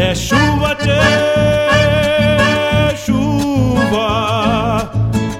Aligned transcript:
É 0.00 0.14
chuva, 0.14 0.74
tchê, 0.76 0.98
chuva. 3.04 4.90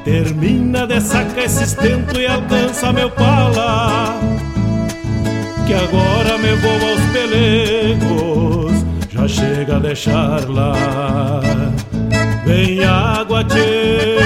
Termina 0.05 0.87
de 0.87 1.01
sacar 1.01 1.45
esse 1.45 1.65
estento 1.65 2.21
e 2.21 2.27
alcança 2.27 2.93
meu 2.93 3.09
pala. 3.11 4.21
Que 5.67 5.73
agora 5.73 6.37
me 6.37 6.53
vou 6.57 6.79
aos 6.91 7.01
pelegos, 7.11 8.85
já 9.09 9.27
chega 9.27 9.77
a 9.77 9.79
deixar 9.79 10.47
lá. 10.47 10.75
Vem 12.45 12.85
água, 12.85 13.43
tchê, 13.45 14.19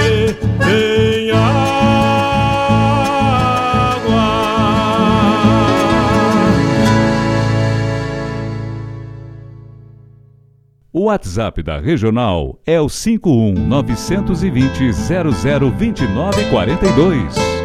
WhatsApp 11.05 11.61
da 11.61 11.77
Regional 11.77 12.59
é 12.65 12.81
o 12.81 12.89
51 12.89 13.53
920 13.53 14.91
002942. 14.91 17.64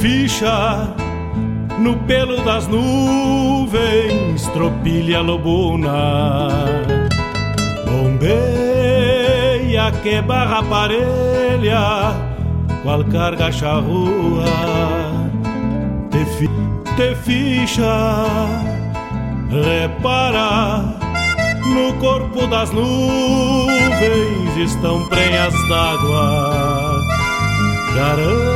ficha 0.00 0.94
no 1.78 1.94
pelo 2.06 2.42
das 2.42 2.66
nuvens, 2.66 4.46
tropilha 4.52 5.20
lobuna. 5.20 6.48
Bombeia 7.84 8.32
que 10.02 10.22
barra 10.22 10.62
parelha, 10.62 12.14
qual 12.82 13.04
carga 13.04 13.52
charrua. 13.52 14.46
Te, 16.10 16.24
fi, 16.24 16.48
te 16.96 17.14
ficha, 17.14 18.24
repara, 19.50 20.82
no 21.66 21.92
corpo 22.00 22.46
das 22.46 22.72
nuvens 22.72 24.56
estão 24.56 25.06
prenhas 25.08 25.52
d'água. 25.68 27.02
Garanta 27.94 28.55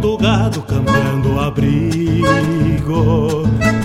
do 0.00 0.16
gado 0.16 0.62
cambiando 0.62 1.38
abrigo 1.38 2.30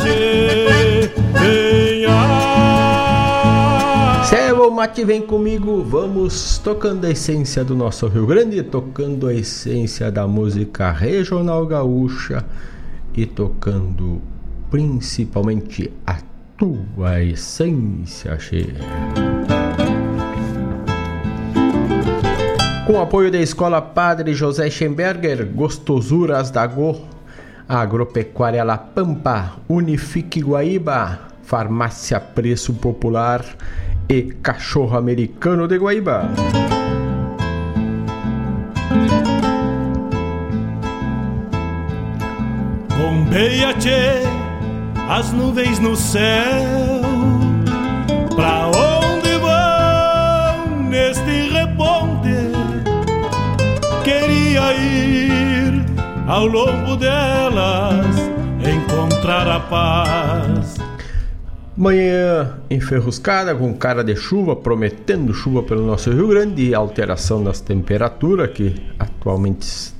Servo 4.29 4.69
Mate, 4.69 5.03
vem 5.03 5.23
comigo, 5.23 5.83
vamos 5.83 6.59
tocando 6.59 7.07
a 7.07 7.09
essência 7.09 7.63
do 7.63 7.75
nosso 7.75 8.07
Rio 8.07 8.27
Grande, 8.27 8.61
tocando 8.61 9.27
a 9.27 9.33
essência 9.33 10.11
da 10.11 10.27
música 10.27 10.91
regional 10.91 11.65
gaúcha 11.65 12.45
e 13.15 13.25
tocando 13.25 14.21
principalmente 14.69 15.91
a 16.05 16.17
tua 16.55 17.23
essência, 17.23 18.37
cheia. 18.37 18.75
Com 22.85 23.01
apoio 23.01 23.31
da 23.31 23.39
Escola 23.39 23.81
Padre 23.81 24.33
José 24.33 24.69
Schemberger, 24.69 25.47
Gostosuras 25.47 26.51
da 26.51 26.67
Go, 26.67 26.99
Agropecuária 27.69 28.63
La 28.63 28.79
Pampa, 28.79 29.57
Unifique 29.69 30.41
Guaíba, 30.41 31.19
Farmácia 31.43 32.19
Preço 32.19 32.73
Popular 32.73 33.45
e 34.09 34.23
Cachorro 34.41 34.97
Americano 34.97 35.67
de 35.67 35.77
Guaíba. 35.77 36.27
Bombeia, 42.97 43.71
tchê, 43.75 44.23
as 45.07 45.31
nuvens 45.31 45.77
no 45.77 45.95
céu, 45.95 47.03
pra 48.35 48.65
onde 48.65 49.37
vão 49.37 50.89
neste 50.89 51.51
reponte? 51.51 51.58
Ao 56.29 56.45
longo 56.45 56.95
delas, 56.95 58.15
encontrar 58.61 59.47
a 59.47 59.59
paz 59.59 60.77
Manhã 61.75 62.59
enferruscada 62.69 63.55
com 63.55 63.73
cara 63.73 64.03
de 64.03 64.15
chuva, 64.15 64.55
prometendo 64.55 65.33
chuva 65.33 65.63
pelo 65.63 65.87
nosso 65.87 66.11
Rio 66.11 66.27
Grande 66.27 66.69
e 66.69 66.75
alteração 66.75 67.41
das 67.41 67.61
temperaturas 67.61 68.51
que 68.51 68.75
atualmente 68.99 69.93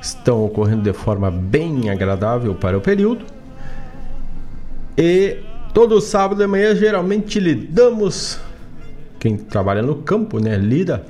estão 0.00 0.44
ocorrendo 0.44 0.82
de 0.82 0.92
forma 0.94 1.30
bem 1.30 1.90
agradável 1.90 2.54
para 2.54 2.78
o 2.78 2.80
período. 2.80 3.24
E 4.96 5.36
todo 5.74 6.00
sábado 6.00 6.38
de 6.38 6.46
manhã 6.46 6.74
geralmente 6.74 7.38
lidamos, 7.38 8.40
quem 9.20 9.36
trabalha 9.36 9.82
no 9.82 9.96
campo, 9.96 10.40
né, 10.40 10.56
lida 10.56 11.04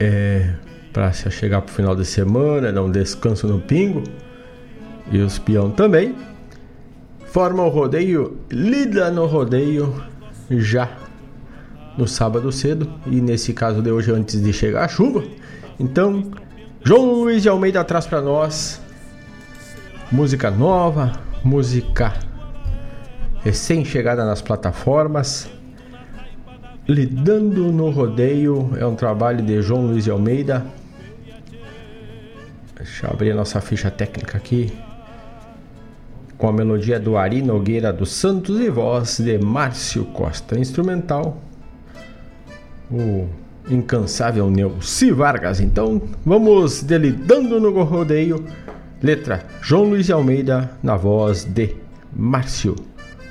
é, 0.00 0.52
para 0.94 1.12
chegar 1.12 1.60
para 1.60 1.70
o 1.70 1.74
final 1.74 1.94
de 1.94 2.06
semana, 2.06 2.72
dar 2.72 2.82
um 2.82 2.90
descanso 2.90 3.46
no 3.46 3.60
pingo 3.60 4.02
e 5.12 5.18
os 5.18 5.38
peão 5.38 5.70
também 5.70 6.14
forma 7.34 7.64
o 7.64 7.68
rodeio, 7.68 8.38
lida 8.48 9.10
no 9.10 9.26
rodeio 9.26 9.92
já 10.48 10.88
no 11.98 12.06
sábado 12.06 12.52
cedo 12.52 12.88
e 13.08 13.20
nesse 13.20 13.52
caso 13.52 13.82
de 13.82 13.90
hoje 13.90 14.12
antes 14.12 14.40
de 14.40 14.52
chegar 14.52 14.84
a 14.84 14.88
chuva. 14.88 15.24
Então, 15.80 16.30
João 16.84 17.12
Luiz 17.12 17.42
de 17.42 17.48
Almeida 17.48 17.82
traz 17.82 18.06
para 18.06 18.22
nós 18.22 18.80
música 20.12 20.48
nova, 20.48 21.18
música 21.42 22.14
recém-chegada 23.42 24.24
nas 24.24 24.40
plataformas. 24.40 25.50
Lidando 26.86 27.72
no 27.72 27.90
Rodeio 27.90 28.70
é 28.78 28.86
um 28.86 28.94
trabalho 28.94 29.42
de 29.42 29.60
João 29.60 29.86
Luiz 29.86 30.04
de 30.04 30.10
Almeida. 30.12 30.64
Deixa 32.84 33.06
eu 33.06 33.10
abrir 33.10 33.30
a 33.30 33.34
nossa 33.34 33.62
ficha 33.62 33.90
técnica 33.90 34.36
aqui 34.36 34.70
com 36.36 36.46
a 36.46 36.52
melodia 36.52 37.00
do 37.00 37.16
Ari 37.16 37.40
Nogueira 37.40 37.90
dos 37.90 38.12
Santos 38.12 38.60
e 38.60 38.68
voz 38.68 39.20
de 39.20 39.38
Márcio 39.38 40.04
Costa. 40.04 40.58
Instrumental, 40.58 41.40
o 42.90 43.26
incansável 43.70 44.50
Neuci 44.50 45.10
Vargas. 45.10 45.60
Então 45.60 45.98
vamos 46.26 46.82
delidando 46.82 47.58
no 47.58 47.82
rodeio. 47.82 48.44
Letra 49.02 49.46
João 49.62 49.84
Luiz 49.84 50.10
Almeida 50.10 50.70
na 50.82 50.94
voz 50.94 51.42
de 51.42 51.74
Márcio 52.14 52.76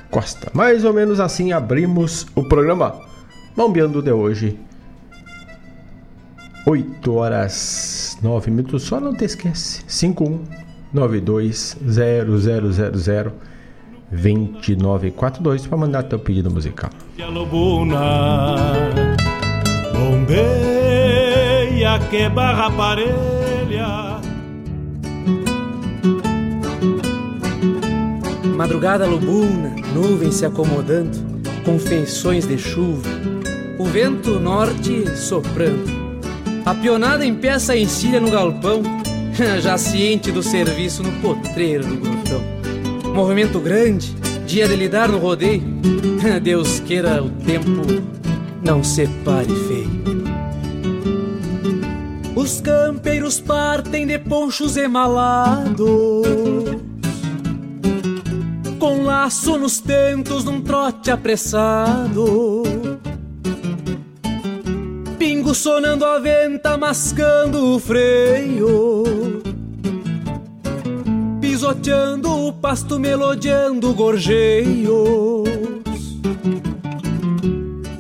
Costa. 0.10 0.50
Mais 0.51 0.83
ou 0.83 0.93
menos 0.93 1.19
assim 1.19 1.51
abrimos 1.51 2.25
o 2.33 2.43
programa 2.43 3.00
Bombeando 3.55 4.01
de 4.01 4.12
hoje. 4.12 4.57
8 6.65 7.13
horas 7.13 8.17
9 8.22 8.51
minutos. 8.51 8.84
Só 8.84 9.00
não 9.00 9.13
te 9.13 9.25
esquece. 9.25 9.84
51 9.88 10.41
920000 10.93 13.32
2942 14.12 15.67
para 15.67 15.77
mandar 15.77 16.03
teu 16.03 16.20
pedido 16.20 16.51
musical. 16.51 16.89
Bombeia 19.93 20.43
que 22.10 22.27
barra 22.29 22.70
parelha. 22.72 24.22
Madrugada 28.55 29.05
lobuna, 29.08 29.75
nuvens 29.93 30.36
se 30.36 30.46
acomodando, 30.46 31.17
com 31.65 31.79
feições 31.79 32.48
de 32.48 32.58
chuva, 32.58 33.10
o 33.79 33.86
vento 33.86 34.39
norte 34.39 35.17
soprando. 35.17 36.02
A 36.65 36.74
pionada 36.74 37.25
empeça 37.25 37.74
a 37.74 37.77
encilha 37.77 38.22
no 38.22 38.32
galpão, 38.32 38.82
já 39.62 39.77
ciente 39.77 40.32
do 40.32 40.41
serviço 40.41 41.03
no 41.03 41.12
potreiro 41.22 41.86
do 41.86 41.98
grotão. 41.98 42.41
movimento 43.13 43.60
grande, 43.60 44.15
dia 44.46 44.67
de 44.67 44.75
lidar 44.75 45.10
no 45.10 45.17
rodeio. 45.17 45.63
Deus 46.41 46.79
queira 46.79 47.22
o 47.22 47.29
tempo 47.29 47.82
não 48.63 48.84
separe 48.84 49.53
feio. 49.67 50.03
Os 52.36 52.62
campeiros 52.62 53.39
partem 53.39 54.08
de 54.08 54.17
ponchos 54.17 54.75
emalados, 54.77 55.86
com 58.79 59.03
laço 59.03 59.58
nos 59.58 59.79
tentos 59.79 60.43
num 60.43 60.62
trote 60.62 61.12
apressado. 61.12 62.63
Sonando 65.53 66.03
a 66.03 66.19
venta, 66.19 66.77
mascando 66.77 67.75
o 67.75 67.79
freio 67.79 69.03
pisoteando 71.63 72.48
o 72.48 72.51
pasto, 72.51 73.00
melodiando 73.00 73.93
gorjeios, 73.93 75.48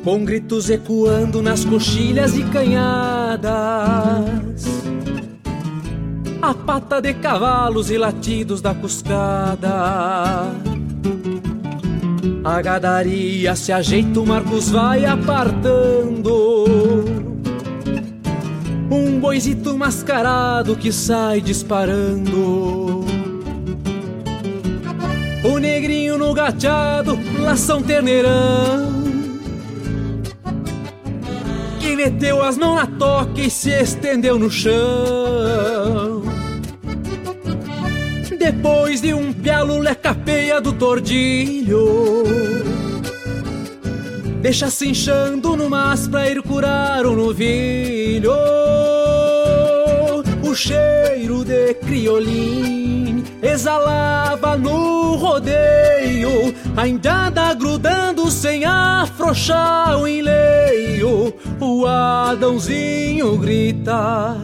com 0.03 0.25
gritos 0.25 0.69
ecoando 0.69 1.41
nas 1.41 1.63
coxilhas 1.63 2.35
e 2.35 2.43
canhadas, 2.43 3.45
a 6.41 6.53
pata 6.53 6.99
de 6.99 7.13
cavalos 7.13 7.89
e 7.89 7.97
latidos 7.97 8.59
da 8.61 8.73
cuscada. 8.73 10.51
A 12.43 12.61
gadaria 12.61 13.55
se 13.55 13.71
ajeita, 13.71 14.19
o 14.19 14.25
Marcos 14.25 14.69
vai 14.69 15.05
apartando. 15.05 16.82
Um 18.93 19.19
boizito 19.19 19.75
mascarado 19.75 20.75
que 20.75 20.91
sai 20.91 21.41
disparando. 21.41 23.03
O 25.43 25.57
negrinho 25.57 26.15
no 26.15 26.31
gateado, 26.31 27.17
lação 27.39 27.81
terneirão. 27.81 28.93
Que 31.79 31.95
meteu 31.95 32.43
as 32.43 32.55
mãos 32.55 32.75
na 32.75 32.85
toca 32.85 33.41
e 33.41 33.49
se 33.49 33.71
estendeu 33.71 34.37
no 34.37 34.51
chão. 34.51 36.21
Depois 38.37 39.01
de 39.01 39.11
um 39.11 39.33
pialo 39.33 39.79
lecapeia 39.79 40.61
do 40.61 40.71
tordilho 40.71 42.82
Deixa 44.43 44.69
se 44.69 44.89
inchando 44.89 45.55
no 45.55 45.69
mas 45.69 46.05
pra 46.05 46.29
ir 46.29 46.43
curar 46.43 47.05
um 47.05 47.15
novilho 47.15 48.33
O 50.43 50.53
cheiro 50.53 51.45
de 51.45 51.73
criolinho 51.75 53.23
exalava 53.41 54.57
no 54.57 55.15
rodeio, 55.15 56.53
ainda 56.75 57.27
anda 57.27 57.53
grudando 57.53 58.29
sem 58.29 58.65
afrouxar 58.65 59.97
o 59.97 60.07
enleio. 60.07 61.33
O 61.59 61.85
Adãozinho 61.85 63.37
grita 63.37 64.35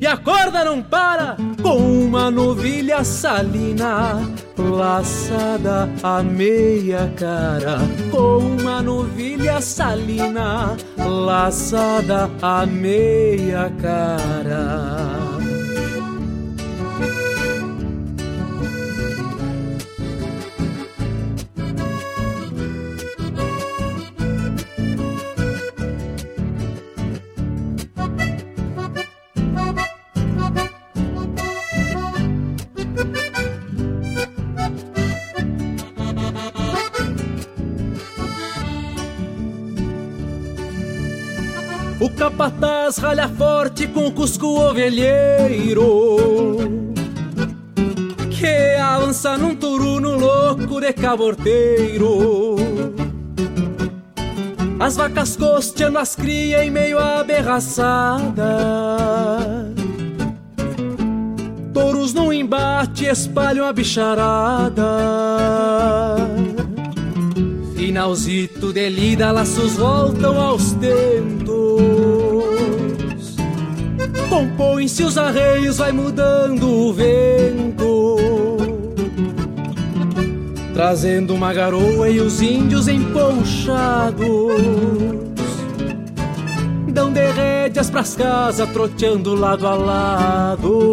e 0.00 0.06
a 0.06 0.16
corda 0.16 0.64
não 0.64 0.82
para 0.82 1.36
com 1.62 1.76
uma 1.76 2.30
novilha 2.30 3.02
salina 3.04 4.20
laçada 4.58 5.88
a 6.02 6.22
meia 6.22 7.12
cara 7.16 7.78
com 8.10 8.38
uma 8.38 8.82
novilha 8.82 9.60
salina 9.60 10.76
laçada 10.98 12.30
a 12.42 12.66
meia 12.66 13.70
cara. 13.80 15.25
Capataz 42.26 42.98
ralha 42.98 43.28
forte 43.28 43.86
com 43.86 44.10
cusco 44.10 44.46
ovelheiro. 44.58 46.16
Que 48.30 48.76
avança 48.80 49.38
num 49.38 49.54
turuno 49.54 50.18
louco 50.18 50.80
de 50.80 50.92
caborteiro. 50.92 52.56
As 54.80 54.96
vacas 54.96 55.36
costeando 55.36 55.98
as 55.98 56.16
cria 56.16 56.64
em 56.64 56.70
meio 56.70 56.98
à 56.98 57.24
berraçada 57.24 58.44
Touros 61.72 62.12
num 62.12 62.30
embate 62.30 63.06
espalham 63.06 63.64
a 63.66 63.72
bicharada. 63.72 64.84
Finalzito 67.74 68.72
de 68.72 68.90
lida, 68.90 69.30
laços 69.30 69.74
voltam 69.74 70.38
aos 70.38 70.72
tentos 70.72 71.45
Compõem-se 74.36 75.02
os 75.02 75.16
arreios, 75.16 75.78
vai 75.78 75.92
mudando 75.92 76.68
o 76.68 76.92
vento. 76.92 78.16
Trazendo 80.74 81.32
uma 81.32 81.54
garoa 81.54 82.10
e 82.10 82.20
os 82.20 82.42
índios 82.42 82.86
emponchados 82.86 84.26
Dão 86.92 87.10
de 87.10 87.32
rédeas 87.32 87.88
pras 87.88 88.14
casas, 88.14 88.68
troteando 88.72 89.34
lado 89.34 89.66
a 89.66 89.74
lado. 89.74 90.86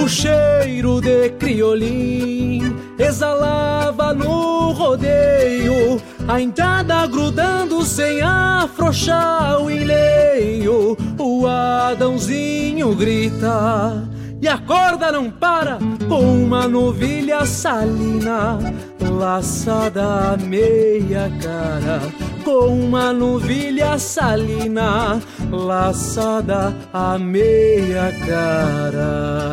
O 0.00 0.08
cheiro 0.08 1.00
de 1.00 1.30
criolim 1.30 2.72
exalava 2.96 4.14
no 4.14 4.70
rodeio 4.70 6.00
a 6.28 6.40
entrada 6.42 7.06
grudando 7.06 7.82
sem 7.84 8.20
afrouxar 8.20 9.62
o 9.62 9.70
enleio. 9.70 10.94
O 11.18 11.46
Adãozinho 11.46 12.94
grita 12.94 14.06
e 14.40 14.46
a 14.46 14.58
corda 14.58 15.10
não 15.10 15.30
para 15.30 15.78
com 16.06 16.44
uma 16.44 16.68
novilha 16.68 17.46
salina 17.46 18.58
laçada 19.00 20.34
a 20.34 20.36
meia 20.36 21.32
cara. 21.42 22.00
Com 22.44 22.78
uma 22.78 23.12
novilha 23.12 23.98
salina 23.98 25.18
laçada 25.50 26.74
a 26.92 27.18
meia 27.18 28.12
cara. 28.26 29.48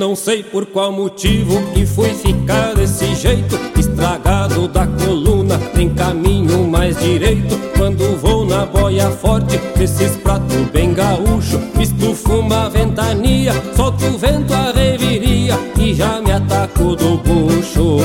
Não 0.00 0.16
sei 0.16 0.42
por 0.42 0.64
qual 0.64 0.90
motivo 0.90 1.60
que 1.74 1.84
fui 1.84 2.08
ficar 2.14 2.74
desse 2.74 3.14
jeito 3.14 3.60
Estragado 3.78 4.66
da 4.66 4.86
coluna, 4.86 5.58
tem 5.74 5.90
caminho 5.90 6.66
mais 6.66 6.98
direito 6.98 7.54
Quando 7.76 8.18
vou 8.18 8.46
na 8.46 8.64
boia 8.64 9.10
forte, 9.10 9.58
desses 9.76 10.16
pratos 10.16 10.56
bem 10.72 10.94
gaúcho 10.94 11.60
Estufo 11.78 12.36
uma 12.36 12.70
ventania, 12.70 13.52
solto 13.76 14.06
o 14.06 14.16
vento 14.16 14.54
a 14.54 14.72
reviria 14.72 15.58
E 15.78 15.92
já 15.92 16.18
me 16.22 16.32
ataco 16.32 16.96
do 16.96 17.18
bucho 17.18 17.98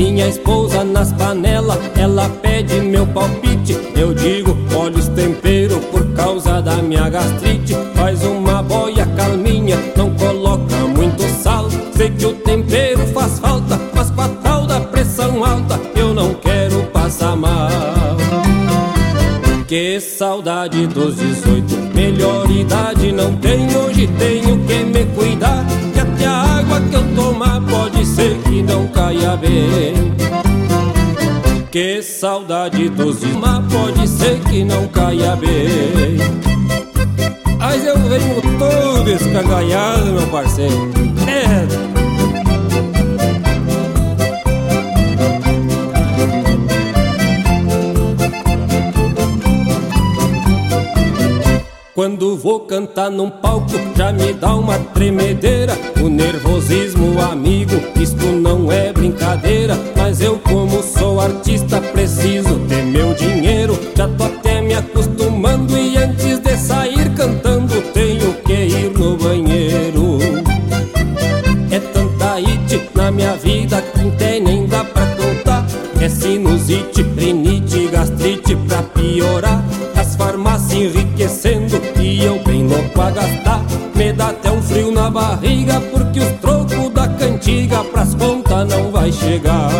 minha 0.00 0.26
esposa 0.26 0.82
nas 0.82 1.12
panelas, 1.12 1.78
ela 1.94 2.26
pede 2.40 2.80
meu 2.80 3.06
palpite. 3.06 3.76
Eu 3.94 4.14
digo, 4.14 4.56
olha 4.74 4.96
os 4.96 5.08
tempero 5.08 5.78
por 5.92 6.02
causa 6.14 6.62
da 6.62 6.76
minha 6.76 7.06
gastrite. 7.10 7.74
Faz 7.94 8.24
uma 8.24 8.62
boia 8.62 9.04
Que 20.00 20.06
saudade 20.06 20.86
dos 20.86 21.16
18, 21.16 21.94
melhor 21.94 22.50
idade 22.50 23.12
não 23.12 23.36
tenho, 23.36 23.80
hoje 23.80 24.08
tenho 24.18 24.58
que 24.64 24.82
me 24.82 25.04
cuidar. 25.14 25.62
Que 25.92 26.00
até 26.00 26.24
a 26.24 26.58
água 26.58 26.80
que 26.80 26.96
eu 26.96 27.14
tomar 27.14 27.60
pode 27.60 28.06
ser 28.06 28.38
que 28.38 28.62
não 28.62 28.88
caia 28.88 29.36
bem. 29.36 30.14
Que 31.70 32.02
saudade 32.02 32.88
dos 32.88 33.22
mas 33.24 33.62
pode 33.70 34.08
ser 34.08 34.40
que 34.40 34.64
não 34.64 34.88
caia 34.88 35.36
bem. 35.36 36.16
Mas 37.58 37.84
eu 37.84 37.98
venho 37.98 38.58
todo 38.58 39.10
escagalhado, 39.10 40.12
meu 40.12 40.26
parceiro. 40.28 40.90
É. 41.28 41.99
Quando 52.00 52.34
vou 52.34 52.60
cantar 52.60 53.10
num 53.10 53.28
palco 53.28 53.72
já 53.94 54.10
me 54.10 54.32
dá 54.32 54.54
uma 54.54 54.78
tremedeira. 54.78 55.76
O 56.02 56.08
nervosismo, 56.08 57.20
amigo, 57.20 57.74
isto 58.00 58.24
não 58.24 58.72
é 58.72 58.90
brincadeira. 58.90 59.76
Mas 59.94 60.22
eu 60.22 60.38
como 60.38 60.82
sou 60.82 61.20
artista 61.20 61.78
preciso 61.78 62.58
ter 62.60 62.84
meu 62.86 63.12
dinheiro. 63.12 63.78
Já 63.94 64.08
tô 64.08 64.24
até 64.24 64.62
me 64.62 64.72
acostumando 64.72 65.76
e 65.76 65.98
antes 65.98 66.38
de 66.38 66.56
sair 66.56 67.14
cantando 67.14 67.82
Tenho 67.92 68.32
que 68.46 68.54
ir 68.54 68.98
no 68.98 69.18
banheiro. 69.18 70.20
É 71.70 71.78
tanta 71.80 72.36
it 72.36 72.80
na 72.94 73.10
minha 73.10 73.36
vida 73.36 73.82
que 73.82 74.08
até 74.08 74.40
nem 74.40 74.66
dá 74.66 74.84
pra 74.84 75.04
contar. 75.04 75.66
É 76.00 76.08
sinusite, 76.08 77.02
rinite, 77.02 77.88
gastrite 77.88 78.56
pra 78.56 78.82
piorar 78.84 79.62
gastar. 83.20 83.62
Me 83.94 84.12
dá 84.12 84.28
até 84.30 84.50
um 84.50 84.62
frio 84.62 84.90
na 84.90 85.10
barriga 85.10 85.80
porque 85.92 86.20
os 86.20 86.32
trocos 86.40 86.90
da 86.90 87.06
cantiga 87.08 87.84
pras 87.84 88.14
contas 88.14 88.68
não 88.68 88.90
vai 88.90 89.12
chegar. 89.12 89.70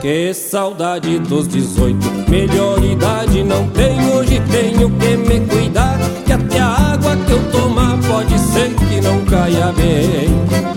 Que 0.00 0.34
saudade 0.34 1.18
dos 1.20 1.46
18, 1.46 2.28
melhor 2.28 2.82
idade 2.82 3.44
não 3.44 3.68
tenho, 3.68 4.16
hoje 4.16 4.42
tenho 4.50 4.90
que 4.90 5.16
me 5.16 5.40
cuidar. 5.46 5.98
Que 6.26 6.32
até 6.32 6.58
a 6.58 6.92
água 6.92 7.16
que 7.16 7.32
eu 7.32 7.50
tomar 7.52 7.98
pode 8.08 8.38
ser 8.38 8.74
que 8.74 9.00
não 9.00 9.24
caia 9.26 9.72
bem. 9.72 10.72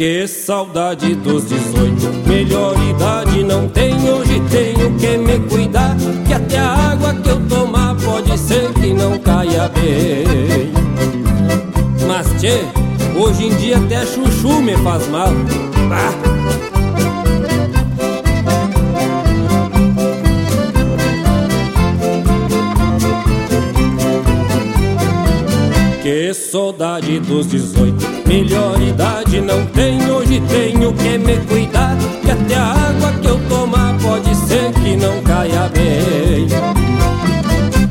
Que 0.00 0.26
saudade 0.26 1.14
dos 1.14 1.44
18 1.46 2.26
Melhor 2.26 2.74
idade 2.88 3.44
não 3.44 3.68
tenho 3.68 4.14
Hoje 4.14 4.40
tenho 4.50 4.96
que 4.96 5.18
me 5.18 5.38
cuidar 5.40 5.94
Que 6.26 6.32
até 6.32 6.58
a 6.58 6.92
água 6.92 7.12
que 7.12 7.28
eu 7.28 7.46
tomar 7.46 7.94
Pode 7.96 8.38
ser 8.38 8.72
que 8.72 8.94
não 8.94 9.18
caia 9.18 9.68
bem 9.68 10.72
Mas 12.08 12.26
tchê, 12.40 12.62
hoje 13.14 13.48
em 13.48 13.54
dia 13.56 13.76
até 13.76 14.06
chuchu 14.06 14.62
me 14.62 14.74
faz 14.78 15.06
mal. 15.08 15.28
Saudade 26.50 27.20
dos 27.20 27.46
18 27.46 28.26
Melhor 28.26 28.80
idade 28.82 29.40
não 29.40 29.64
tenho 29.66 30.14
Hoje 30.16 30.42
tenho 30.48 30.92
que 30.94 31.16
me 31.18 31.36
cuidar 31.46 31.96
Que 32.24 32.30
até 32.32 32.54
a 32.56 32.72
água 32.72 33.12
que 33.20 33.28
eu 33.28 33.38
tomar 33.48 33.96
Pode 34.02 34.34
ser 34.34 34.72
que 34.72 34.96
não 34.96 35.22
caia 35.22 35.68
bem. 35.68 36.48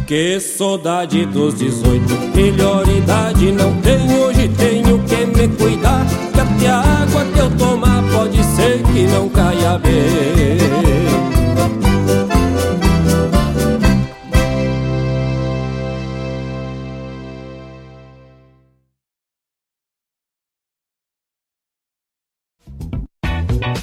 Que 0.06 0.40
saudade 0.40 1.26
dos 1.28 1.56
18 1.56 2.36
Melhor 2.36 2.86
idade 2.90 3.52
não 3.52 3.74
tenho 3.82 4.24
Hoje 4.24 4.50
tenho 4.50 5.00
que 5.04 5.26
me 5.26 5.48
cuidar 5.56 6.06
Que 6.34 6.42
até 6.42 6.70
a 6.70 6.80
água 6.80 7.26
que 7.34 7.40
eu 7.40 7.50
tomar 7.52 8.04
Pode 8.12 8.44
ser 8.44 8.82
que 8.84 9.08
não 9.08 9.30
caia 9.30 9.78
bem 9.78 10.89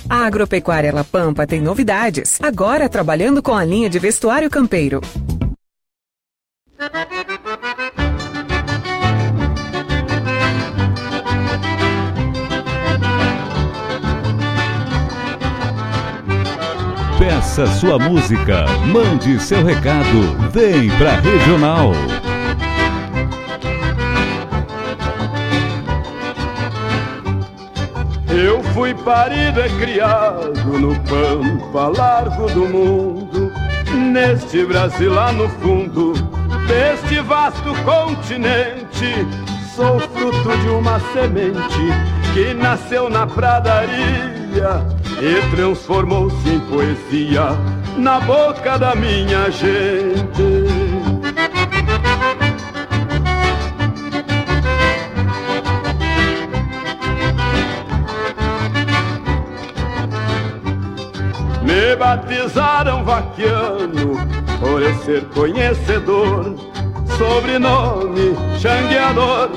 A 0.08 0.24
Agropecuária 0.26 0.92
La 0.92 1.02
Pampa 1.02 1.46
tem 1.46 1.60
novidades, 1.60 2.38
agora 2.40 2.88
trabalhando 2.88 3.42
com 3.42 3.52
a 3.52 3.64
linha 3.64 3.90
de 3.90 3.98
vestuário 3.98 4.48
campeiro. 4.48 5.00
Peça 17.18 17.66
sua 17.66 17.98
música, 17.98 18.66
mande 18.86 19.40
seu 19.40 19.64
recado, 19.64 20.50
vem 20.52 20.88
pra 20.98 21.18
Regional. 21.18 21.92
Fui 28.86 28.94
parido 28.94 29.60
e 29.60 29.68
criado 29.80 30.78
no 30.78 30.94
pampa 31.00 31.88
largo 31.88 32.48
do 32.50 32.68
mundo, 32.68 33.52
neste 34.12 34.64
Brasil 34.64 35.12
lá 35.12 35.32
no 35.32 35.48
fundo, 35.48 36.12
deste 36.68 37.20
vasto 37.20 37.74
continente. 37.82 39.26
Sou 39.74 39.98
fruto 39.98 40.56
de 40.58 40.68
uma 40.68 41.00
semente 41.12 41.80
que 42.32 42.54
nasceu 42.54 43.10
na 43.10 43.26
pradaria 43.26 44.86
e 45.20 45.56
transformou-se 45.56 46.48
em 46.48 46.60
poesia 46.60 47.48
na 47.96 48.20
boca 48.20 48.78
da 48.78 48.94
minha 48.94 49.50
gente. 49.50 50.86
Batizaram 61.98 63.02
vaquiano 63.04 64.16
por 64.60 64.82
eu 64.82 64.94
ser 64.96 65.24
conhecedor. 65.26 66.54
Sobrenome 67.16 68.36
xangueador, 68.58 69.48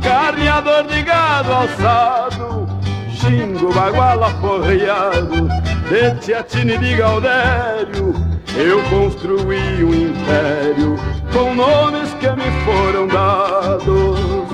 carneador 0.00 0.84
de 0.84 1.02
gado 1.02 1.52
alçado, 1.52 2.68
xingo 3.10 3.72
baguala 3.72 4.30
porreado, 4.40 5.48
de 5.88 6.14
Tiatine 6.20 6.78
de 6.78 6.94
Gaudério. 6.94 8.14
Eu 8.56 8.82
construí 8.84 9.84
um 9.84 9.94
império 9.94 10.96
com 11.32 11.54
nomes 11.54 12.12
que 12.14 12.30
me 12.30 12.50
foram 12.64 13.08
dados. 13.08 14.49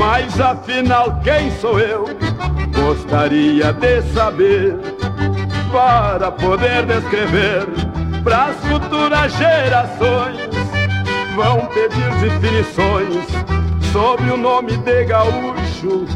Mas 0.00 0.40
afinal, 0.40 1.20
quem 1.22 1.50
sou 1.58 1.78
eu? 1.78 2.06
Gostaria 2.74 3.70
de 3.70 4.00
saber 4.14 4.74
para 5.70 6.32
poder 6.32 6.86
descrever 6.86 7.66
para 8.24 8.46
as 8.46 8.56
futuras 8.64 9.30
gerações. 9.34 10.48
Vão 11.36 11.66
pedir 11.66 12.10
definições 12.18 13.26
sobre 13.92 14.30
o 14.30 14.38
nome 14.38 14.78
de 14.78 15.04
gaúcho, 15.04 16.06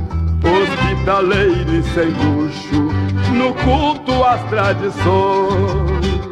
hospitaleiro 0.43 1.75
e 1.75 1.83
sem 1.83 2.09
luxo, 2.09 2.89
no 3.35 3.53
culto 3.53 4.25
às 4.25 4.43
tradições. 4.45 6.25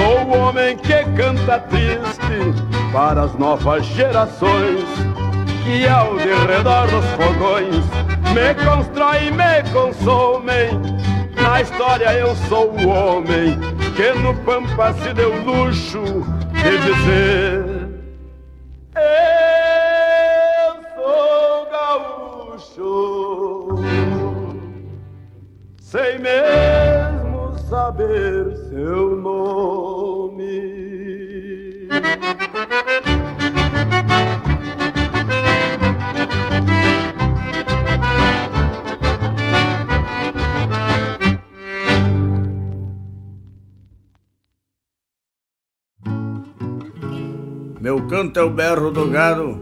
Homem 0.00 0.76
que 0.76 1.04
canta 1.16 1.58
triste 1.60 2.62
para 2.92 3.22
as 3.22 3.34
novas 3.34 3.84
gerações 3.86 4.84
que 5.64 5.86
ao 5.88 6.16
derredor 6.16 6.86
dos 6.88 7.04
fogões 7.12 7.84
me 8.32 8.54
constroem 8.64 9.30
me 9.32 9.62
consomem. 9.72 11.06
Na 11.42 11.60
história 11.60 12.12
eu 12.14 12.34
sou 12.48 12.72
o 12.72 12.88
homem 12.88 13.58
que 13.94 14.10
no 14.12 14.34
pampa 14.42 14.92
se 14.94 15.12
deu 15.14 15.32
luxo 15.44 16.02
de 16.52 16.78
dizer 16.78 17.64
Eu 18.94 20.82
sou 20.96 21.66
gaúcho 21.70 22.88
Sem 25.78 26.18
mesmo 26.18 27.05
saber 27.68 28.56
seu 28.68 29.16
nome. 29.16 30.36
Meu 47.80 48.06
canto 48.08 48.38
é 48.38 48.42
o 48.42 48.50
berro 48.50 48.90
do 48.90 49.08
gado 49.08 49.60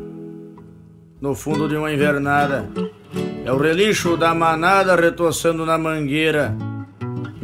no 1.20 1.34
fundo 1.34 1.68
de 1.68 1.76
uma 1.76 1.92
invernada. 1.92 2.68
É 3.44 3.52
o 3.52 3.58
relixo 3.58 4.16
da 4.16 4.34
manada 4.34 4.94
retorçando 4.96 5.64
na 5.64 5.78
mangueira 5.78 6.54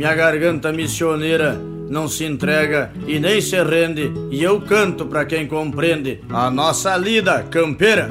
minha 0.01 0.15
garganta 0.15 0.73
missioneira 0.73 1.61
não 1.91 2.09
se 2.09 2.25
entrega 2.25 2.91
e 3.07 3.21
nem 3.21 3.39
se 3.39 3.63
rende, 3.63 4.11
e 4.31 4.43
eu 4.43 4.59
canto 4.59 5.05
para 5.05 5.27
quem 5.27 5.47
compreende 5.47 6.23
a 6.31 6.51
nossa 6.51 6.97
lida 6.97 7.43
campeira. 7.43 8.09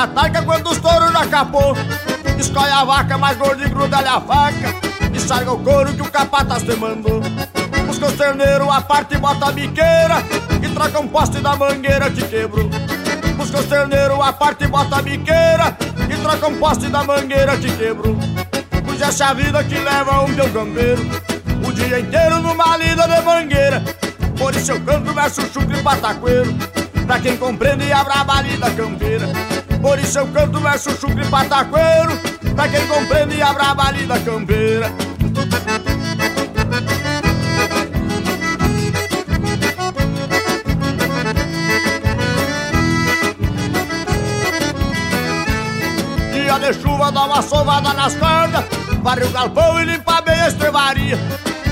A 0.00 0.06
taca 0.06 0.42
quando 0.42 0.70
os 0.70 0.78
touros 0.78 1.12
já 1.12 1.26
capou 1.26 1.76
Escolhe 2.38 2.72
a 2.72 2.84
vaca 2.84 3.18
mais 3.18 3.36
gorda 3.36 3.66
e 3.66 3.68
gruda-lhe 3.68 4.08
a 4.08 4.18
faca. 4.18 4.74
E 5.12 5.20
sarga 5.20 5.52
o 5.52 5.58
couro 5.58 5.92
que 5.92 6.00
o 6.00 6.10
capataz 6.10 6.62
te 6.62 6.74
mandou. 6.74 7.20
Busca 7.86 8.06
os 8.06 8.14
terneiros, 8.14 8.66
a 8.68 8.80
parte 8.80 9.18
bota 9.18 9.48
a 9.48 9.52
biqueira. 9.52 10.24
E 10.62 10.68
troca 10.70 11.00
um 11.00 11.06
poste 11.06 11.38
da 11.40 11.54
mangueira 11.54 12.10
que 12.10 12.22
quebrou 12.22 12.68
Busca 13.36 13.58
os 13.58 13.66
terneiros, 13.66 14.18
a 14.20 14.32
parte 14.32 14.66
bota 14.66 14.96
a 14.96 15.02
biqueira. 15.02 15.76
E 16.08 16.16
troca 16.22 16.48
um 16.48 16.58
poste 16.58 16.88
da 16.88 17.04
mangueira 17.04 17.58
que 17.58 17.70
quebrou 17.76 18.16
Pois 18.86 19.02
essa 19.02 19.26
é 19.26 19.34
vida 19.34 19.62
que 19.62 19.78
leva 19.78 20.24
um 20.24 20.34
teu 20.34 20.48
campeiro. 20.50 21.02
O 21.68 21.72
dia 21.72 22.00
inteiro 22.00 22.40
numa 22.40 22.74
lida 22.78 23.06
de 23.06 23.20
mangueira. 23.20 23.82
Por 24.38 24.54
isso 24.54 24.72
eu 24.72 24.80
canto 24.80 25.12
verso 25.12 25.42
chucre 25.52 25.78
e 25.78 25.82
pataqueiro. 25.82 26.54
Pra 27.06 27.20
quem 27.20 27.36
compreende 27.36 27.92
a 27.92 28.02
braba 28.02 28.40
lida 28.40 28.70
campeira 28.70 29.49
por 29.80 29.98
isso 29.98 30.18
eu 30.18 30.26
canto 30.28 30.60
verso 30.60 30.90
chucre 31.00 31.26
pataqueiro 31.26 32.18
Pra 32.54 32.68
quem 32.68 32.86
compreende 32.86 33.40
a 33.40 33.52
braba 33.54 33.90
da 33.92 34.20
campeira. 34.20 34.92
Dia 46.32 46.58
de 46.58 46.74
chuva 46.74 47.10
dá 47.10 47.24
uma 47.24 47.40
sovada 47.40 47.94
nas 47.94 48.14
cordas 48.16 48.64
Varre 49.02 49.24
o 49.24 49.30
galpão 49.30 49.80
e 49.80 49.84
limpa 49.86 50.20
bem 50.20 50.38
a 50.38 50.48
estrevaria. 50.48 51.18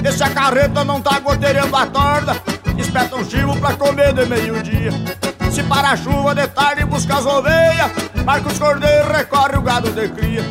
Esse 0.03 0.23
a 0.23 0.31
carreta 0.31 0.85
não 0.85 1.03
tá 1.03 1.19
goteirando 1.21 1.77
a 1.77 1.87
torda 1.87 2.41
Espeta 2.79 3.17
um 3.17 3.29
chivo 3.29 3.55
pra 3.59 3.75
comer 3.75 4.15
de 4.15 4.25
meio-dia 4.25 5.18
se 5.59 5.65
para 5.65 5.91
a 5.91 5.97
chuva 5.97 6.37
de 6.37 6.47
tarde 6.47 6.85
busca 6.85 7.17
as 7.17 7.27
ovelhas. 7.27 7.91
Marca 8.25 8.49
os 8.49 8.59
cordeiros, 8.61 9.09
recorre 9.09 9.57
o 9.57 9.63
gado 9.63 9.91
de 9.91 10.09
cria. 10.09 10.45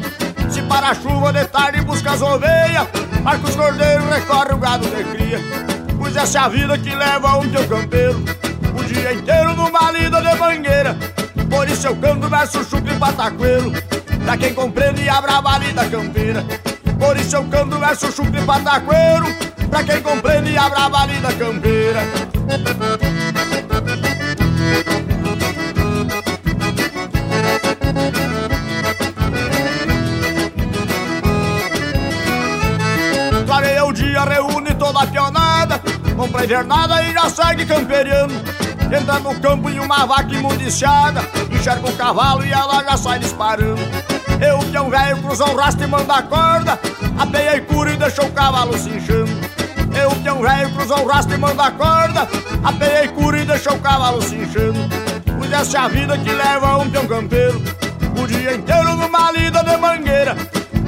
Se 0.50 0.62
para 0.64 0.90
a 0.90 0.96
chuva 0.96 1.32
de 1.32 1.46
tarde 1.46 1.80
busca 1.82 2.12
as 2.12 2.22
ovelhas. 2.22 2.88
Marca 3.24 3.48
os 3.48 3.56
cordeiros, 3.56 4.06
recorre 4.10 4.54
o 4.54 4.58
gado 4.58 4.86
de 4.86 5.04
cria. 5.06 5.40
Pois 5.98 6.14
essa 6.14 6.40
é 6.40 6.42
a 6.42 6.50
vida 6.50 6.78
que 6.78 6.94
leva 6.94 7.38
um 7.38 7.50
teu 7.50 7.66
campeiro. 7.70 8.22
O 8.78 8.84
dia 8.84 9.14
inteiro 9.14 9.56
numa 9.56 9.92
lida 9.92 10.22
de 10.22 10.36
mangueira. 10.36 10.98
Por 11.50 11.70
isso 11.70 11.88
eu 11.88 11.96
canto 11.96 12.28
verso 12.28 12.62
chucre 12.66 12.94
e 12.94 13.00
pataqueiro. 13.00 13.72
Pra 14.26 14.36
quem 14.36 14.54
compreende 14.54 15.08
a 15.08 15.22
brava 15.22 15.58
lida 15.58 15.86
campeira. 15.86 16.44
Por 17.00 17.16
isso 17.16 17.38
eu 17.38 17.46
canto 17.46 17.80
verso 17.80 18.12
chucre 18.12 18.42
e 18.42 18.46
pataqueiro. 18.46 19.26
Pra 19.70 19.84
quem 19.86 20.02
compreende 20.02 20.58
a 20.58 20.68
brava 20.70 21.06
lida 21.06 21.32
campeira 21.34 22.02
Clareia 33.46 33.86
o 33.86 33.94
dia, 33.94 34.24
reúne 34.24 34.74
toda 34.76 35.02
a 35.02 35.08
pionada 35.08 35.82
Compra 36.16 36.44
invernada 36.44 37.04
e 37.04 37.14
já 37.14 37.30
segue 37.30 37.66
camperiano. 37.66 38.34
Entra 38.92 39.20
no 39.20 39.40
campo 39.40 39.70
em 39.70 39.80
uma 39.80 40.06
vaca 40.06 40.34
imundiciada 40.34 41.22
Enxerga 41.52 41.88
um 41.88 41.96
cavalo 41.96 42.46
e 42.46 42.52
ela 42.52 42.84
já 42.84 42.98
sai 42.98 43.20
disparando. 43.20 43.82
Eu 44.40 44.60
que 44.60 44.78
é 44.78 44.82
um 44.82 44.90
velho 44.90 45.18
cruza 45.22 45.46
o 45.46 45.56
rastro 45.56 45.86
e 45.86 45.88
manda 45.88 46.14
a 46.14 46.22
corda 46.22 46.80
Apeia 47.18 47.58
e 47.58 47.62
cura 47.62 47.92
e 47.92 47.98
deixa 47.98 48.24
o 48.24 48.32
cavalo 48.32 48.78
se 48.78 48.90
enchendo 48.90 49.27
é 50.26 50.34
um 50.34 50.42
velho 50.42 50.70
cruzou 50.74 51.04
o 51.04 51.08
rastro 51.08 51.36
e 51.36 51.38
manda 51.38 51.64
a 51.64 51.72
corda. 51.72 52.28
Apeia 52.64 53.06
e 53.06 53.08
cura 53.10 53.40
e 53.40 53.46
deixa 53.46 53.74
o 53.74 53.80
cavalo 53.80 54.22
se 54.22 54.36
enchendo. 54.36 54.80
Pois 55.38 55.52
essa 55.52 55.78
é 55.78 55.82
a 55.82 55.88
vida 55.88 56.18
que 56.18 56.32
leva 56.32 56.78
um 56.78 56.90
peão 56.90 57.06
campeiro. 57.06 57.62
O 58.18 58.26
dia 58.26 58.56
inteiro 58.56 58.96
numa 58.96 59.32
lida 59.32 59.64
de 59.64 59.78
mangueira. 59.78 60.36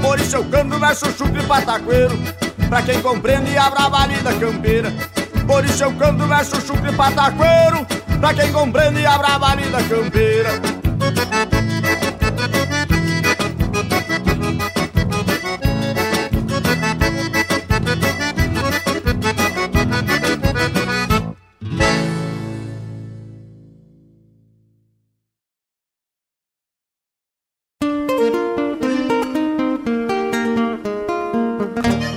Por 0.01 0.19
isso 0.19 0.37
eu 0.37 0.45
canto 0.45 0.79
verso 0.79 1.11
chucre 1.11 1.43
e 1.43 1.45
pataqueiro. 1.45 2.17
Pra 2.69 2.81
quem 2.81 3.01
compreende 3.01 3.57
a 3.57 3.69
brava 3.69 4.05
lida 4.05 4.33
campeira. 4.33 4.93
Por 5.45 5.65
isso 5.65 5.83
eu 5.83 5.91
canto 5.93 6.25
verso 6.25 6.61
chucre 6.61 6.91
e 6.91 6.95
pataqueiro. 6.95 7.85
Pra 8.19 8.33
quem 8.33 8.51
compreende 8.51 9.05
a 9.05 9.17
brava 9.17 9.55
lida 9.55 9.83
campeira 9.83 10.78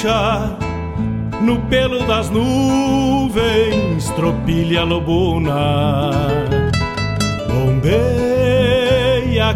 Ficha 0.00 0.56
no 1.42 1.60
pelo 1.68 2.06
das 2.06 2.30
nuvens, 2.30 4.08
tropilha 4.10 4.82
lobuna. 4.82 6.10
Bombeia 7.48 8.74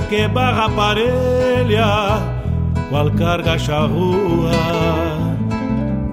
que 0.09 0.29
barra 0.29 0.69
parelha, 0.71 2.19
qual 2.91 3.11
carga 3.13 3.59
charrua. 3.59 4.53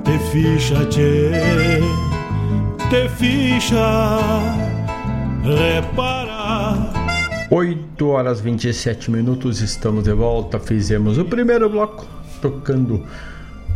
Te 0.03 0.17
ficha, 0.31 0.85
tchê, 0.85 1.81
te 2.89 3.09
ficha, 3.09 4.17
repara. 5.43 6.91
8 7.49 8.07
horas 8.07 8.39
27 8.39 9.11
minutos, 9.11 9.61
estamos 9.61 10.05
de 10.05 10.13
volta. 10.13 10.57
Fizemos 10.57 11.17
o 11.17 11.25
primeiro 11.25 11.69
bloco 11.69 12.05
tocando 12.41 13.03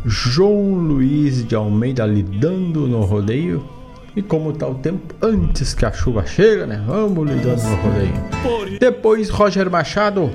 João 0.07 0.75
Luiz 0.75 1.43
de 1.43 1.55
Almeida 1.55 2.05
lidando 2.05 2.87
no 2.87 3.01
rodeio. 3.01 3.67
E 4.15 4.21
como 4.21 4.53
tá 4.53 4.67
o 4.67 4.75
tempo, 4.75 5.15
antes 5.19 5.73
que 5.73 5.83
a 5.83 5.91
chuva 5.91 6.25
chega, 6.25 6.67
né? 6.67 6.81
Vamos 6.85 7.27
lidando 7.27 7.63
no 7.63 7.75
rodeio. 7.77 8.79
Depois 8.79 9.29
Roger 9.29 9.69
Machado 9.69 10.31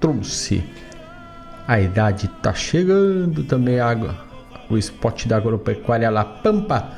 trouxe 0.00 0.64
A 1.66 1.80
idade 1.80 2.28
tá 2.42 2.52
chegando 2.52 3.44
também 3.44 3.78
água. 3.78 4.16
O 4.68 4.76
spot 4.76 5.26
da 5.26 5.36
agropecuária 5.36 6.10
La 6.10 6.24
Pampa. 6.24 6.90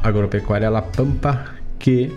Agropecuária 0.00 0.70
La 0.70 0.82
Pampa 0.82 1.44
que 1.78 2.16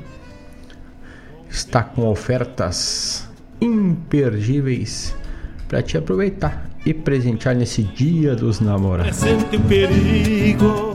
está 1.49 1.81
com 1.81 2.07
ofertas 2.07 3.27
imperdíveis 3.59 5.15
para 5.67 5.81
te 5.81 5.97
aproveitar 5.97 6.74
e 6.85 6.93
presentear 6.93 7.55
nesse 7.55 7.81
dia 7.81 8.35
dos 8.35 8.59
namorados. 8.59 9.21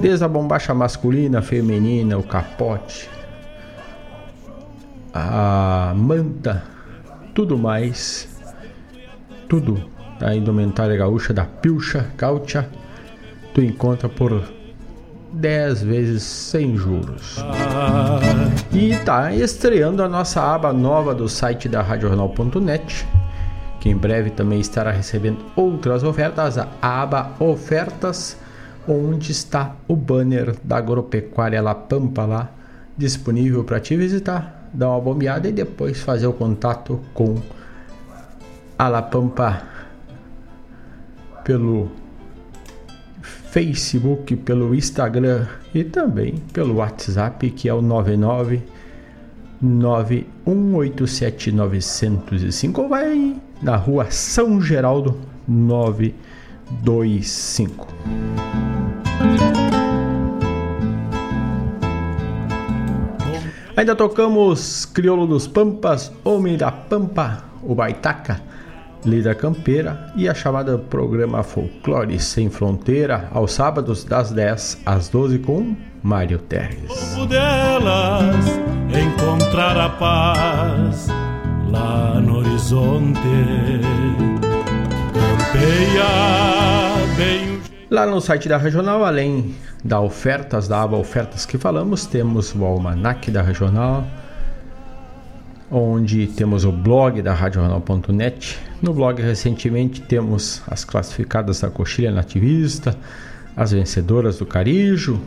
Desde 0.00 0.24
a 0.24 0.28
bombacha 0.28 0.72
masculina, 0.72 1.42
feminina, 1.42 2.16
o 2.16 2.22
capote, 2.22 3.10
a 5.12 5.92
manta, 5.96 6.62
tudo 7.34 7.58
mais, 7.58 8.28
tudo 9.48 9.82
da 10.20 10.34
indumentária 10.34 10.96
gaúcha 10.96 11.32
da 11.32 11.44
Pilcha 11.44 12.06
Gaúcha, 12.16 12.68
tu 13.52 13.62
encontra 13.62 14.08
por 14.08 14.44
10 15.32 15.82
vezes 15.82 16.22
sem 16.22 16.76
juros. 16.76 17.36
E 18.72 18.94
tá 19.04 19.34
estreando 19.34 20.02
a 20.02 20.08
nossa 20.08 20.40
aba 20.42 20.72
nova 20.72 21.14
do 21.14 21.28
site 21.28 21.68
da 21.68 21.82
RadioJornal.net 21.82 23.06
que 23.80 23.88
em 23.88 23.96
breve 23.96 24.30
também 24.30 24.60
estará 24.60 24.90
recebendo 24.90 25.38
outras 25.56 26.04
ofertas, 26.04 26.58
a 26.58 26.68
aba 26.82 27.32
Ofertas, 27.40 28.36
onde 28.86 29.32
está 29.32 29.74
o 29.88 29.96
banner 29.96 30.54
da 30.62 30.76
Agropecuária 30.76 31.62
La 31.62 31.74
Pampa 31.74 32.26
lá 32.26 32.50
disponível 32.96 33.64
para 33.64 33.80
te 33.80 33.96
visitar, 33.96 34.68
dar 34.72 34.90
uma 34.90 35.00
bombeada 35.00 35.48
e 35.48 35.52
depois 35.52 36.00
fazer 36.02 36.26
o 36.26 36.32
contato 36.32 37.00
com 37.14 37.36
a 38.78 38.88
La 38.88 39.00
Pampa 39.00 39.62
pelo 41.42 41.90
Facebook, 43.22 44.36
pelo 44.36 44.74
Instagram 44.74 45.46
e 45.74 45.82
também 45.82 46.36
pelo 46.52 46.76
WhatsApp 46.76 47.50
que 47.50 47.68
é 47.68 47.74
o 47.74 47.80
99 47.80 48.62
9187 49.60 51.52
905 51.52 52.80
ou 52.80 52.88
vai 52.88 53.36
na 53.62 53.76
rua 53.76 54.10
São 54.10 54.60
Geraldo 54.60 55.16
925. 55.46 57.86
Ainda 63.76 63.96
tocamos 63.96 64.84
Crioulo 64.84 65.26
dos 65.26 65.46
Pampas, 65.46 66.12
Homem 66.24 66.56
da 66.56 66.70
Pampa, 66.70 67.44
o 67.62 67.74
Baitaca, 67.74 68.40
Lida 69.04 69.34
Campeira 69.34 70.12
e 70.16 70.28
a 70.28 70.34
chamada 70.34 70.78
programa 70.78 71.42
Folclore 71.42 72.18
Sem 72.18 72.50
Fronteira, 72.50 73.28
aos 73.32 73.52
sábados 73.52 74.04
das 74.04 74.30
10 74.30 74.82
às 74.84 75.08
12 75.08 75.38
com 75.40 75.74
Mário 76.02 76.38
Terres. 76.38 77.16
delas 77.28 78.44
encontrar 78.90 79.76
a 79.76 79.88
paz 79.90 81.08
lá 81.70 82.20
no 82.20 82.38
horizonte. 82.38 83.20
Campeia 85.12 86.06
bem 87.16 87.60
Lá 87.90 88.06
no 88.06 88.20
site 88.20 88.48
da 88.48 88.56
Regional, 88.56 89.04
além 89.04 89.52
da 89.84 90.00
ofertas, 90.00 90.68
da 90.68 90.80
aba 90.80 90.96
ofertas 90.96 91.44
que 91.44 91.58
falamos, 91.58 92.06
temos 92.06 92.54
o 92.54 92.64
almanac 92.64 93.28
da 93.32 93.42
Regional, 93.42 94.06
onde 95.70 96.26
temos 96.26 96.64
o 96.64 96.72
blog 96.72 97.22
da 97.22 97.32
RadioJornal.net. 97.32 98.58
No 98.82 98.92
blog 98.92 99.22
recentemente 99.22 100.00
temos 100.00 100.62
as 100.66 100.84
classificadas 100.84 101.60
da 101.60 101.70
coxilha 101.70 102.10
nativista, 102.10 102.96
as 103.56 103.70
vencedoras 103.70 104.38
do 104.38 104.46
Carijo, 104.46 105.20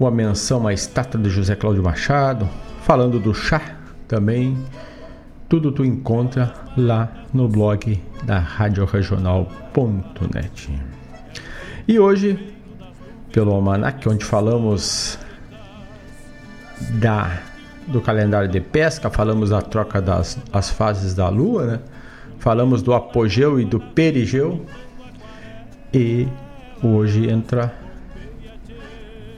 uma 0.00 0.10
menção 0.10 0.66
à 0.66 0.72
estátua 0.72 1.20
de 1.20 1.28
José 1.28 1.54
Cláudio 1.54 1.82
Machado, 1.82 2.48
falando 2.82 3.20
do 3.20 3.34
chá 3.34 3.76
também. 4.08 4.56
Tudo 5.48 5.70
tu 5.70 5.84
encontra 5.84 6.54
lá 6.76 7.26
no 7.32 7.48
blog 7.48 8.02
da 8.24 8.38
radioregional.net. 8.38 10.70
E 11.86 11.98
hoje, 11.98 12.38
pelo 13.32 13.52
Almanac, 13.52 14.08
onde 14.08 14.24
falamos 14.24 15.18
da 16.92 17.51
do 17.86 18.00
calendário 18.00 18.48
de 18.48 18.60
pesca, 18.60 19.10
falamos 19.10 19.50
da 19.50 19.60
troca 19.60 20.00
das 20.00 20.38
as 20.52 20.70
fases 20.70 21.14
da 21.14 21.28
lua, 21.28 21.66
né? 21.66 21.80
Falamos 22.38 22.82
do 22.82 22.92
apogeu 22.92 23.60
e 23.60 23.64
do 23.64 23.78
perigeu. 23.78 24.64
E 25.92 26.26
hoje 26.82 27.28
entra 27.28 27.72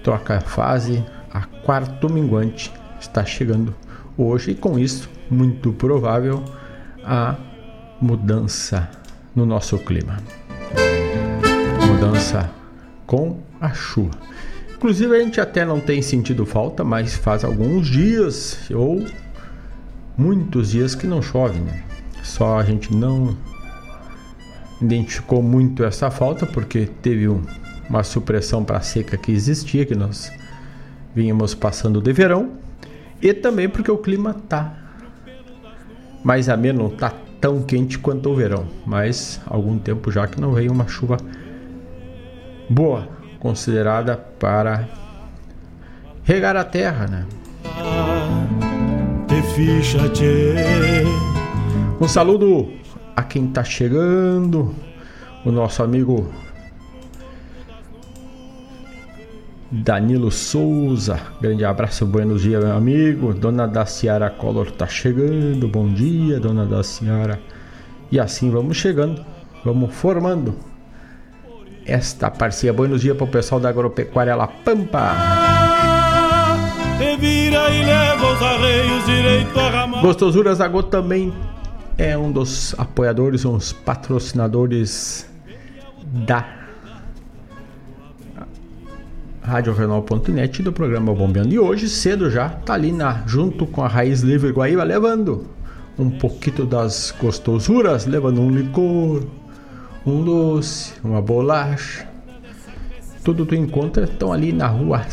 troca 0.03 0.41
fase, 0.41 1.05
a 1.33 1.43
quarto 1.43 2.13
minguante 2.13 2.73
está 3.01 3.25
chegando 3.25 3.75
hoje 4.17 4.53
e 4.53 4.55
com 4.55 4.79
isso, 4.79 5.11
muito 5.31 5.73
provável, 5.73 6.45
a 7.05 7.35
mudança 8.01 8.89
no 9.35 9.45
nosso 9.45 9.79
clima. 9.79 10.19
Mudança 11.87 12.51
com 13.07 13.41
a 13.61 13.71
chuva. 13.71 14.13
Inclusive 14.85 15.17
a 15.17 15.19
gente 15.19 15.41
até 15.41 15.65
não 15.65 15.81
tem 15.81 16.03
sentido 16.03 16.45
falta, 16.45 16.85
mas 16.85 17.17
faz 17.17 17.43
alguns 17.43 17.89
dias 17.89 18.69
ou 18.71 19.03
muitos 20.15 20.73
dias 20.73 20.95
que 20.95 21.07
não 21.07 21.23
chove, 21.23 21.59
né? 21.59 21.83
Só 22.23 22.59
a 22.59 22.65
gente 22.65 22.95
não 22.95 23.35
identificou 24.83 25.43
muito 25.43 25.83
essa 25.85 26.11
falta 26.11 26.45
porque 26.45 26.85
teve 27.01 27.27
um, 27.31 27.41
uma 27.89 28.03
supressão 28.03 28.63
para 28.63 28.83
seca 28.83 29.17
que 29.17 29.33
existia, 29.33 29.87
que 29.87 29.95
nós 29.95 30.31
vínhamos 31.15 31.55
passando 31.55 31.99
de 31.99 32.13
verão, 32.13 32.53
e 33.23 33.33
também 33.33 33.71
porque 33.71 33.91
o 33.91 33.97
clima 33.97 34.35
tá 34.51 34.71
mais 36.23 36.51
ameno, 36.51 36.83
não 36.83 36.91
tá 36.91 37.11
tão 37.41 37.63
quente 37.63 37.99
quanto 37.99 38.29
o 38.29 38.37
verão, 38.37 38.67
mas 38.85 39.41
algum 39.47 39.79
tempo 39.79 40.13
já 40.13 40.27
que 40.27 40.39
não 40.39 40.53
veio 40.53 40.71
uma 40.71 40.87
chuva 40.87 41.17
boa, 42.69 43.24
considerada 43.45 44.17
para 44.17 44.89
regar 46.23 46.57
a 46.57 46.65
terra, 46.65 47.07
né? 47.07 47.27
Um 52.01 52.09
saludo 52.09 52.73
a 53.15 53.23
quem 53.23 53.49
tá 53.49 53.63
chegando, 53.63 54.75
o 55.45 55.53
nosso 55.53 55.83
amigo 55.83 56.33
Danilo 59.71 60.31
Souza, 60.31 61.21
grande 61.39 61.67
abraço, 61.67 62.07
buenos 62.07 62.41
dias, 62.41 62.65
meu 62.65 62.75
amigo. 62.75 63.35
Dona 63.35 63.69
da 63.69 63.85
Ciara 63.85 64.31
Collor 64.31 64.71
tá 64.71 64.87
chegando, 64.87 65.69
bom 65.69 65.93
dia, 65.93 66.41
dona 66.41 66.65
da 66.65 66.83
Ciara. 66.83 67.39
E 68.11 68.19
assim 68.19 68.51
vamos 68.51 68.79
chegando, 68.79 69.23
vamos 69.63 69.95
formando 69.95 70.74
esta 71.87 72.31
parceria. 72.31 72.73
Buenos 72.73 73.01
dias 73.01 73.17
para 73.17 73.25
o 73.25 73.29
pessoal 73.29 73.61
da 73.61 73.69
Agropecuária 73.69 74.35
La 74.35 74.47
Pampa. 74.47 75.17
Gostosuras 80.01 80.61
Agro 80.61 80.83
também 80.83 81.33
é 81.97 82.17
um 82.17 82.31
dos 82.31 82.75
apoiadores, 82.79 83.43
dos 83.43 83.73
patrocinadores 83.73 85.27
da 86.03 86.65
RadioRenal.net 89.43 90.63
do 90.63 90.73
programa 90.73 91.15
Bombeando. 91.15 91.53
E 91.53 91.59
hoje, 91.59 91.89
cedo 91.89 92.31
já, 92.31 92.49
tá 92.49 92.75
ali 92.75 92.91
na, 92.91 93.23
junto 93.27 93.67
com 93.67 93.83
a 93.83 93.89
Raiz 93.89 94.23
Livre 94.23 94.51
Guaíba, 94.51 94.83
levando 94.83 95.47
um 95.99 96.11
pouquinho 96.11 96.67
das 96.67 97.15
gostosuras, 97.21 98.07
levando 98.07 98.41
um 98.41 98.51
licor, 98.51 99.25
um 100.07 100.23
doce, 100.23 100.95
uma 101.03 101.23
bolacha. 101.23 102.07
Tudo 103.25 103.47
tu 103.47 103.55
encontra, 103.55 104.05
estão 104.05 104.33
ali 104.33 104.53
na 104.53 104.67
rua, 104.67 105.07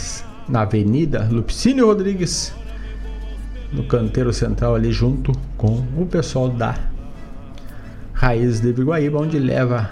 na 0.50 0.62
Avenida 0.62 1.28
Lupicínio 1.32 1.86
Rodrigues, 1.86 2.54
no 3.72 3.84
canteiro 3.86 4.34
central 4.34 4.76
ali 4.76 4.92
junto 4.92 5.32
com 5.56 5.84
o 5.98 6.06
pessoal 6.06 6.50
da 6.50 6.78
Raiz 8.14 8.60
Livre 8.60 8.84
Guaíba, 8.84 9.20
onde 9.20 9.40
leva 9.40 9.90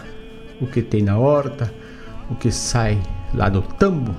o 0.59 0.67
que 0.67 0.81
tem 0.81 1.01
na 1.01 1.17
horta, 1.17 1.73
o 2.29 2.35
que 2.35 2.51
sai 2.51 3.01
lá 3.33 3.47
do 3.47 3.61
tambo 3.61 4.13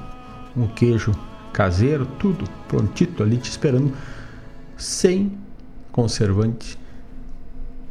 um 0.57 0.66
queijo 0.66 1.12
caseiro, 1.53 2.07
tudo 2.19 2.45
prontito 2.69 3.23
ali 3.23 3.37
te 3.37 3.51
esperando, 3.51 3.93
sem 4.77 5.33
conservante, 5.93 6.79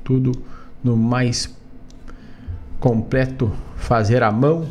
tudo 0.04 0.32
no 0.84 0.98
mais 0.98 1.59
completo 2.80 3.52
fazer 3.76 4.24
à 4.24 4.32
mão 4.32 4.66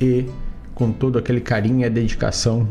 e 0.00 0.26
com 0.74 0.92
todo 0.92 1.18
aquele 1.18 1.40
carinho 1.40 1.84
e 1.84 1.90
dedicação 1.90 2.68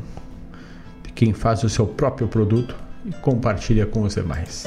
de 1.04 1.12
quem 1.12 1.34
faz 1.34 1.64
o 1.64 1.70
seu 1.70 1.86
próprio 1.86 2.28
produto 2.28 2.76
e 3.06 3.12
compartilha 3.12 3.86
com 3.86 4.04
os 4.04 4.16
demais. 4.16 4.66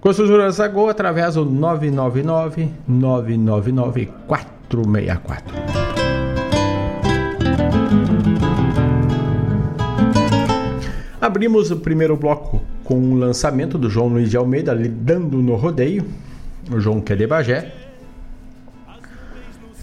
Construtora 0.00 0.50
Zagou 0.50 0.88
através 0.88 1.34
do 1.34 1.44
999 1.44 2.68
999 2.86 4.06
464. 4.26 5.54
Abrimos 11.20 11.70
o 11.70 11.76
primeiro 11.78 12.16
bloco 12.16 12.62
com 12.84 12.94
o 13.12 13.14
lançamento 13.16 13.76
do 13.76 13.90
João 13.90 14.08
Luiz 14.08 14.30
de 14.30 14.36
Almeida, 14.36 14.72
lidando 14.72 15.42
no 15.42 15.56
rodeio. 15.56 16.04
O 16.70 16.78
João 16.78 17.00
que 17.00 17.12
é 17.12 17.16
de 17.16 17.26
Bagé. 17.26 17.87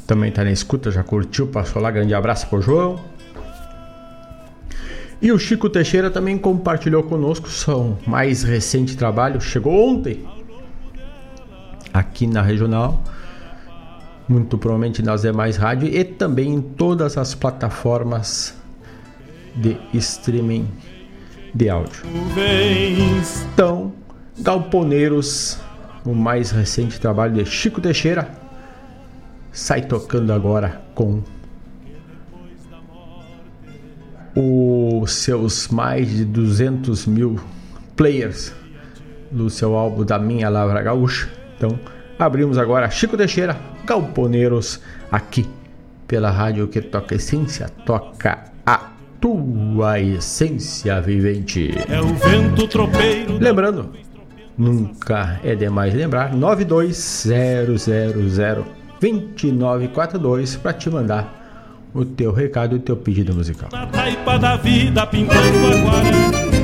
Também 0.07 0.29
está 0.29 0.43
na 0.43 0.51
escuta, 0.51 0.91
já 0.91 1.03
curtiu, 1.03 1.47
passou 1.47 1.81
lá. 1.81 1.89
Grande 1.89 2.13
abraço 2.13 2.47
pro 2.47 2.61
João. 2.61 2.99
E 5.21 5.31
o 5.31 5.39
Chico 5.39 5.69
Teixeira 5.69 6.11
também 6.11 6.37
compartilhou 6.37 7.01
conosco 7.01 7.49
seu 7.49 7.97
mais 8.05 8.43
recente 8.43 8.95
trabalho. 8.95 9.41
Chegou 9.41 9.73
ontem 9.73 10.23
aqui 11.91 12.27
na 12.27 12.41
regional, 12.41 13.01
muito 14.27 14.57
provavelmente 14.57 15.01
nas 15.01 15.21
demais 15.21 15.55
rádios 15.55 15.95
e 15.95 16.03
também 16.03 16.53
em 16.53 16.61
todas 16.61 17.17
as 17.17 17.33
plataformas 17.33 18.53
de 19.55 19.77
streaming 19.93 20.67
de 21.53 21.69
áudio. 21.69 22.03
Então, 23.53 23.93
Galponeiros, 24.37 25.57
o 26.05 26.13
mais 26.13 26.51
recente 26.51 26.99
trabalho 26.99 27.33
de 27.33 27.45
Chico 27.45 27.79
Teixeira, 27.79 28.29
sai 29.55 29.81
tocando 29.81 30.33
agora 30.33 30.81
com 30.93 31.23
os 34.35 35.13
seus 35.13 35.69
mais 35.69 36.09
de 36.09 36.25
200 36.25 37.05
mil 37.05 37.39
players 37.95 38.53
do 39.31 39.49
seu 39.49 39.73
álbum 39.73 40.03
da 40.03 40.19
Minha 40.19 40.49
Lavra 40.49 40.81
Gaúcha. 40.81 41.29
Então, 41.55 41.79
abrimos 42.19 42.57
agora 42.57 42.89
Chico 42.89 43.15
Teixeira, 43.15 43.57
Galponeiros, 43.85 44.81
aqui 45.09 45.49
pela 46.05 46.29
rádio 46.29 46.67
que 46.67 46.81
toca 46.81 47.15
essência, 47.15 47.69
toca 47.85 48.51
a 48.65 48.91
tua 49.21 50.01
essência 50.01 50.99
vivente. 50.99 51.71
É 51.87 52.01
o 52.01 52.13
vento 52.13 52.67
tropeiro. 52.67 53.37
Lembrando, 53.39 53.89
nunca 54.57 55.39
é 55.45 55.55
demais 55.55 55.93
lembrar 55.93 56.35
920002942 59.05 60.59
para 60.59 60.73
te 60.73 60.89
mandar 60.89 61.45
o 61.93 62.03
teu 62.03 62.31
recado 62.31 62.75
e 62.75 62.79
o 62.79 62.81
teu 62.81 62.97
pedido 62.97 63.33
musical. 63.33 63.69
Na 63.71 63.85
taipa 63.87 64.37
da 64.37 64.57
vida 64.57 65.05
pintando 65.07 65.67
aquarela. 65.67 66.54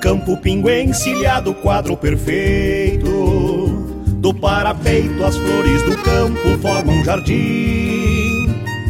Campo 0.00 0.36
pingo 0.36 0.70
encilhado, 0.70 1.54
quadro 1.54 1.96
perfeito. 1.96 3.08
Do 4.06 4.34
parapeito 4.34 5.24
as 5.24 5.36
flores 5.36 5.82
do 5.82 5.96
campo 5.98 6.58
formam 6.60 6.96
um 6.96 7.04
jardim. 7.04 8.18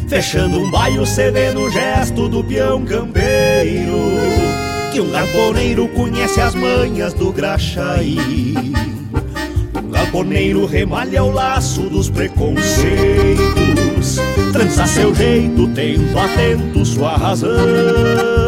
Fechando 0.09 0.59
um 0.59 0.71
baio 0.71 1.05
cê 1.05 1.31
vê 1.31 1.53
no 1.53 1.71
gesto 1.71 2.31
do 2.31 2.43
peão 2.43 2.83
campeiro 2.83 3.93
Que 4.91 5.03
um 5.03 5.11
galponeiro 5.11 5.87
conhece 5.89 6.41
as 6.41 6.55
manhas 6.55 7.13
do 7.13 7.31
graxaí 7.31 8.57
Um 9.85 9.91
galponeiro 9.91 10.65
remalha 10.65 11.23
o 11.23 11.31
laço 11.31 11.83
dos 11.91 12.09
preconceitos 12.09 14.17
Trança 14.51 14.87
seu 14.87 15.15
jeito, 15.15 15.69
tendo 15.75 16.19
atento 16.19 16.87
sua 16.87 17.15
razão 17.15 18.48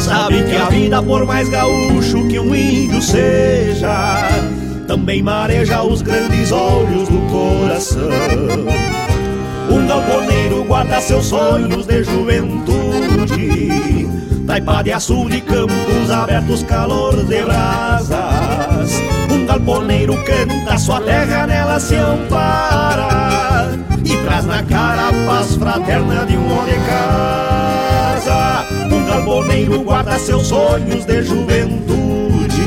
Sabe 0.00 0.42
que 0.44 0.56
a 0.56 0.68
vida, 0.68 1.02
por 1.02 1.24
mais 1.26 1.48
gaúcho 1.48 2.26
que 2.28 2.38
um 2.38 2.54
índio 2.54 3.00
seja, 3.00 4.28
também 4.86 5.22
mareja 5.22 5.82
os 5.82 6.02
grandes 6.02 6.52
olhos 6.52 7.08
do 7.08 7.18
coração. 7.30 8.10
Um 9.70 9.86
galponeiro 9.86 10.64
guarda 10.64 11.00
seus 11.00 11.26
sonhos 11.26 11.86
de 11.86 12.04
juventude, 12.04 13.38
taipa 14.46 14.82
de 14.82 14.92
açude, 14.92 15.40
campos 15.40 16.10
abertos, 16.10 16.62
calor 16.64 17.24
de 17.24 17.42
brasas. 17.42 18.92
Um 19.30 19.46
galponeiro 19.46 20.14
canta 20.24 20.76
sua 20.76 21.00
terra, 21.00 21.46
nela 21.46 21.80
se 21.80 21.94
ampara 21.94 23.70
e 24.04 24.16
traz 24.24 24.44
na 24.44 24.62
cara 24.62 25.08
a 25.08 25.12
paz 25.26 25.56
fraterna 25.56 26.26
de 26.26 26.36
um 26.36 26.58
homem 26.58 26.74
casa. 29.12 29.16
Galponeiro 29.16 29.82
guarda 29.82 30.18
seus 30.18 30.46
sonhos 30.46 31.04
de 31.04 31.22
juventude. 31.22 32.62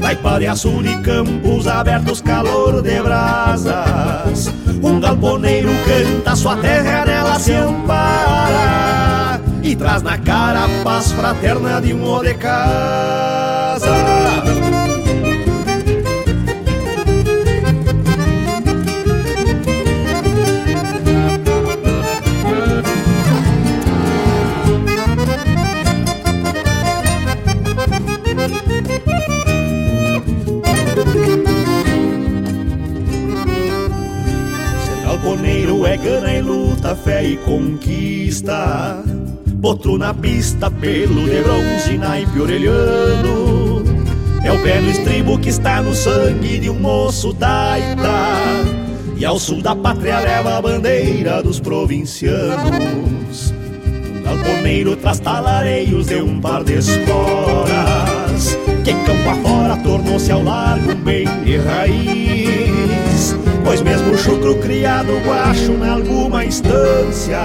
Taipa 0.00 0.38
de 0.38 0.46
açul 0.46 0.84
e 0.84 0.96
campos 0.98 1.66
abertos, 1.66 2.20
calor 2.20 2.82
de 2.82 3.00
brasas. 3.00 4.52
Um 4.82 5.00
galponeiro 5.00 5.70
canta 5.86 6.36
sua 6.36 6.56
terra, 6.56 7.04
nela 7.04 7.38
se 7.38 7.52
ampara 7.52 9.40
e 9.62 9.74
traz 9.74 10.02
na 10.02 10.18
cara 10.18 10.64
a 10.64 10.68
paz 10.84 11.12
fraterna 11.12 11.80
de 11.80 11.92
um 11.92 12.22
de 12.22 12.34
casa. 12.34 13.88
É 35.88 35.96
gana 35.96 36.34
e 36.34 36.42
luta, 36.42 36.94
fé 36.94 37.24
e 37.24 37.36
conquista. 37.38 39.02
Potro 39.62 39.96
na 39.96 40.12
pista, 40.12 40.70
pelo 40.70 41.24
de 41.24 41.42
bronze, 41.42 41.96
naipe 41.96 42.40
orelhano. 42.40 43.82
É 44.44 44.52
o 44.52 44.62
pé 44.62 44.80
no 44.80 44.90
estribo 44.90 45.38
que 45.38 45.48
está 45.48 45.82
no 45.82 45.94
sangue 45.94 46.58
de 46.58 46.68
um 46.70 46.78
moço 46.78 47.32
taita. 47.34 48.36
E 49.16 49.24
ao 49.24 49.38
sul 49.38 49.62
da 49.62 49.74
pátria 49.74 50.20
leva 50.20 50.58
a 50.58 50.62
bandeira 50.62 51.42
dos 51.42 51.58
provincianos. 51.58 53.54
Um 54.14 54.22
galponeiro 54.22 54.94
traz 54.94 55.18
talareios 55.20 56.06
de 56.06 56.20
um 56.20 56.38
par 56.38 56.62
de 56.64 56.74
esporas. 56.74 58.58
Que 58.84 58.92
campo 58.92 59.30
afora 59.30 59.76
tornou-se 59.78 60.30
ao 60.30 60.42
largo 60.42 60.92
um 60.92 60.96
bem 60.96 61.26
de 61.44 61.56
raiz. 61.56 63.07
Pois 63.64 63.80
mesmo 63.80 64.12
o 64.12 64.18
chucro 64.18 64.56
criado 64.56 65.12
guacho 65.24 65.72
em 65.72 65.88
alguma 65.88 66.44
instância 66.44 67.38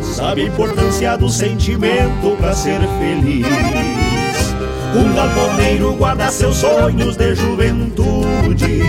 Sabe 0.00 0.42
a 0.42 0.46
importância 0.46 1.16
do 1.16 1.28
sentimento 1.28 2.36
para 2.38 2.52
ser 2.54 2.80
feliz. 2.98 3.46
Um 4.94 5.14
galponeiro 5.14 5.94
guarda 5.94 6.30
seus 6.30 6.56
sonhos 6.56 7.16
de 7.16 7.34
juventude 7.34 8.82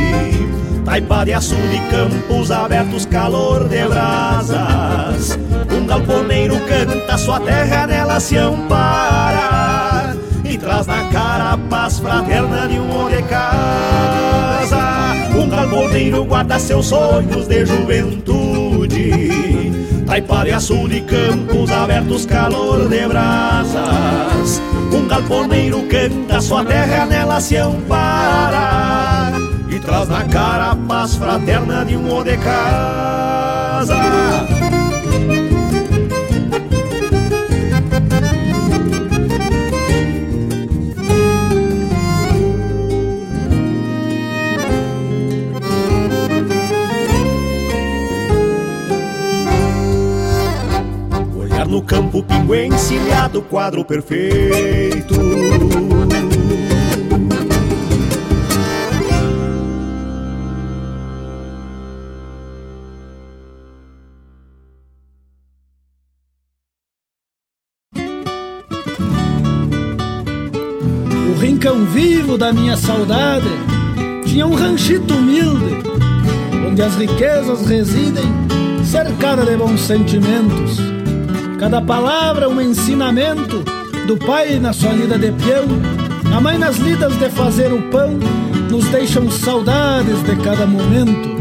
Taipa 0.84 1.24
de 1.24 1.34
açude 1.34 1.82
campos 1.90 2.52
abertos, 2.52 3.06
calor 3.06 3.70
de 3.70 3.88
brasas. 3.88 5.40
Um 5.72 5.88
galponeiro 5.88 6.60
canta 6.68 7.18
sua 7.18 7.40
terra, 7.40 7.88
nela 7.88 8.20
se 8.20 8.38
ampara 8.38 10.16
E 10.44 10.58
traz 10.58 10.86
na 10.86 11.06
cara 11.06 11.54
a 11.54 11.58
paz 11.58 12.00
fraterna 12.00 12.68
de 12.68 12.80
um 12.80 13.10
de 13.10 13.24
casa 13.24 15.03
um 15.36 15.50
galponeiro 15.50 16.24
guarda 16.26 16.60
seus 16.60 16.88
sonhos 16.88 17.48
de 17.48 17.66
juventude. 17.66 19.32
Taipariaçu 20.06 20.88
de 20.88 21.02
campos 21.02 21.72
abertos, 21.72 22.26
calor 22.26 22.88
de 22.88 23.08
brasas. 23.08 24.62
Um 24.92 25.08
galponeiro 25.08 25.82
canta 25.84 26.42
sua 26.42 26.64
terra, 26.64 27.06
nela 27.06 27.40
se 27.40 27.58
ampara. 27.58 29.34
E 29.70 29.80
traz 29.80 30.08
na 30.08 30.24
cara 30.26 30.72
a 30.72 30.76
paz 30.76 31.16
fraterna 31.16 31.84
de 31.84 31.98
um 31.98 32.24
de 32.24 32.38
casa 32.38 34.63
no 51.74 51.82
campo 51.82 52.22
pingo 52.22 52.54
encilhado, 52.54 53.42
quadro 53.42 53.84
perfeito. 53.84 55.16
O 71.28 71.40
rincão 71.40 71.86
vivo 71.86 72.38
da 72.38 72.54
minha 72.54 72.78
saudade 72.78 73.48
tinha 74.28 74.46
um 74.46 74.54
ranchito 74.54 75.16
humilde, 75.16 75.82
onde 76.70 76.84
as 76.84 76.96
riquezas 76.98 77.66
residem, 77.66 78.32
cercada 78.84 79.44
de 79.44 79.58
bons 79.58 79.82
sentimentos 79.82 81.03
Cada 81.60 81.82
palavra 81.82 82.50
um 82.50 82.60
ensinamento 82.60 83.64
do 84.08 84.18
pai 84.18 84.60
na 84.60 84.74
sua 84.74 84.92
lida 84.92 85.18
de 85.18 85.32
peão, 85.32 85.66
a 86.36 86.42
mãe 86.42 86.58
nas 86.58 86.78
lidas 86.78 87.16
de 87.18 87.30
fazer 87.30 87.72
o 87.72 87.82
pão, 87.90 88.20
nos 88.70 88.86
deixam 88.90 89.30
saudades 89.32 90.22
de 90.24 90.36
cada 90.38 90.66
momento. 90.66 91.34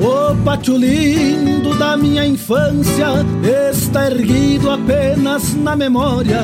O 0.00 0.34
pátio 0.44 0.76
lindo 0.76 1.74
da 1.78 1.96
minha 1.96 2.26
infância 2.26 3.06
está 3.70 4.10
erguido 4.10 4.70
apenas 4.70 5.54
na 5.54 5.76
memória. 5.76 6.40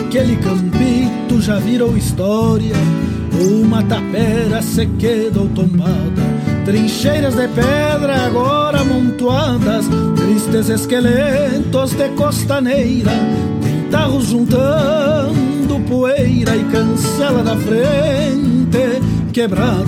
Aquele 0.00 0.36
campito 0.36 1.40
já 1.40 1.58
virou 1.58 1.96
história, 1.96 2.74
uma 3.32 3.82
tapera 3.82 4.60
se 4.62 4.86
quedou 4.86 5.48
tombada 5.48 6.37
Trincheiras 6.68 7.34
de 7.34 7.48
pedra 7.48 8.26
agora 8.26 8.80
amontoadas, 8.80 9.86
tristes 10.16 10.68
esqueletos 10.68 11.92
de 11.94 12.10
costaneira, 12.10 13.10
pintarros 13.62 14.26
juntando 14.26 15.80
poeira 15.88 16.54
e 16.54 16.64
cancela 16.64 17.42
da 17.42 17.56
frente 17.56 19.00
quebrada. 19.32 19.78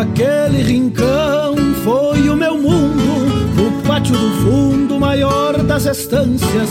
Aquele 0.00 0.62
rincão 0.62 1.31
pátio 3.92 4.16
do 4.16 4.30
fundo 4.42 4.98
maior 4.98 5.62
das 5.64 5.84
estâncias, 5.84 6.70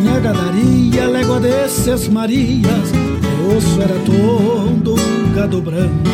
tinha 0.00 0.20
gadaria, 0.20 1.08
légua 1.08 1.40
desses 1.40 2.06
marias, 2.06 2.92
meu 2.92 3.56
osso 3.56 3.82
era 3.82 3.98
todo 4.06 4.94
gado 5.34 5.60
branco. 5.60 6.08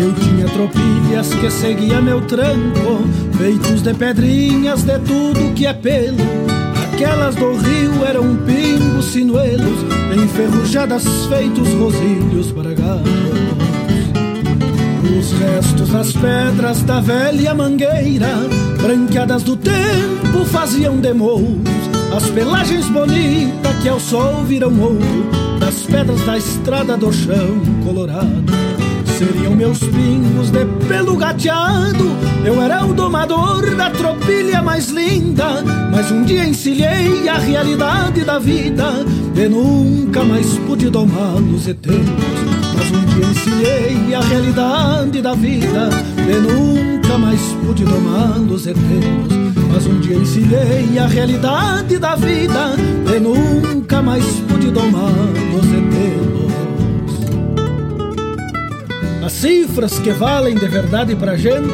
Eu 0.00 0.12
tinha 0.14 0.46
tropilhas 0.50 1.34
que 1.34 1.50
seguia 1.50 2.00
meu 2.00 2.20
tranco, 2.20 3.02
feitos 3.36 3.82
de 3.82 3.92
pedrinhas 3.92 4.84
de 4.84 5.00
tudo 5.00 5.52
que 5.54 5.66
é 5.66 5.72
pelo. 5.72 6.16
Aquelas 6.92 7.34
do 7.34 7.56
rio 7.56 8.04
eram 8.06 8.36
pingos 8.46 9.06
sinuelos, 9.06 9.80
enferrujadas 10.14 11.04
feitos 11.26 11.74
rosilhos 11.74 12.52
bragados. 12.52 13.08
Os 15.18 15.32
restos 15.32 15.88
das 15.88 16.12
pedras 16.12 16.82
da 16.82 17.00
velha 17.00 17.52
mangueira, 17.52 18.28
branqueadas 18.80 19.42
do 19.42 19.56
tempo, 19.56 20.44
faziam 20.46 20.96
demouros 20.96 21.78
as 22.16 22.30
pelagens 22.30 22.88
bonitas 22.88 23.76
que 23.82 23.88
ao 23.88 24.00
sol 24.00 24.42
viram 24.44 24.72
ouro. 24.80 24.98
Das 25.60 25.82
pedras 25.82 26.20
da 26.22 26.38
estrada 26.38 26.96
do 26.96 27.12
chão 27.12 27.60
colorado. 27.84 28.44
Seriam 29.18 29.54
meus 29.54 29.78
pingos 29.78 30.50
de 30.50 30.64
pelo 30.86 31.16
gateado. 31.16 32.16
Eu 32.44 32.62
era 32.62 32.84
o 32.86 32.94
domador 32.94 33.74
da 33.74 33.90
tropilha 33.90 34.62
mais 34.62 34.88
linda. 34.88 35.62
Mas 35.90 36.10
um 36.10 36.22
dia 36.22 36.46
encilhei 36.46 37.28
a 37.28 37.38
realidade 37.38 38.24
da 38.24 38.38
vida. 38.38 39.04
E 39.34 39.48
nunca 39.48 40.24
mais 40.24 40.58
pude 40.66 40.90
domá-los 40.90 41.68
eternos 41.68 42.08
Mas 42.74 42.90
um 42.90 43.04
dia 43.04 43.30
encilhei 43.30 44.14
a 44.14 44.20
realidade 44.20 45.20
da 45.20 45.34
vida. 45.34 45.90
E 46.28 46.34
nunca 46.40 46.97
mais 47.18 47.40
pude 47.64 47.84
domá-los 47.84 48.66
eternos 48.66 49.48
mas 49.78 49.86
um 49.86 50.00
dia 50.00 50.16
encilhei 50.16 50.98
a 50.98 51.06
realidade 51.06 51.98
da 51.98 52.16
vida 52.16 52.74
E 53.14 53.20
nunca 53.20 54.02
mais 54.02 54.24
pude 54.48 54.70
domar 54.70 55.12
nos 55.52 55.64
etelos 55.66 56.52
As 59.24 59.32
cifras 59.32 59.98
que 59.98 60.10
valem 60.10 60.56
de 60.56 60.66
verdade 60.66 61.14
pra 61.14 61.36
gente 61.36 61.68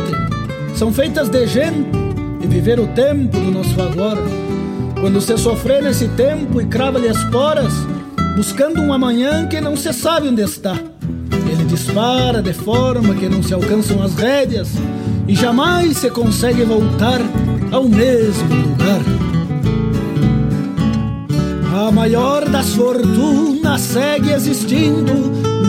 São 0.75 0.93
feitas 0.93 1.29
de 1.29 1.47
gente 1.47 2.05
e 2.43 2.47
viver 2.47 2.79
o 2.79 2.87
tempo 2.89 3.41
do 3.41 3.51
nosso 3.51 3.81
agora. 3.81 4.21
Quando 5.01 5.19
se 5.19 5.39
sofrer 5.39 5.83
nesse 5.83 6.09
tempo 6.09 6.61
e 6.61 6.67
crava-lhe 6.67 7.09
as 7.09 7.25
poras 7.25 7.73
Buscando 8.37 8.83
um 8.83 8.93
amanhã 8.93 9.47
que 9.47 9.63
não 9.63 9.77
se 9.77 9.93
sabe 9.95 10.29
onde 10.29 10.43
está 10.43 10.77
Ele 11.51 11.65
dispara 11.65 12.43
de 12.43 12.53
forma 12.53 13.15
que 13.15 13.31
não 13.31 13.43
se 13.43 13.55
alcançam 13.55 14.03
as 14.03 14.15
rédeas 14.15 14.69
E 15.27 15.35
jamais 15.35 15.97
se 15.97 16.11
consegue 16.11 16.64
voltar 16.64 17.20
ao 17.72 17.89
mesmo 17.89 18.55
lugar. 18.55 19.01
A 21.87 21.91
maior 21.91 22.49
das 22.49 22.70
fortunas 22.70 23.81
segue 23.81 24.33
existindo 24.33 25.12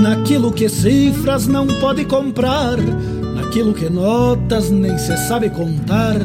naquilo 0.02 0.52
que 0.52 0.70
cifras 0.70 1.48
não 1.48 1.66
pode 1.66 2.06
comprar, 2.06 2.78
naquilo 3.34 3.74
que 3.74 3.90
notas 3.90 4.70
nem 4.70 4.98
se 4.98 5.18
sabe 5.28 5.50
contar. 5.50 6.18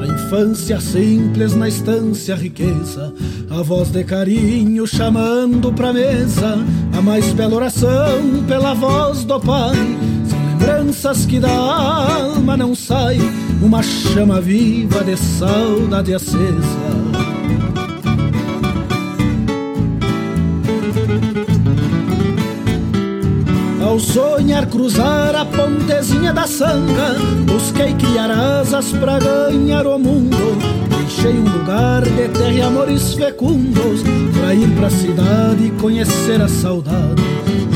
A 0.00 0.06
infância 0.06 0.80
simples 0.80 1.54
na 1.54 1.68
estância 1.68 2.34
riqueza, 2.34 3.14
a 3.48 3.62
voz 3.62 3.90
de 3.90 4.02
carinho 4.04 4.86
chamando 4.86 5.72
pra 5.72 5.92
mesa, 5.92 6.58
a 6.96 7.00
mais 7.00 7.32
bela 7.32 7.54
oração 7.54 8.44
pela 8.46 8.74
voz 8.74 9.24
do 9.24 9.38
pai. 9.40 9.76
Lembranças 10.62 11.26
que 11.26 11.40
da 11.40 11.50
alma 11.50 12.56
não 12.56 12.72
sai, 12.72 13.18
uma 13.60 13.82
chama 13.82 14.40
viva 14.40 15.02
de 15.02 15.16
saudade 15.16 16.14
acesa. 16.14 16.38
Ao 23.84 23.98
sonhar 23.98 24.66
cruzar 24.66 25.34
a 25.34 25.44
pontezinha 25.44 26.32
da 26.32 26.46
sanga, 26.46 27.16
busquei 27.44 27.92
criar 27.94 28.30
asas 28.30 28.92
pra 28.92 29.18
ganhar 29.18 29.84
o 29.84 29.98
mundo. 29.98 30.36
Deixei 30.96 31.32
um 31.32 31.58
lugar 31.58 32.02
de 32.02 32.28
terra 32.28 32.52
e 32.52 32.62
amores 32.62 33.14
fecundos, 33.14 34.02
pra 34.38 34.54
ir 34.54 34.68
pra 34.76 34.88
cidade 34.90 35.66
e 35.66 35.70
conhecer 35.72 36.40
a 36.40 36.46
saudade. 36.46 37.31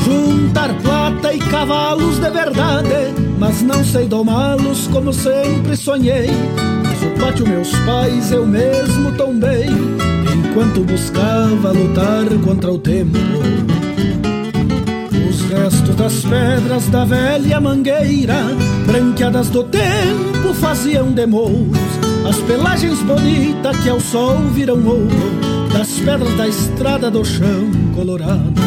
Juntar 0.07 0.73
plata 0.81 1.33
e 1.33 1.37
cavalos 1.37 2.17
de 2.17 2.29
verdade, 2.29 3.13
mas 3.37 3.61
não 3.61 3.83
sei 3.83 4.07
domá-los 4.07 4.87
como 4.87 5.11
sempre 5.11 5.75
sonhei. 5.75 6.29
Mas 6.81 7.03
o 7.03 7.19
pátio 7.19 7.45
meus 7.45 7.69
pais 7.79 8.31
eu 8.31 8.47
mesmo 8.47 9.11
tombei, 9.17 9.67
enquanto 10.33 10.85
buscava 10.85 11.73
lutar 11.73 12.25
contra 12.41 12.71
o 12.71 12.77
tempo 12.77 13.17
restos 15.47 15.95
das 15.95 16.13
pedras 16.23 16.87
da 16.87 17.05
velha 17.05 17.59
mangueira, 17.59 18.43
branqueadas 18.85 19.49
do 19.49 19.63
tempo, 19.63 20.53
faziam 20.53 21.11
demouros. 21.11 21.77
As 22.27 22.37
pelagens 22.39 23.01
bonitas 23.03 23.77
que 23.77 23.89
ao 23.89 23.99
sol 23.99 24.37
viram 24.53 24.85
ouro, 24.85 25.07
das 25.73 25.91
pedras 25.99 26.35
da 26.37 26.47
estrada 26.47 27.09
do 27.09 27.23
chão 27.23 27.71
colorado. 27.95 28.66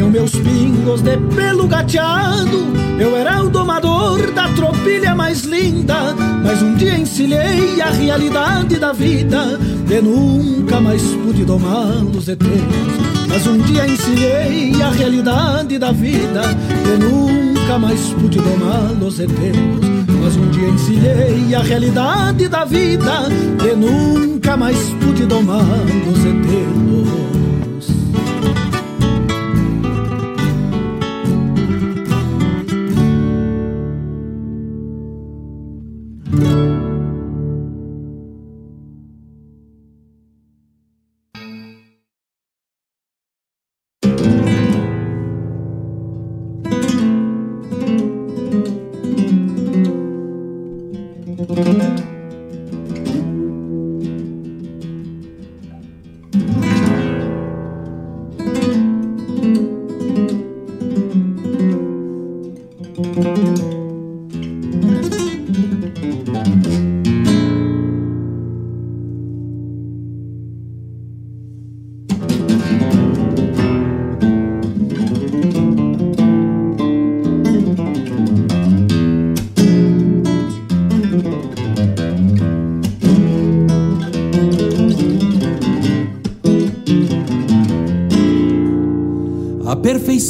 Seriam 0.00 0.10
meus 0.10 0.30
pingos 0.30 1.02
de 1.02 1.14
pelo 1.36 1.68
gateado, 1.68 2.72
eu 2.98 3.14
era 3.14 3.42
o 3.44 3.50
domador 3.50 4.32
da 4.32 4.48
tropilha 4.54 5.14
mais 5.14 5.42
linda. 5.42 6.14
Mas 6.42 6.62
um 6.62 6.74
dia 6.74 6.96
encilhei 6.96 7.78
a 7.82 7.90
realidade 7.90 8.78
da 8.78 8.94
vida, 8.94 9.58
e 9.90 10.00
nunca 10.00 10.80
mais 10.80 11.02
pude 11.02 11.44
domá-los 11.44 12.28
eternos. 12.28 13.10
Mas 13.28 13.46
um 13.46 13.58
dia 13.58 13.86
ensinei 13.86 14.82
a 14.82 14.90
realidade 14.90 15.78
da 15.78 15.92
vida 15.92 16.42
E 16.84 16.98
nunca 16.98 17.78
mais 17.78 18.00
pude 18.14 18.40
domar 18.40 18.90
los 19.00 19.20
eternos 19.20 19.86
Mas 20.20 20.36
um 20.36 20.50
dia 20.50 20.68
ensinei 20.68 21.54
a 21.54 21.62
realidade 21.62 22.48
da 22.48 22.64
vida 22.64 23.28
E 23.64 23.76
nunca 23.76 24.56
mais 24.56 24.78
pude 25.00 25.26
domar 25.26 25.62
los 26.04 26.18
eternos 26.18 26.89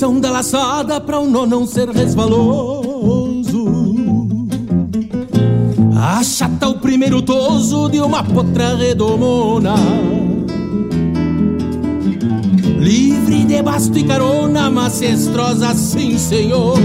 perfeição 0.01 0.18
da 0.18 0.30
laçada 0.30 1.01
para 1.01 1.20
o 1.20 1.28
nó 1.28 1.46
não 1.46 1.66
ser 1.66 1.90
resvaloso. 1.90 3.66
Achata 5.94 6.68
o 6.68 6.78
primeiro 6.78 7.20
toso 7.20 7.90
de 7.90 8.01
uma 8.01 8.24
potra 8.24 8.74
redomona. 8.76 9.74
Livre 12.78 13.44
de 13.44 13.62
basto 13.62 13.98
e 13.98 14.05
carona, 14.05 14.70
macestrosa, 14.70 15.74
sim 15.74 16.16
senhor. 16.16 16.78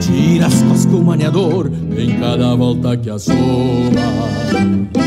Tira 0.00 0.46
as 0.46 0.62
costas 0.62 0.92
o 0.92 1.02
maniador 1.02 1.70
em 1.96 2.18
cada 2.18 2.56
volta 2.56 2.96
que 2.96 3.10
assoma. 3.10 5.03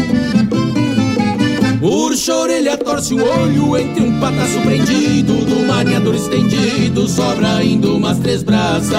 Urcha 1.88 2.34
a 2.34 2.40
orelha, 2.40 2.78
torce 2.78 3.14
o 3.14 3.26
olho 3.26 3.78
entre 3.78 4.04
um 4.04 4.20
pataço 4.20 4.60
prendido 4.60 5.46
Do 5.46 5.66
maniador 5.66 6.16
estendido, 6.16 7.08
sobra 7.08 7.64
indo 7.64 7.96
umas 7.96 8.20
três 8.20 8.44
braças. 8.44 8.92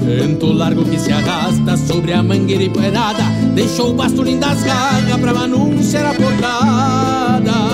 Vento 0.00 0.46
largo 0.46 0.86
que 0.86 0.98
se 0.98 1.12
arrasta 1.12 1.76
sobre 1.76 2.12
a 2.12 2.22
mangueira 2.22 2.64
empoeirada 2.64 3.22
Deixou 3.54 3.90
o 3.90 3.94
basto 3.94 4.22
lindas 4.22 4.62
garras 4.62 5.20
pra 5.20 5.30
anunciar 5.32 6.06
a 6.06 6.14
portada 6.14 7.73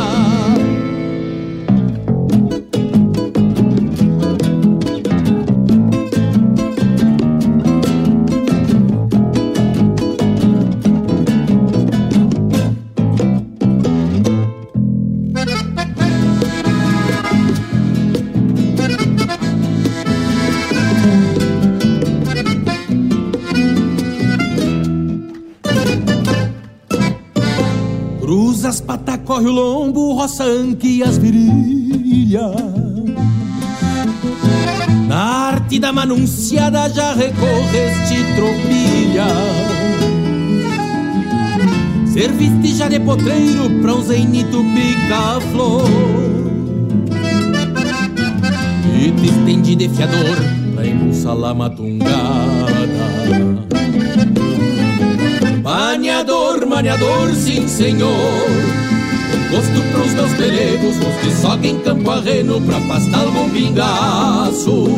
corre 29.30 29.46
o 29.46 29.52
lombo, 29.52 30.14
roça 30.14 30.44
anque 30.44 31.02
as 31.02 31.18
virilhas. 31.18 32.54
Na 35.06 35.50
arte 35.52 35.78
da 35.78 35.92
manunciada 35.92 36.88
já 36.90 37.14
recorreste 37.14 38.16
tropilha. 38.34 39.26
Serviste 42.12 42.74
já 42.74 42.88
de 42.88 42.98
potreiro 42.98 43.70
pra 43.80 43.94
um 43.94 44.02
zeinito 44.02 44.64
pica-flor. 44.74 45.84
E 49.00 49.12
te 49.12 49.26
estendi 49.26 49.76
de 49.76 49.88
fiador 49.88 50.36
pra 50.74 50.86
impulsar 50.86 51.36
la 51.36 51.54
matungada. 51.54 52.49
Maniador, 56.80 57.34
sim 57.34 57.68
senhor 57.68 58.08
Gosto 59.50 59.82
pros 59.92 60.14
meus 60.14 60.32
pelegos, 60.32 60.96
que 61.20 61.30
soga 61.30 61.66
em 61.66 61.78
campo 61.80 62.10
arreno 62.10 62.58
pra 62.62 62.80
pastar 62.80 63.20
algum 63.20 63.50
pingaço. 63.50 64.88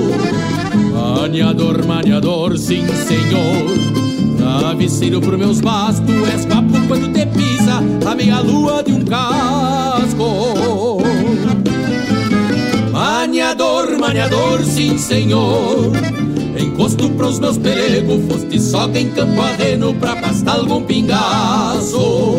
Maniador, 0.95 1.85
maniador, 1.85 2.57
sim 2.57 2.87
senhor. 2.87 3.67
Travesseiro 4.39 5.21
pro 5.21 5.37
meus 5.37 5.61
bastos, 5.61 6.29
és 6.33 6.47
papo 6.47 6.69
quando 6.87 7.13
te 7.13 7.27
pisa 7.27 7.83
a 8.09 8.15
meia 8.15 8.39
lua 8.39 8.85
de 8.85 8.93
um 8.93 9.05
casco. 9.05 11.03
Maniador, 12.93 13.99
maniador, 13.99 14.63
sim 14.63 14.97
senhor. 14.97 15.91
Encosto 16.63 17.11
pros 17.11 17.41
meus 17.41 17.59
pelegos, 17.59 18.23
foste 18.29 18.61
soga 18.61 18.97
em 18.97 19.11
campo 19.11 19.41
arreno 19.41 19.93
pra 19.95 20.15
pastar 20.15 20.59
algum 20.59 20.81
pingaço. 20.85 22.37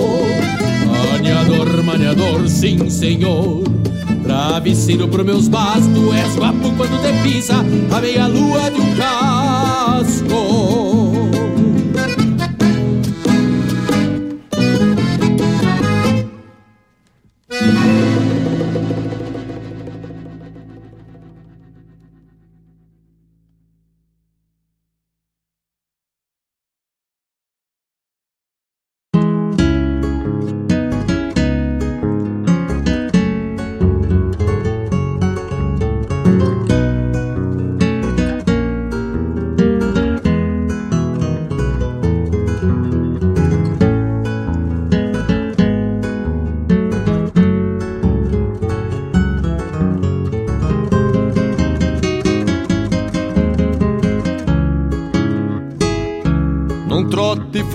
Maniador, 1.11 1.83
maniador, 1.83 2.47
sim 2.47 2.89
senhor. 2.89 3.63
Travesseiro 4.23 5.09
pro 5.09 5.25
meus 5.25 5.49
bastos, 5.49 6.15
és 6.15 6.35
guapo 6.37 6.71
quando 6.77 7.01
te 7.01 7.11
pisa 7.21 7.55
a 7.91 7.99
meia 7.99 8.27
lua 8.27 8.71
de 8.71 8.82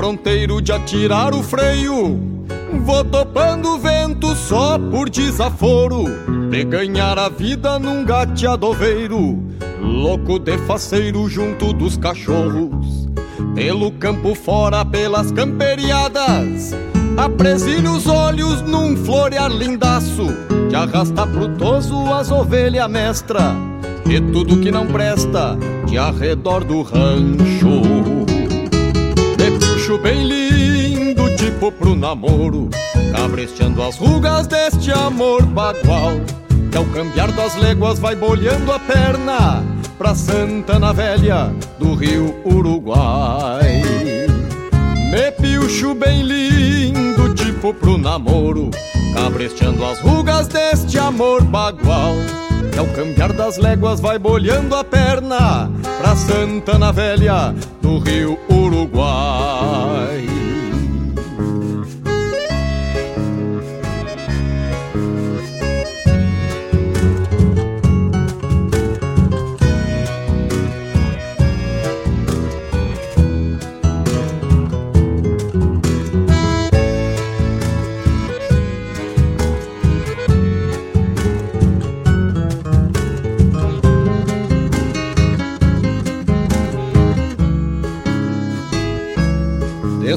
fronteiro 0.09 0.63
de 0.63 0.73
atirar 0.73 1.35
o 1.35 1.43
freio. 1.43 2.19
Vou 2.83 3.05
topando 3.05 3.75
o 3.75 3.79
vento 3.79 4.35
só 4.35 4.79
por 4.79 5.11
desaforo, 5.11 6.05
de 6.49 6.65
ganhar 6.65 7.19
a 7.19 7.29
vida 7.29 7.79
num 7.79 8.07
gateadoveiro, 8.07 9.39
louco 9.83 10.39
de 10.39 10.57
faceiro 10.59 11.29
junto 11.29 11.75
dos 11.75 11.99
cachorros. 11.99 13.07
Pelo 13.55 13.91
campo 13.93 14.35
fora, 14.35 14.83
pelas 14.83 15.31
camperiadas, 15.31 16.75
apresilho 17.15 17.93
os 17.93 18.07
olhos 18.07 18.63
num 18.63 18.97
florear 18.97 19.51
lindaço, 19.51 20.27
de 20.71 20.75
arrasta 20.75 21.27
frutoso 21.27 22.11
as 22.15 22.31
ovelhas 22.31 22.91
mestra, 22.91 23.55
e 24.09 24.19
tudo 24.33 24.59
que 24.59 24.71
não 24.71 24.87
presta 24.87 25.55
de 25.87 25.99
arredor 25.99 26.65
do 26.65 26.81
rancho 26.81 27.98
bicho 29.89 29.99
bem 30.03 30.23
lindo, 30.23 31.35
tipo 31.37 31.73
pro 31.73 31.95
namoro, 31.95 32.69
cabresteando 33.11 33.83
as 33.83 33.97
rugas 33.97 34.47
deste 34.47 34.93
amor 34.93 35.43
bagual. 35.47 36.13
Que 36.71 36.77
ao 36.77 36.85
cambiar 36.85 37.33
das 37.33 37.57
léguas 37.57 37.99
vai 37.99 38.15
bolhando 38.15 38.71
a 38.71 38.79
perna 38.79 39.65
pra 39.97 40.15
Santana 40.15 40.93
Velha 40.93 41.51
do 41.79 41.95
Rio 41.95 42.35
Uruguai. 42.45 43.81
Me 45.11 45.33
piucho 45.33 45.95
bem 45.95 46.21
lindo, 46.21 47.33
tipo 47.35 47.73
pro 47.73 47.97
namoro, 47.97 48.71
cabresteando 49.15 49.83
as 49.87 50.01
rugas 50.01 50.49
deste 50.49 50.99
amor 50.99 51.43
bagual. 51.45 52.13
Que 52.73 52.79
ao 52.79 52.87
cambiar 52.89 53.33
das 53.33 53.57
léguas 53.57 54.01
vai 54.01 54.19
bolhando 54.19 54.77
a 54.77 54.85
perna 54.85 55.71
pra 55.99 56.17
Santana 56.17 56.93
Velha 56.93 57.55
do 57.83 57.99
Rio 57.99 58.39
Uruguai. 58.49 60.38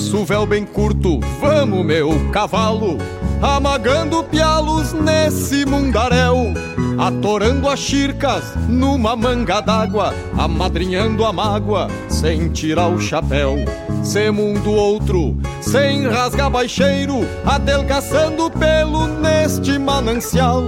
Desço 0.01 0.17
o 0.17 0.25
véu 0.25 0.47
bem 0.47 0.65
curto, 0.65 1.19
vamos 1.39 1.85
meu 1.85 2.09
cavalo, 2.31 2.97
amagando 3.39 4.23
pialos 4.23 4.93
nesse 4.93 5.63
mundaréu, 5.63 6.55
atorando 6.97 7.69
as 7.69 7.79
chircas 7.79 8.43
numa 8.67 9.15
manga 9.15 9.61
d'água, 9.61 10.11
amadrinhando 10.35 11.23
a 11.23 11.31
mágoa 11.31 11.87
sem 12.09 12.49
tirar 12.49 12.87
o 12.87 12.99
chapéu. 12.99 13.57
Sem 14.03 14.31
mundo 14.31 14.71
outro, 14.71 15.37
sem 15.61 16.07
rasgar 16.07 16.49
baixeiro, 16.49 17.19
adelgaçando 17.45 18.49
pelo 18.49 19.05
neste 19.05 19.77
manancial, 19.77 20.63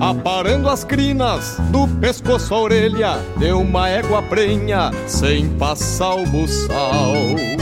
aparando 0.00 0.68
as 0.68 0.82
crinas 0.82 1.56
do 1.70 1.86
pescoço 2.00 2.52
à 2.52 2.60
orelha, 2.60 3.18
de 3.36 3.52
uma 3.52 3.88
égua 3.88 4.20
prenha 4.22 4.90
sem 5.06 5.48
passar 5.50 6.16
o 6.16 6.26
buçal. 6.26 7.61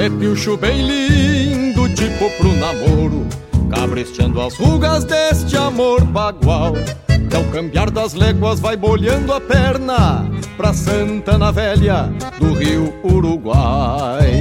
De 0.00 0.08
piucho 0.08 0.56
bem 0.56 0.80
lindo, 0.80 1.86
tipo 1.90 2.30
pro 2.38 2.54
namoro 2.54 3.26
Cabresteando 3.68 4.40
as 4.40 4.56
rugas 4.56 5.04
deste 5.04 5.58
amor 5.58 6.02
bagual. 6.04 6.72
Que 7.28 7.36
ao 7.36 7.44
cambiar 7.52 7.90
das 7.90 8.14
léguas 8.14 8.60
vai 8.60 8.78
bolhando 8.78 9.30
a 9.30 9.38
perna 9.38 10.26
Pra 10.56 10.72
Santana 10.72 11.52
Velha 11.52 12.10
do 12.38 12.54
Rio 12.54 12.94
Uruguai. 13.04 14.40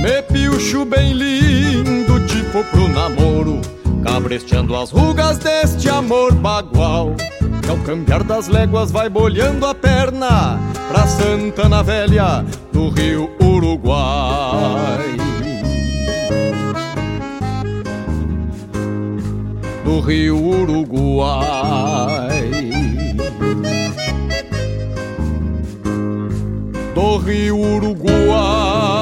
Me 0.00 0.22
piucho 0.22 0.86
bem 0.86 1.12
lindo, 1.12 2.18
tipo 2.26 2.64
pro 2.70 2.88
namoro 2.88 3.60
Cabresteando 4.02 4.74
as 4.74 4.90
rugas 4.90 5.36
deste 5.36 5.90
amor 5.90 6.32
bagual 6.32 7.14
que 7.62 7.70
ao 7.70 7.78
cambiar 7.78 8.22
das 8.24 8.48
léguas 8.48 8.90
vai 8.90 9.08
bolhando 9.08 9.64
a 9.66 9.74
perna 9.74 10.58
pra 10.88 11.06
Santana 11.06 11.82
Velha 11.82 12.44
do 12.72 12.88
Rio 12.88 13.30
Uruguai. 13.40 15.16
Do 19.84 20.00
Rio 20.00 20.36
Uruguai. 20.36 22.28
Do 26.94 27.16
Rio 27.18 27.58
Uruguai. 27.58 29.01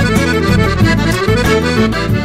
Boa. 1.43 2.11
Eu 2.15 2.20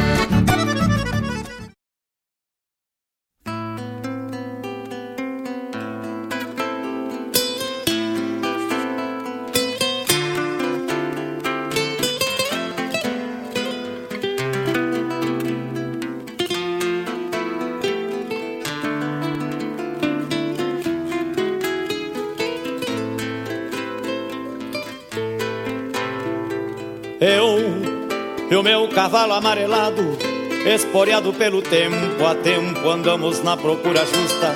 o 28.57 28.63
meu 28.63 28.87
cavalo 28.87 29.33
amarelado, 29.33 30.17
esporeado 30.65 31.31
pelo 31.31 31.61
tempo 31.61 32.25
a 32.25 32.33
tempo, 32.33 32.89
andamos 32.89 33.43
na 33.43 33.55
procura 33.55 34.03
justa 34.03 34.55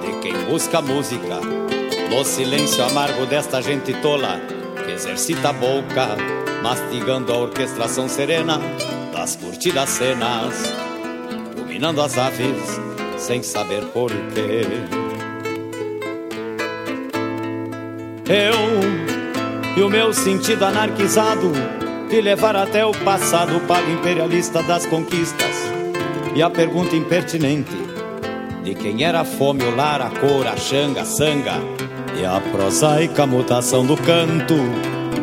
de 0.00 0.20
quem 0.20 0.32
busca 0.46 0.80
música. 0.80 1.40
No 2.08 2.24
silêncio 2.24 2.82
amargo 2.82 3.26
desta 3.26 3.60
gente 3.60 3.92
tola 4.00 4.40
que 4.82 4.92
exercita 4.92 5.50
a 5.50 5.52
boca, 5.52 6.16
mastigando 6.62 7.30
a 7.32 7.36
orquestração 7.36 8.08
serena 8.08 8.58
das 9.12 9.36
curtidas 9.36 9.90
cenas, 9.90 10.72
dominando 11.54 12.00
as 12.00 12.16
aves 12.16 12.80
sem 13.18 13.42
saber 13.42 13.82
porquê. 13.92 14.62
Eu 18.28 19.76
e 19.76 19.82
o 19.82 19.90
meu 19.90 20.12
sentido 20.14 20.64
anarquizado 20.64 21.52
de 22.08 22.20
levar 22.20 22.56
até 22.56 22.84
o 22.84 22.92
passado 22.92 23.56
o 23.56 23.60
pago 23.60 23.90
imperialista 23.90 24.62
das 24.62 24.86
conquistas 24.86 25.56
e 26.34 26.42
a 26.42 26.48
pergunta 26.48 26.94
impertinente 26.94 27.76
de 28.62 28.74
quem 28.74 29.04
era 29.04 29.20
a 29.20 29.24
fome, 29.24 29.62
o 29.64 29.74
lar, 29.74 30.00
a 30.00 30.10
cor, 30.10 30.46
a 30.46 30.56
xanga, 30.56 31.02
a 31.02 31.04
sanga 31.04 31.54
e 32.18 32.24
a 32.24 32.40
prosaica 32.52 33.26
mutação 33.26 33.84
do 33.84 33.96
canto 33.96 34.54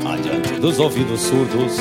adiante 0.06 0.54
dos 0.60 0.80
ouvidos 0.80 1.22
surdos 1.22 1.78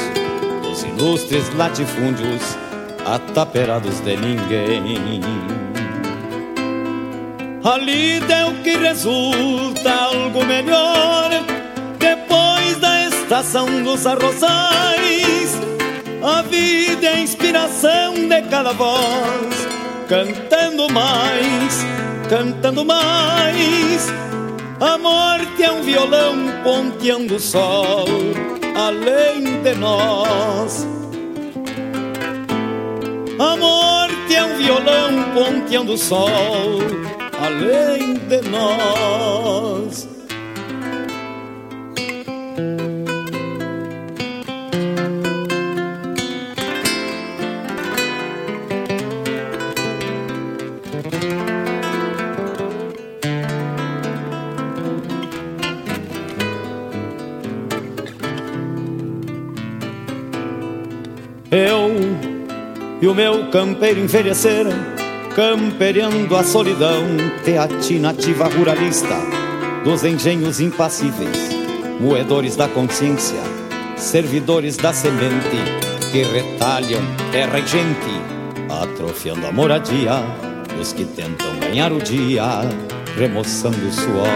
dos 0.63 0.83
ilustres 0.85 1.53
latifúndios 1.55 2.57
ataperados 3.05 4.01
de 4.01 4.17
ninguém. 4.17 5.21
Ali 7.65 8.21
deu 8.21 8.53
que 8.63 8.77
resulta 8.77 9.93
algo 9.93 10.45
melhor 10.45 11.52
estação 13.23 13.83
dos 13.83 14.07
arrozais. 14.07 15.61
A 16.23 16.43
vida 16.43 17.07
é 17.07 17.15
a 17.15 17.21
inspiração 17.21 18.15
de 18.15 18.43
cada 18.43 18.73
voz, 18.73 19.69
cantando 20.09 20.93
mais, 20.93 21.85
cantando 22.29 22.85
mais. 22.85 24.13
A 24.81 24.99
morte 24.99 25.63
é 25.63 25.73
um 25.73 25.83
violão 25.83 26.37
ponteando 26.65 27.37
o 27.37 27.41
sol 27.41 28.07
além 28.75 29.63
de 29.63 29.75
nós. 29.75 30.87
A 33.39 33.57
morte 33.57 34.35
é 34.35 34.45
um 34.45 34.57
violão 34.57 35.33
ponteando 35.35 35.93
o 35.95 35.99
sol 35.99 36.81
além 37.41 38.15
de 38.15 38.49
nós. 38.49 40.12
E 63.03 63.07
o 63.09 63.15
meu 63.15 63.49
campeiro 63.51 63.99
envelheceram, 63.99 64.71
campereando 65.35 66.37
a 66.37 66.45
solidão 66.45 67.05
teatinativa 67.45 68.45
ruralista 68.45 69.17
dos 69.83 70.05
engenhos 70.05 70.61
impassíveis, 70.61 71.37
moedores 71.99 72.55
da 72.55 72.69
consciência, 72.69 73.41
servidores 73.97 74.77
da 74.77 74.93
semente 74.93 75.57
que 76.13 76.23
retalham 76.23 77.03
terra 77.33 77.59
e 77.59 77.67
gente, 77.67 78.23
atrofiando 78.71 79.49
a 79.49 79.53
moradia 79.53 80.13
dos 80.77 80.93
que 80.93 81.05
tentam 81.05 81.59
ganhar 81.59 81.91
o 81.91 81.99
dia, 81.99 82.45
remoçando 83.19 83.85
o 83.85 83.93
suor. 83.93 84.29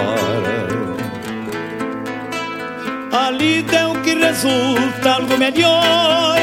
Ali 3.13 3.63
deu 3.63 3.93
que 4.03 4.15
resulta 4.15 5.13
algo 5.15 5.39
melhor 5.39 6.37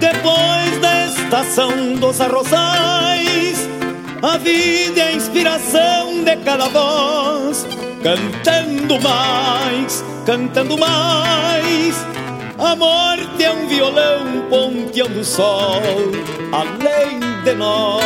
depois 0.00 0.80
da 0.80 0.97
estação 1.28 1.94
dos 1.96 2.18
arrozais. 2.22 3.68
A 4.22 4.38
vida 4.38 4.98
é 4.98 5.08
a 5.08 5.12
inspiração 5.12 6.24
de 6.24 6.36
cada 6.38 6.68
voz, 6.68 7.66
cantando 8.02 8.98
mais, 8.98 10.02
cantando 10.24 10.78
mais. 10.78 12.06
A 12.58 12.74
morte 12.74 13.44
é 13.44 13.52
um 13.52 13.68
violão 13.68 14.46
ponteando 14.48 15.20
o 15.20 15.24
sol 15.24 15.82
além 16.50 17.20
de 17.44 17.54
nós. 17.54 18.02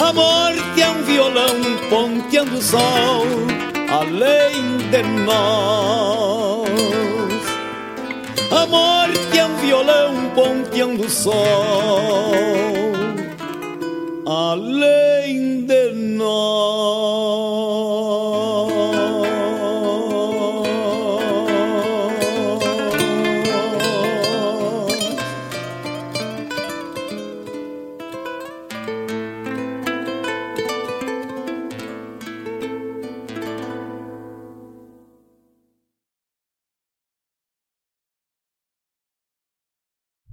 A 0.00 0.12
morte 0.12 0.80
é 0.80 0.88
um 0.90 1.02
violão 1.02 1.60
ponteando 1.90 2.56
o 2.56 2.62
sol 2.62 3.26
além 3.90 4.78
de 4.92 5.02
nós. 5.24 6.64
A 8.52 8.66
morte 8.66 9.33
violão 9.84 10.30
ponteando 10.34 11.04
o 11.04 11.10
sol 11.10 11.34
além 14.26 15.66
de 15.66 15.92
nós. 15.92 17.33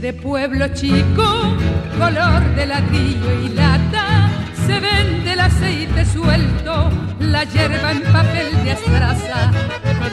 De 0.00 0.12
pueblo 0.12 0.66
chico, 0.74 1.56
color 1.96 2.42
de 2.56 2.66
ladrillo 2.66 3.32
y 3.44 3.48
lata, 3.50 4.28
se 4.66 4.80
vende 4.80 5.34
el 5.34 5.40
aceite 5.40 6.04
suelto, 6.04 6.90
la 7.20 7.44
hierba 7.44 7.92
en 7.92 8.02
papel 8.12 8.64
de 8.64 8.72
estraza, 8.72 9.52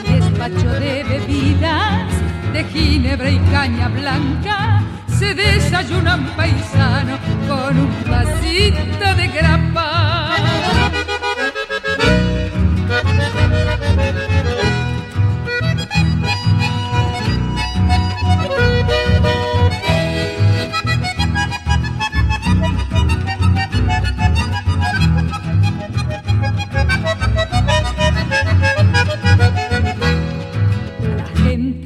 el 0.06 0.20
despacho 0.20 0.70
de 0.80 1.02
bebidas, 1.02 2.12
de 2.52 2.64
ginebra 2.64 3.28
y 3.28 3.38
caña 3.50 3.88
blanca, 3.88 4.84
se 5.18 5.34
desayuna 5.34 6.14
un 6.14 6.26
paisano 6.36 7.18
con 7.48 7.76
un 7.76 8.04
vasito 8.08 9.14
de 9.16 9.28
grapa. 9.28 10.36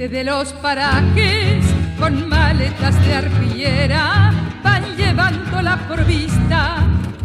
Los 0.09 0.53
parajes 0.53 1.65
con 1.99 2.29
maletas 2.29 2.95
de 3.05 3.15
arpillera 3.15 4.33
van 4.63 4.97
llevando 4.97 5.61
la 5.61 5.77
provista 5.89 6.77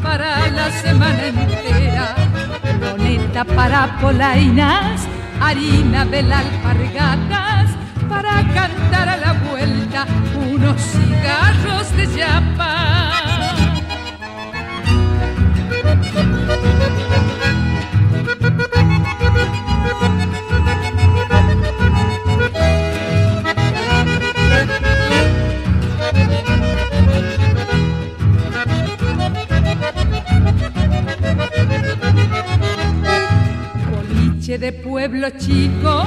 para 0.02 0.50
la 0.50 0.72
semana 0.72 1.28
entera. 1.28 2.16
Boneta 2.80 3.46
para 3.46 4.00
polainas, 4.00 5.02
harina 5.40 6.06
de 6.06 6.24
las 6.24 6.44
alpargatas, 6.44 7.70
para 8.10 8.42
cantar 8.52 9.10
a 9.10 9.18
la 9.18 9.34
vuelta 9.34 10.08
unos 10.50 10.82
cigarros 10.82 11.96
de 11.96 12.18
chapa. 12.18 13.01
De 34.60 34.74
pueblo 34.74 35.30
chico, 35.40 36.04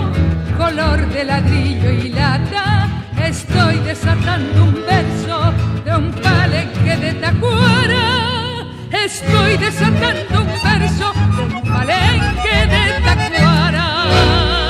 color 0.58 1.08
de 1.08 1.24
ladrillo 1.24 1.90
y 1.90 2.10
lata, 2.10 2.88
estoy 3.26 3.78
desatando 3.78 4.64
un 4.64 4.74
verso 4.86 5.52
de 5.82 5.96
un 5.96 6.12
palenque 6.12 6.94
de 6.94 7.14
tacuara. 7.14 8.66
Estoy 8.92 9.56
desatando 9.56 10.42
un 10.42 10.62
verso 10.62 11.12
de 11.36 11.42
un 11.42 11.62
palenque 11.62 12.66
de 12.68 13.00
tacuara. 13.02 14.63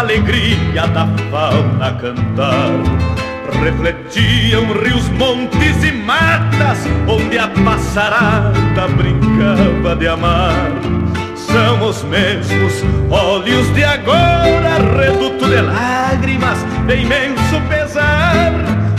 Alegria 0.00 0.86
da 0.88 1.06
fauna 1.30 1.92
cantar. 2.00 2.70
Refletiam 3.62 4.64
rios, 4.82 5.08
montes 5.10 5.84
e 5.84 5.92
matas, 5.92 6.78
onde 7.06 7.38
a 7.38 7.48
passarada 7.48 8.88
brincava 8.96 9.94
de 9.96 10.08
amar. 10.08 10.54
São 11.36 11.86
os 11.86 12.02
mesmos 12.04 12.82
olhos 13.10 13.72
de 13.74 13.84
agora, 13.84 14.78
reduto 14.98 15.46
de 15.46 15.60
lágrimas, 15.60 16.58
de 16.86 16.96
imenso 16.96 17.60
pesar, 17.68 18.52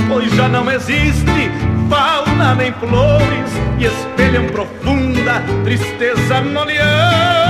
pois 0.07 0.31
já 0.35 0.47
não 0.47 0.69
existe 0.69 1.49
fauna 1.89 2.53
nem 2.55 2.71
flores 2.73 3.51
e 3.79 3.85
espelham 3.85 4.45
profunda 4.47 5.41
tristeza 5.63 6.41
no 6.41 6.59
olhar. 6.59 7.40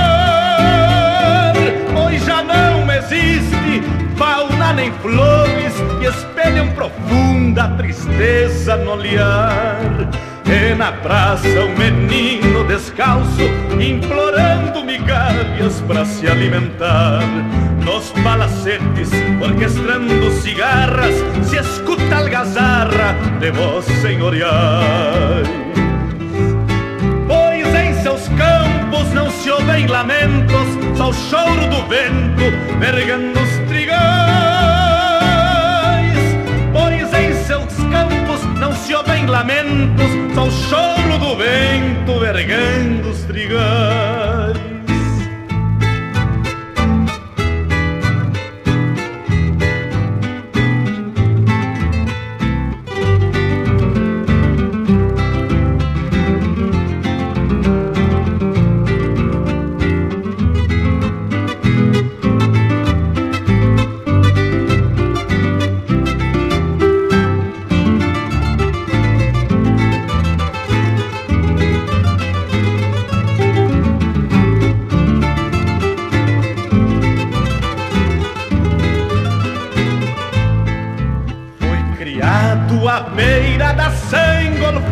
Pois 1.94 2.24
já 2.24 2.42
não 2.42 2.90
existe 2.92 3.82
fauna 4.16 4.72
nem 4.72 4.92
flores 4.92 5.74
e 6.00 6.06
espelham 6.06 6.68
profunda 6.68 7.68
tristeza 7.76 8.76
no 8.76 8.92
olhar. 8.92 9.78
E 10.44 10.74
na 10.74 10.92
praça 10.92 11.48
um 11.48 11.76
menino 11.76 12.64
descalço 12.64 13.42
implorando 13.80 14.84
migalhas 14.84 15.80
para 15.86 16.04
se 16.04 16.26
alimentar. 16.26 17.22
Nos 17.84 18.10
palacetes, 18.22 19.10
orquestrando 19.42 20.30
cigarras, 20.40 21.14
se 21.42 21.56
escuta 21.56 22.16
algazarra 22.16 23.16
de 23.40 23.50
voz 23.50 23.84
senhoriais. 24.00 25.48
Pois 27.26 27.74
em 27.74 27.94
seus 28.02 28.28
campos 28.28 29.12
não 29.14 29.30
se 29.30 29.50
ouvem 29.50 29.86
lamentos, 29.86 30.81
só 31.02 31.08
o 31.08 31.12
choro 31.12 31.66
do 31.66 31.84
vento 31.88 32.44
vergando 32.78 33.40
os 33.40 33.58
trigais. 33.68 34.02
Pois 36.72 37.12
em 37.12 37.34
seus 37.44 37.74
campos 37.90 38.44
não 38.60 38.72
se 38.72 38.94
ouvem 38.94 39.26
lamentos, 39.26 40.06
só 40.32 40.46
o 40.46 40.50
choro 40.50 41.18
do 41.18 41.36
vento 41.36 42.20
vergando 42.20 43.10
os 43.10 43.24
trigais. 43.24 44.21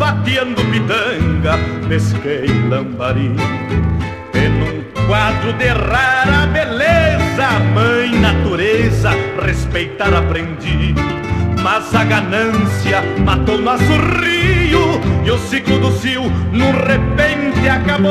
Olfateando 0.01 0.63
pitanga, 0.73 1.59
pesquei 1.87 2.49
lambari. 2.71 3.31
E 4.33 4.49
num 4.49 5.07
quadro 5.07 5.53
de 5.53 5.67
rara 5.67 6.47
beleza, 6.47 7.45
a 7.45 7.61
mãe 7.75 8.19
natureza, 8.19 9.11
respeitar 9.45 10.15
aprendi. 10.15 10.95
Mas 11.63 11.95
a 11.95 12.05
ganância 12.05 13.03
matou 13.27 13.59
nosso 13.59 13.93
rio, 14.23 15.01
e 15.23 15.31
o 15.31 15.39
ciclo 15.39 15.79
do 15.79 15.93
cio, 15.99 16.23
num 16.51 16.73
repente, 16.73 17.69
acabou. 17.69 18.11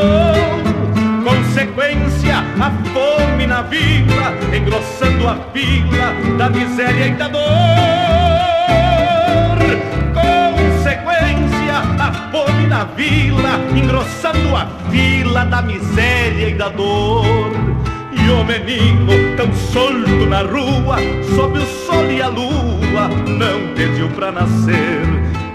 Consequência, 1.24 2.38
a 2.38 2.72
fome 2.94 3.48
na 3.48 3.64
vila, 3.64 4.32
engrossando 4.56 5.28
a 5.28 5.36
fila 5.52 6.38
da 6.38 6.50
miséria 6.50 7.08
e 7.08 7.12
da 7.14 7.28
dor. 7.28 8.09
Na 12.70 12.84
vila, 12.84 13.60
engrossando 13.76 14.56
a 14.56 14.68
fila 14.92 15.44
da 15.46 15.62
miséria 15.62 16.50
e 16.50 16.54
da 16.54 16.70
dor. 16.70 17.26
E 18.12 18.30
o 18.30 18.44
menino 18.46 19.36
tão 19.36 19.52
solto 19.54 20.26
na 20.28 20.42
rua, 20.42 20.98
sob 21.36 21.58
o 21.58 21.66
sol 21.66 22.06
e 22.12 22.22
a 22.22 22.28
lua, 22.28 23.08
não 23.28 23.74
pediu 23.76 24.08
pra 24.10 24.32
nascer. 24.32 25.02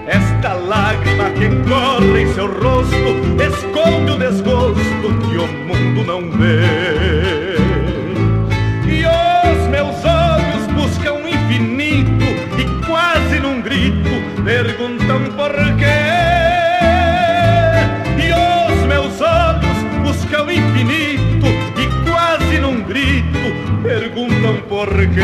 Esta 0.07 0.55
lágrima 0.55 1.31
que 1.31 1.49
corre 1.69 2.23
em 2.23 2.35
seu 2.35 2.47
rosto 2.47 3.15
esconde 3.41 4.11
o 4.11 4.19
desgosto 4.19 5.09
que 5.23 5.37
o 5.37 5.47
mundo 5.67 6.05
não 6.05 6.31
vê. 6.33 7.57
E 8.87 9.07
os 9.07 9.69
meus 9.69 10.05
olhos 10.05 10.67
buscam 10.75 11.15
o 11.15 11.29
infinito 11.29 12.25
e 12.59 12.87
quase 12.87 13.39
num 13.39 13.63
grito 13.63 14.11
perguntam 14.45 15.21
por 15.37 15.53
quê. 15.79 16.04
Perguntam 24.85 24.85
por 24.85 25.07
quê. 25.15 25.21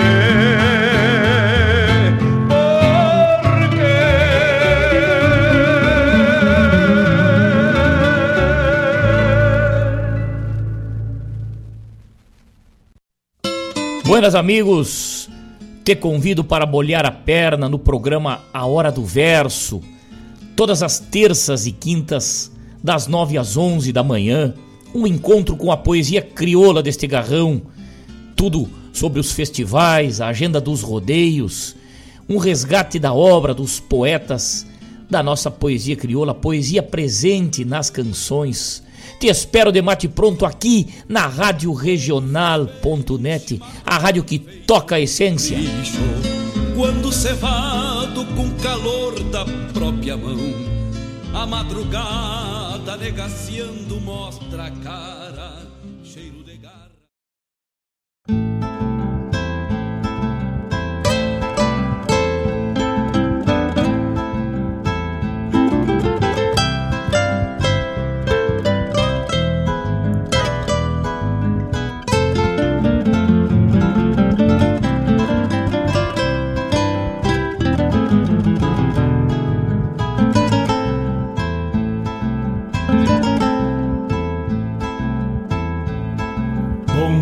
Buenas 14.04 14.34
amigos, 14.34 15.28
te 15.84 15.94
convido 15.94 16.42
para 16.42 16.66
bolhar 16.66 17.06
a 17.06 17.12
perna 17.12 17.68
no 17.68 17.78
programa 17.78 18.40
A 18.52 18.66
Hora 18.66 18.90
do 18.90 19.04
Verso, 19.04 19.80
todas 20.56 20.82
as 20.82 20.98
terças 20.98 21.66
e 21.66 21.72
quintas, 21.72 22.50
das 22.82 23.06
nove 23.06 23.38
às 23.38 23.56
onze 23.56 23.92
da 23.92 24.02
manhã, 24.02 24.54
um 24.94 25.06
encontro 25.06 25.54
com 25.56 25.70
a 25.70 25.76
poesia 25.76 26.20
crioula 26.20 26.82
deste 26.82 27.06
garrão, 27.06 27.62
tudo 28.34 28.79
sobre 28.93 29.20
os 29.20 29.32
festivais, 29.32 30.20
a 30.20 30.28
agenda 30.28 30.61
dos 30.61 30.82
rodeios, 30.82 31.76
um 32.28 32.38
resgate 32.38 32.99
da 32.99 33.12
obra 33.12 33.53
dos 33.53 33.80
poetas 33.80 34.66
da 35.11 35.22
nossa 35.22 35.51
poesia 35.51 35.97
crioula, 35.97 36.32
poesia 36.32 36.82
presente 36.82 37.64
nas 37.64 37.91
canções. 37.91 38.82
Te 39.18 39.26
espero 39.26 39.72
de 39.72 39.82
mate 39.82 40.07
pronto 40.07 40.47
aqui 40.47 40.88
na 41.09 41.26
Rádio 41.26 41.72
Regional.net, 41.72 43.61
a 43.84 43.99
rádio 43.99 44.22
que 44.22 44.38
toca 44.38 44.95
a 44.95 45.01
essência. 45.01 45.59
Quando 46.76 47.12
cevado 47.12 48.24
com 48.36 48.49
calor 48.62 49.20
da 49.24 49.45
própria 49.74 50.16
mão, 50.16 50.38
a 51.34 51.45
madrugada 51.45 52.97
negaciando 52.97 54.01
mostra 54.01 54.64
a 54.64 54.70
cara, 54.70 55.29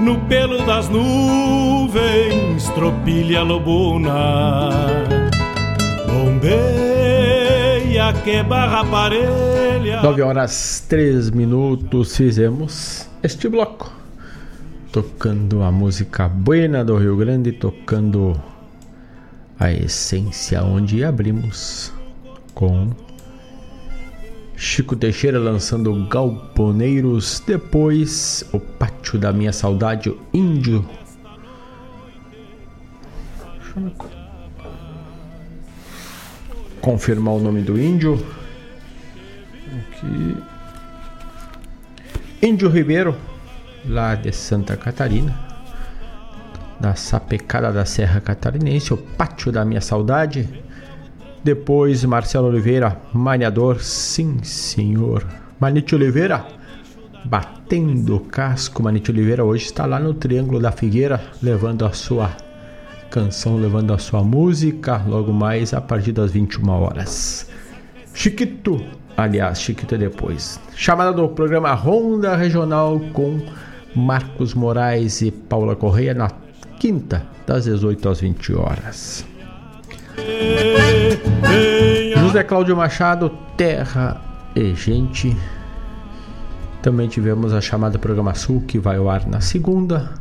no 0.00 0.18
pelo 0.28 0.64
das 0.66 0.88
nuvens, 0.88 2.68
tropilha 2.74 3.42
lobuna, 3.42 4.68
bombeia 6.06 8.12
que 8.22 8.42
barra 8.42 8.84
parelha. 8.84 10.02
9 10.02 10.22
horas 10.22 10.84
3 10.88 11.30
minutos 11.30 12.16
fizemos 12.16 13.08
este 13.22 13.48
bloco. 13.48 13.90
Tocando 14.92 15.62
a 15.62 15.72
música 15.72 16.28
buena 16.28 16.84
do 16.84 16.98
Rio 16.98 17.16
Grande, 17.16 17.52
tocando 17.52 18.38
a 19.58 19.72
essência 19.72 20.62
onde 20.62 21.02
abrimos 21.02 21.94
com 22.52 22.90
Chico 24.62 24.94
Teixeira 24.94 25.38
lançando 25.38 26.06
Galponeiros, 26.06 27.42
depois 27.46 28.44
o 28.52 28.60
Pátio 28.60 29.18
da 29.18 29.32
Minha 29.32 29.54
Saudade, 29.54 30.10
o 30.10 30.20
Índio. 30.34 30.86
Deixa 33.58 33.80
eu 33.80 33.90
confirmar 36.82 37.32
o 37.32 37.40
nome 37.40 37.62
do 37.62 37.80
índio. 37.80 38.22
Aqui. 39.78 40.36
Índio 42.42 42.68
Ribeiro, 42.68 43.16
lá 43.86 44.14
de 44.14 44.30
Santa 44.30 44.76
Catarina, 44.76 45.34
da 46.78 46.94
Sapecada 46.94 47.72
da 47.72 47.86
Serra 47.86 48.20
Catarinense, 48.20 48.92
o 48.92 48.98
Pátio 48.98 49.50
da 49.50 49.64
Minha 49.64 49.80
Saudade. 49.80 50.46
Depois 51.42 52.04
Marcelo 52.04 52.48
Oliveira, 52.48 53.00
maniador, 53.14 53.80
sim 53.80 54.42
senhor. 54.42 55.26
Manite 55.58 55.94
Oliveira, 55.94 56.44
batendo 57.24 58.20
casco. 58.20 58.82
Manite 58.82 59.10
Oliveira 59.10 59.42
hoje 59.42 59.64
está 59.64 59.86
lá 59.86 59.98
no 59.98 60.12
Triângulo 60.12 60.60
da 60.60 60.70
Figueira, 60.70 61.18
levando 61.42 61.86
a 61.86 61.92
sua 61.92 62.30
canção, 63.10 63.56
levando 63.56 63.94
a 63.94 63.98
sua 63.98 64.22
música. 64.22 65.02
Logo 65.06 65.32
mais 65.32 65.72
a 65.72 65.80
partir 65.80 66.12
das 66.12 66.30
21 66.30 66.68
horas. 66.68 67.48
Chiquito, 68.12 68.84
aliás, 69.16 69.62
Chiquito 69.62 69.94
é 69.94 69.98
depois. 69.98 70.60
Chamada 70.76 71.10
do 71.10 71.26
programa 71.26 71.72
Ronda 71.72 72.36
Regional 72.36 73.00
com 73.14 73.40
Marcos 73.96 74.52
Moraes 74.52 75.22
e 75.22 75.30
Paula 75.30 75.74
Correia 75.74 76.12
na 76.12 76.30
quinta, 76.78 77.26
das 77.46 77.64
18 77.64 78.08
às 78.10 78.20
20 78.20 78.54
horas. 78.54 79.29
José 82.16 82.44
Cláudio 82.44 82.76
Machado, 82.76 83.30
Terra 83.56 84.20
e 84.54 84.74
Gente. 84.74 85.36
Também 86.80 87.08
tivemos 87.08 87.52
a 87.52 87.60
chamada 87.60 87.98
Programa 87.98 88.34
Sul, 88.34 88.62
que 88.66 88.78
vai 88.78 88.96
ao 88.96 89.10
ar 89.10 89.26
na 89.26 89.40
segunda, 89.40 90.14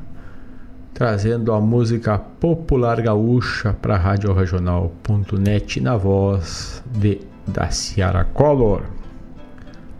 trazendo 0.93 1.53
a 1.53 1.61
música 1.61 2.17
popular 2.17 3.01
gaúcha 3.01 3.73
para 3.73 3.95
a 3.95 3.97
Rádio 3.97 4.33
Regional.net 4.33 5.79
na 5.79 5.95
voz 5.95 6.83
de 6.93 7.21
da 7.47 7.69
Ciara 7.69 8.25
Color, 8.25 8.83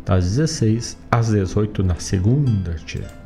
das 0.06 0.36
16 0.36 0.98
às 1.12 1.28
18 1.30 1.84
na 1.84 1.96
segunda. 1.96 2.74
Tia. 2.86 3.19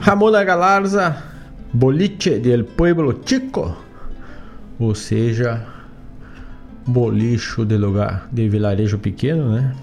Ramona 0.00 0.42
Galarza, 0.42 1.14
Boliche 1.72 2.38
del 2.38 2.64
Pueblo 2.64 3.20
Chico, 3.24 3.76
ou 4.78 4.94
seja, 4.94 5.62
bolicho 6.86 7.66
de 7.66 7.76
lugar 7.76 8.26
de 8.32 8.48
vilarejo 8.48 8.98
pequeno, 8.98 9.52
né? 9.52 9.74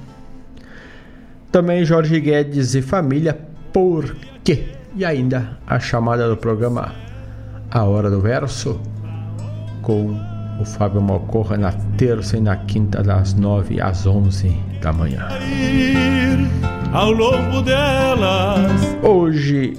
Também 1.52 1.86
Jorge 1.86 2.20
Guedes 2.20 2.74
e 2.74 2.82
família, 2.82 3.38
por 3.72 4.16
quê? 4.44 4.66
E 4.96 5.06
ainda 5.06 5.58
a 5.68 5.80
chamada 5.80 6.28
do 6.28 6.36
programa 6.36 6.96
A 7.70 7.84
Hora 7.84 8.10
do 8.10 8.20
Verso, 8.20 8.82
com 9.84 10.20
o 10.60 10.66
Fábio 10.66 11.00
Malcorra 11.00 11.58
na 11.58 11.72
terça 11.96 12.38
e 12.38 12.42
na 12.42 12.58
quinta, 12.58 13.04
das 13.04 13.36
nove 13.36 13.80
às 13.80 14.08
onze 14.08 14.50
da 14.82 14.92
manhã. 14.92 15.28
Ao 16.92 17.12
longo 17.12 17.62
delas. 17.62 18.98
Hoje, 19.04 19.78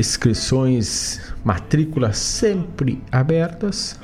inscrições, 0.00 1.20
matrículas 1.44 2.18
sempre 2.18 3.00
abertas 3.12 3.96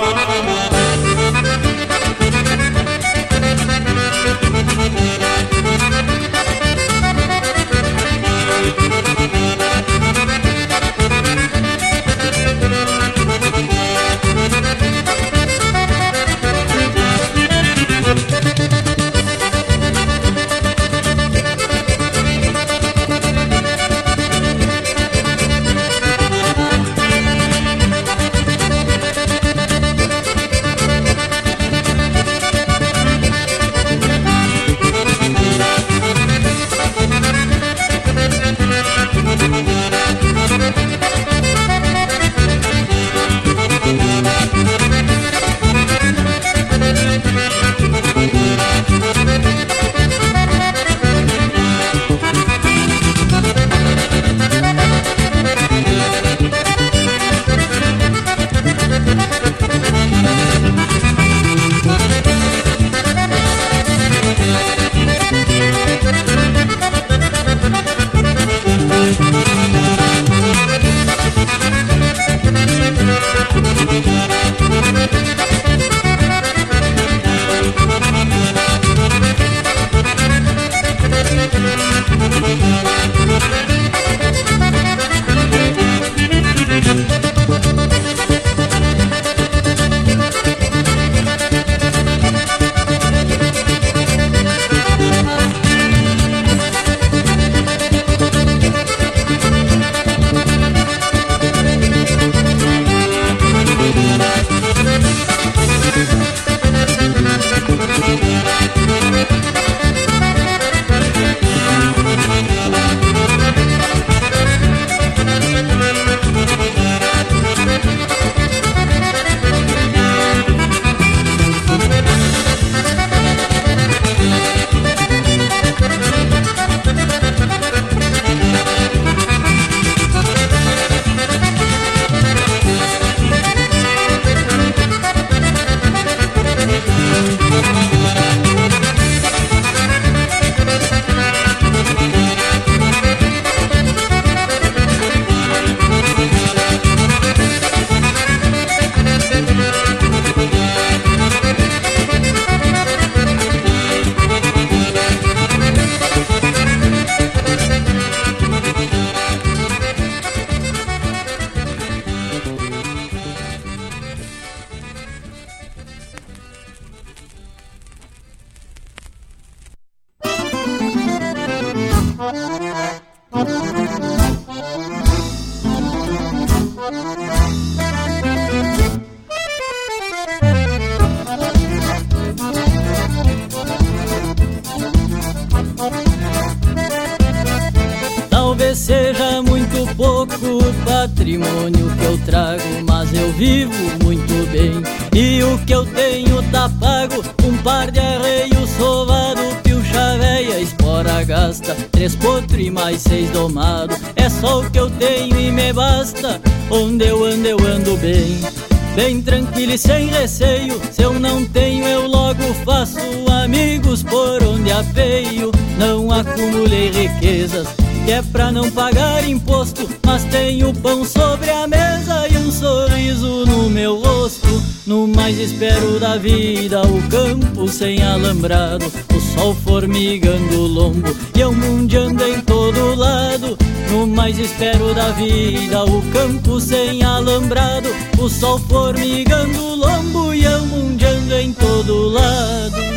vida, 226.18 226.82
o 226.82 227.08
campo 227.08 227.68
sem 227.68 228.02
alambrado, 228.02 228.84
o 229.14 229.20
sol 229.20 229.54
formigando 229.54 230.62
o 230.62 230.66
lombo 230.66 231.14
e 231.34 231.40
eu 231.40 231.52
mundiando 231.52 232.24
em 232.24 232.40
todo 232.40 232.94
lado. 232.94 233.56
No 233.90 234.06
mais 234.06 234.38
espero 234.38 234.94
da 234.94 235.10
vida, 235.12 235.84
o 235.84 236.02
campo 236.12 236.60
sem 236.60 237.02
alambrado, 237.02 237.88
o 238.18 238.28
sol 238.28 238.58
formigando 238.58 239.58
o 239.62 239.74
lombo 239.76 240.34
e 240.34 240.44
eu 240.44 240.66
mundiando 240.66 241.34
em 241.34 241.52
todo 241.52 242.08
lado. 242.08 242.87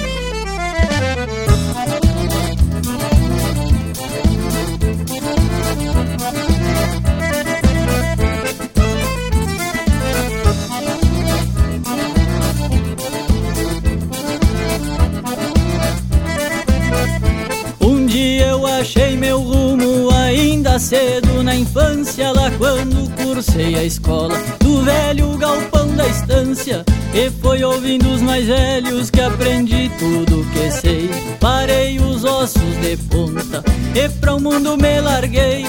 Cursei 23.62 23.76
a 23.76 23.84
escola 23.84 24.36
do 24.60 24.84
velho 24.84 25.38
galpão 25.38 25.88
da 25.96 26.08
estância. 26.08 26.84
E 27.14 27.30
foi 27.42 27.64
ouvindo 27.64 28.10
os 28.10 28.22
mais 28.22 28.48
velhos 28.48 29.10
que 29.10 29.22
aprendi 29.22 29.92
tudo 30.00 30.46
que 30.52 30.72
sei. 30.72 31.10
Parei 31.40 32.00
os 32.00 32.24
ossos 32.24 32.78
de 32.82 32.98
ponta 32.98 33.64
e 33.94 34.10
pra 34.20 34.36
o 34.36 34.42
mundo 34.42 34.78
me 34.78 35.00
larguei. 35.00 35.66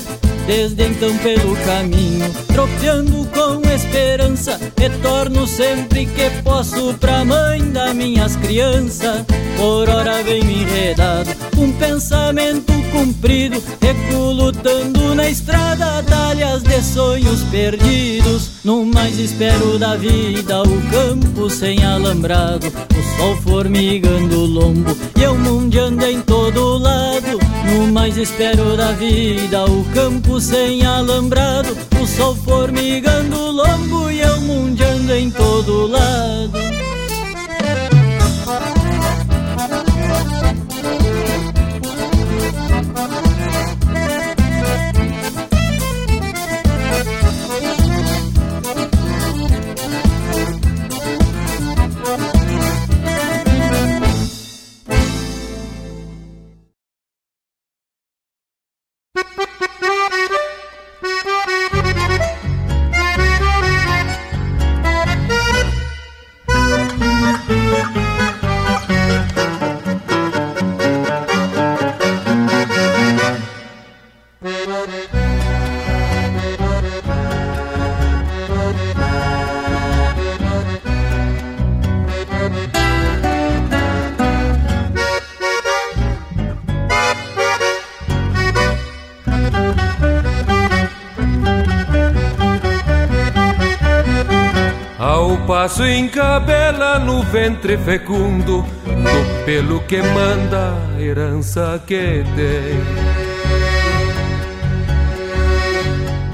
Desde 0.47 0.89
então 0.89 1.17
pelo 1.19 1.55
caminho, 1.65 2.29
tropeando 2.53 3.29
com 3.29 3.61
esperança, 3.73 4.59
retorno 4.77 5.47
sempre 5.47 6.07
que 6.07 6.31
posso 6.43 6.95
pra 6.95 7.25
mãe 7.25 7.63
das 7.71 7.95
minhas 7.95 8.35
crianças. 8.37 9.25
Por 9.57 9.89
hora 9.89 10.23
venho 10.25 10.51
enredado, 10.51 11.31
um 11.57 11.71
pensamento 11.73 12.82
cumprido, 12.93 13.61
recuo 13.81 14.33
lutando 14.33 15.15
na 15.15 15.29
estrada, 15.29 16.03
talhas 16.05 16.63
de 16.63 16.81
sonhos 16.83 17.43
perdidos. 17.45 18.51
No 18.63 18.85
mais 18.85 19.19
espero 19.19 19.79
da 19.79 19.97
vida, 19.97 20.63
o 20.63 20.91
campo 20.91 21.51
sem 21.51 21.83
alambrado, 21.85 22.67
o 22.67 23.17
sol 23.17 23.37
formigando 23.43 24.43
o 24.43 24.47
lombo 24.47 24.97
e 25.17 25.23
eu 25.23 25.37
mundiando 25.37 26.05
em 26.05 26.21
todo 26.21 26.79
lado. 26.79 27.39
No 27.67 27.91
mais 27.91 28.17
espero 28.17 28.77
da 28.77 28.93
vida, 28.93 29.65
o 29.65 29.85
campo 29.93 30.41
sem 30.41 30.85
alambrado, 30.85 31.77
o 32.01 32.07
sol 32.07 32.37
formigando 32.37 33.37
o 33.37 33.51
lombo 33.51 34.11
e 34.11 34.21
eu 34.21 34.41
mundiando 34.43 35.13
em 35.13 35.31
todo 35.31 35.89
lado. 35.89 36.82
Passo 95.73 95.87
encabela 95.87 96.99
no 96.99 97.23
ventre 97.23 97.79
fecundo 97.79 98.63
Do 98.85 99.45
pelo 99.47 99.81
que 99.85 100.03
manda 100.03 100.75
a 100.95 101.01
herança 101.01 101.83
que 101.87 102.23
tem 102.37 102.79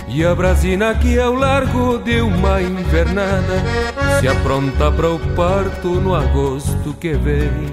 E 0.09 0.25
a 0.25 0.35
brasina 0.35 0.93
que 0.97 1.21
ao 1.21 1.35
largo 1.35 1.99
de 1.99 2.21
uma 2.21 2.61
invernada 2.61 3.63
Se 4.19 4.27
apronta 4.27 4.91
para 4.91 5.09
o 5.09 5.21
parto 5.37 5.87
no 5.87 6.17
agosto 6.17 6.93
que 6.95 7.13
vem. 7.13 7.69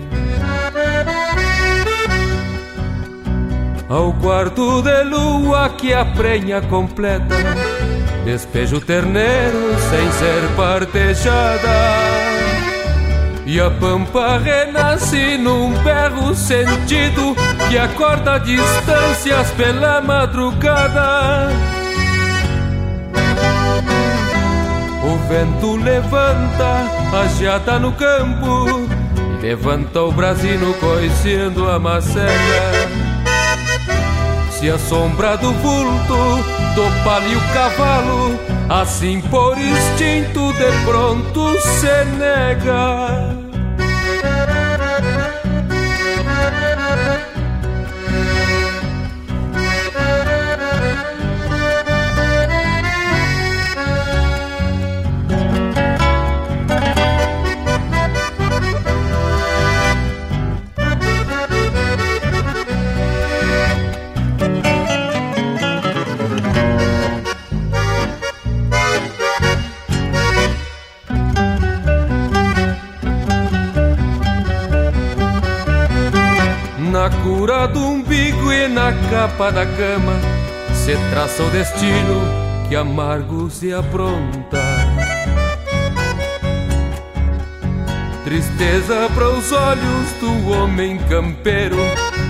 Ao 3.90 4.14
quarto 4.14 4.84
de 4.84 5.04
lua 5.06 5.70
que 5.70 5.96
a 5.96 6.06
prenha 6.06 6.62
completa 6.62 7.65
Despejo 8.26 8.78
o 8.78 8.82
terneiro 8.82 9.76
sem 9.88 10.12
ser 10.14 10.56
partejada. 10.56 11.70
E 13.46 13.62
a 13.62 13.70
pampa 13.70 14.40
renasce 14.40 15.38
num 15.38 15.72
berro 15.84 16.34
sentido 16.34 17.36
Que 17.70 17.78
acorda 17.78 18.40
distâncias 18.40 19.52
pela 19.52 20.02
madrugada. 20.02 21.52
O 25.04 25.18
vento 25.30 25.76
levanta 25.76 26.88
a 27.14 27.28
geada 27.38 27.78
no 27.78 27.92
campo 27.92 28.90
Levanta 29.40 30.02
o 30.02 30.12
brasino 30.12 30.74
coicendo 30.74 31.70
a 31.70 31.78
macega 31.78 33.15
se 34.66 34.70
a 34.72 34.80
sombra 34.80 35.38
do 35.38 35.54
vulto 35.54 36.18
do 36.74 37.04
palio 37.04 37.40
cavalo, 37.54 38.40
assim 38.68 39.22
por 39.22 39.56
instinto 39.60 40.52
de 40.54 40.86
pronto 40.86 41.56
se 41.62 42.06
nega. 42.18 43.35
Capa 79.10 79.52
da 79.52 79.66
cama 79.66 80.14
Se 80.74 80.96
traça 81.10 81.44
o 81.44 81.50
destino 81.50 82.22
que 82.68 82.76
amargo 82.76 83.50
se 83.50 83.74
apronta 83.74 84.62
Tristeza 88.24 89.10
para 89.14 89.30
os 89.30 89.52
olhos 89.52 90.12
do 90.20 90.52
homem 90.52 90.98
campeiro 91.10 91.78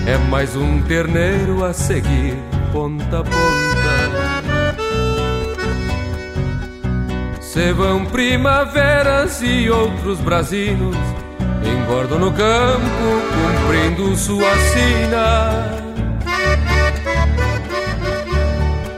É 0.06 0.18
mais 0.30 0.56
um 0.56 0.82
terneiro 0.82 1.64
a 1.64 1.74
seguir 1.74 2.36
ponta 2.76 3.20
a 3.20 3.24
ponta. 3.24 3.86
Se 7.40 7.72
vão 7.72 8.06
primaveras 8.06 9.42
e 9.42 9.70
outros 9.70 10.20
brasinos, 10.20 10.98
engordam 11.64 12.20
no 12.20 12.34
campo, 12.34 13.08
cumprindo 13.32 14.14
sua 14.18 14.54
sina. 14.58 15.85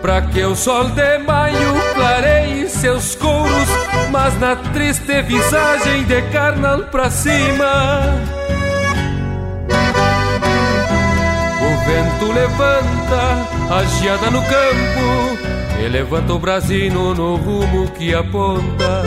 Pra 0.07 0.21
que 0.21 0.41
o 0.41 0.55
sol 0.55 0.85
de 0.91 1.17
maio 1.17 1.73
clareie 1.93 2.69
seus 2.69 3.13
couros, 3.13 3.67
mas 4.09 4.39
na 4.39 4.55
triste 4.55 5.21
visagem 5.23 6.05
de 6.05 6.21
carnal 6.31 6.83
pra 6.83 7.11
cima. 7.11 8.15
O 11.59 11.85
vento 11.85 12.31
levanta 12.31 13.49
a 13.69 13.83
geada 13.99 14.31
no 14.31 14.41
campo 14.43 15.83
e 15.83 15.89
levanta 15.89 16.31
o 16.35 16.39
brasino 16.39 17.13
no 17.13 17.35
rumo 17.35 17.91
que 17.91 18.15
aponta. 18.15 19.03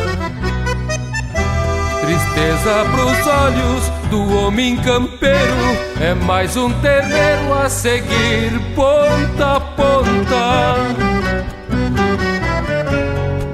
Tristeza 2.02 2.84
pros 2.92 3.26
olhos 3.26 3.99
do 4.10 4.36
homem 4.36 4.76
campeiro 4.76 5.38
é 6.00 6.12
mais 6.14 6.56
um 6.56 6.68
terreiro 6.80 7.54
a 7.54 7.70
seguir 7.70 8.60
ponta 8.74 9.56
a 9.56 9.60
ponta. 9.60 10.76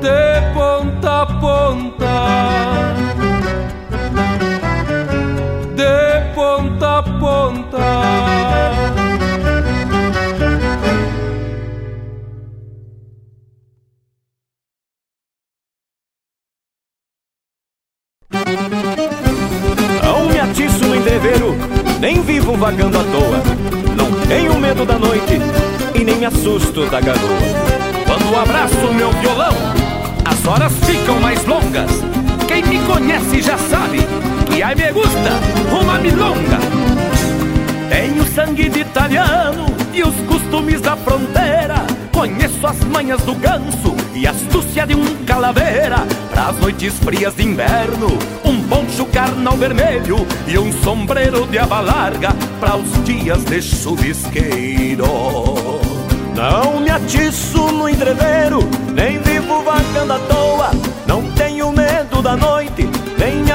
De 0.00 0.54
ponta 0.54 1.22
a 1.22 1.26
ponta. 1.26 2.55
Vagando 22.56 22.98
à 22.98 23.04
toa. 23.04 23.42
Não 23.96 24.10
tenho 24.26 24.58
medo 24.58 24.84
da 24.84 24.98
noite 24.98 25.40
e 25.94 26.04
nem 26.04 26.16
me 26.16 26.24
assusto 26.24 26.86
da 26.86 27.00
garoa. 27.00 27.38
Quando 28.06 28.36
abraço 28.36 28.92
meu 28.94 29.10
violão, 29.12 29.52
as 30.24 30.46
horas 30.46 30.72
ficam 30.84 31.20
mais 31.20 31.44
longas. 31.44 31.90
Quem 32.48 32.62
me 32.62 32.78
conhece 32.86 33.42
já 33.42 33.58
sabe 33.58 33.98
que 34.46 34.62
ai 34.62 34.74
me 34.74 34.90
gusta 34.92 35.30
uma 35.70 35.98
milonga. 35.98 36.58
Tenho 37.88 38.24
sangue 38.34 38.68
de 38.68 38.80
italiano 38.80 39.66
e 39.92 40.02
os 40.02 40.14
costumes 40.26 40.80
da 40.80 40.96
fronteira. 40.96 41.85
Conheço 42.16 42.66
as 42.66 42.82
manhas 42.84 43.20
do 43.24 43.34
ganso 43.34 43.94
e 44.14 44.26
a 44.26 44.30
astúcia 44.30 44.86
de 44.86 44.94
um 44.94 45.04
calaveira. 45.26 45.98
Pras 46.30 46.58
noites 46.58 46.94
frias 46.94 47.34
de 47.34 47.42
inverno, 47.44 48.08
um 48.42 48.62
poncho 48.62 49.04
carnal 49.04 49.54
vermelho 49.54 50.26
e 50.48 50.58
um 50.58 50.72
sombreiro 50.82 51.46
de 51.46 51.58
aba 51.58 51.80
larga. 51.80 52.30
Para 52.58 52.78
os 52.78 53.04
dias 53.04 53.44
de 53.44 53.60
chuvisqueiro. 53.60 55.04
Não 56.34 56.80
me 56.80 56.88
atiço 56.88 57.70
no 57.70 57.86
entreveiro, 57.86 58.60
nem 58.94 59.18
vivo 59.18 59.62
vagando 59.62 60.14
à 60.14 60.18
toa. 60.20 60.70
Não 61.06 61.30
tenho 61.32 61.70
medo 61.70 62.22
da 62.22 62.34
noite, 62.34 62.85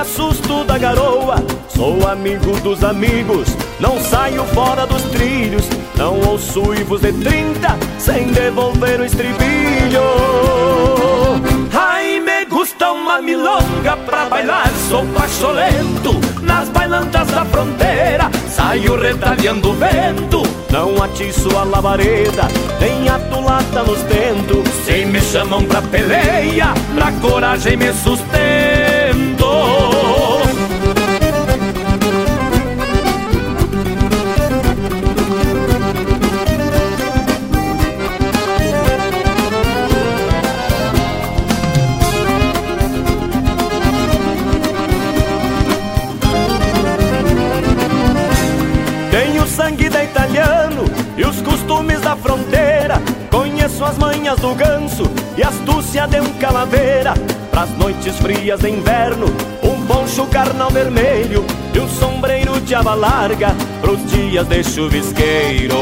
assusto 0.02 0.64
da 0.64 0.78
garoa. 0.78 1.36
Sou 1.70 2.08
amigo 2.08 2.60
dos 2.62 2.84
amigos, 2.84 3.48
não 3.80 4.00
saio 4.00 4.44
fora 4.46 4.86
dos 4.86 5.04
trilhos. 5.04 5.64
Não 5.96 6.20
ouço 6.22 6.62
uivos 6.62 7.02
de 7.02 7.14
trinta, 7.14 7.78
sem 8.00 8.28
devolver 8.28 9.00
o 9.00 9.06
estribilho. 9.06 10.02
Ai, 11.74 12.20
me 12.20 12.46
gusta 12.46 12.92
uma 12.92 13.22
milonga 13.22 13.96
pra 14.06 14.26
bailar, 14.26 14.72
sou 14.90 15.06
pacholento. 15.08 16.20
Nas 16.42 16.68
bailantas 16.70 17.28
da 17.28 17.46
fronteira, 17.46 18.30
saio 18.50 19.00
retalhando 19.00 19.70
o 19.70 19.74
vento. 19.74 20.42
Não 20.72 21.04
atiço 21.04 21.56
a 21.56 21.64
labareda, 21.64 22.48
nem 22.80 23.08
a 23.08 23.20
tulata 23.20 23.84
nos 23.84 24.02
tentos. 24.04 24.68
Se 24.84 25.06
me 25.06 25.22
chamam 25.22 25.64
pra 25.66 25.82
peleia, 25.84 26.74
pra 26.96 27.12
coragem 27.22 27.78
me 27.78 27.94
sustento. 27.94 28.81
As 53.92 53.98
manhas 53.98 54.40
do 54.40 54.56
ganso 54.56 55.04
e 55.38 55.44
astúcia 55.44 56.08
de 56.08 56.22
um 56.22 56.34
calaveira. 56.40 57.14
Pras 57.52 57.70
noites 57.78 58.16
frias 58.18 58.62
de 58.62 58.70
inverno, 58.70 59.28
um 59.62 59.86
poncho 59.86 60.26
carnal 60.28 60.70
vermelho 60.70 61.46
e 61.74 61.80
um 61.80 61.90
sombreiro 61.90 62.60
de 62.62 62.74
aba 62.74 62.94
larga. 62.94 63.54
Pros 63.82 64.00
dias 64.10 64.48
de 64.48 64.64
chuvisqueiro. 64.64 65.76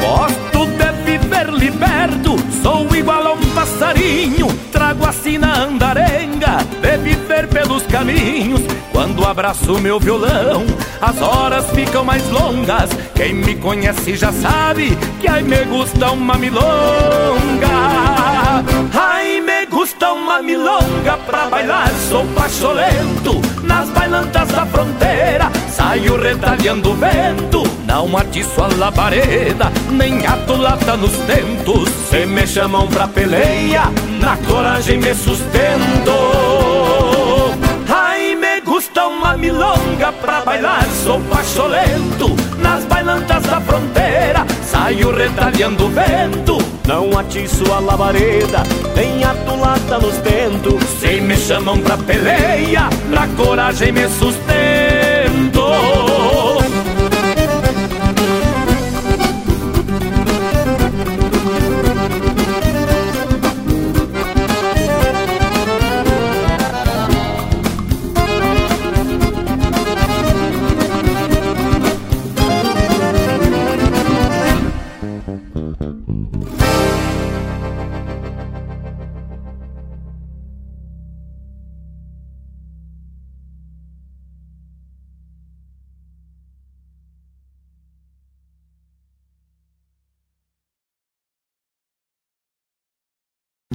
Gosto 0.00 0.66
de 0.66 0.92
viver 1.04 1.50
liberto, 1.50 2.36
sou 2.62 2.86
igual 2.94 3.26
a 3.26 3.32
um 3.32 3.50
passarinho. 3.54 4.46
Trago 4.70 5.06
a 5.06 5.12
sina 5.12 5.64
andarenga 5.64 6.58
Quando 9.18 9.30
abraço 9.30 9.80
meu 9.80 9.98
violão, 9.98 10.64
as 11.00 11.20
horas 11.20 11.68
ficam 11.72 12.04
mais 12.04 12.22
longas. 12.30 12.88
Quem 13.16 13.34
me 13.34 13.56
conhece 13.56 14.14
já 14.14 14.32
sabe 14.32 14.96
que 15.20 15.26
ai 15.26 15.42
me 15.42 15.64
gusta 15.64 16.12
uma 16.12 16.36
milonga. 16.36 16.62
Ai 18.94 19.40
me 19.40 19.66
gusta 19.66 20.12
uma 20.12 20.40
milonga 20.40 21.18
pra 21.26 21.46
bailar, 21.46 21.90
sou 22.08 22.24
pacholento. 22.26 23.40
Nas 23.64 23.88
bailantas 23.88 24.48
da 24.50 24.64
fronteira, 24.66 25.50
saio 25.68 26.16
retalhando 26.16 26.92
o 26.92 26.94
vento. 26.94 27.64
Não 27.86 28.16
atiço 28.16 28.62
a 28.62 28.68
labareda, 28.68 29.72
nem 29.90 30.24
ato 30.28 30.56
lata 30.56 30.96
nos 30.96 31.16
tentos. 31.26 31.88
Se 32.08 32.24
me 32.24 32.46
chamam 32.46 32.86
pra 32.86 33.08
peleia, 33.08 33.82
na 34.20 34.36
coragem 34.46 34.98
me 34.98 35.12
sustento. 35.12 35.87
Uma 39.28 39.36
milonga 39.36 40.12
pra 40.22 40.40
bailar, 40.40 40.86
sou 41.04 41.20
pacholento. 41.22 42.34
Nas 42.62 42.84
bailantas 42.84 43.42
da 43.42 43.60
fronteira, 43.60 44.46
saio 44.62 45.10
retalhando 45.10 45.84
o 45.84 45.90
vento. 45.90 46.58
Não 46.86 47.18
atiço 47.18 47.70
a 47.72 47.78
labareda, 47.78 48.62
nem 48.96 49.22
a 49.24 49.34
tulata 49.34 49.98
nos 49.98 50.16
tentos. 50.18 50.82
Se 50.98 51.20
me 51.20 51.36
chamam 51.36 51.78
pra 51.78 51.98
peleia, 51.98 52.88
na 53.10 53.28
coragem 53.36 53.92
me 53.92 54.08
sustento. 54.08 56.07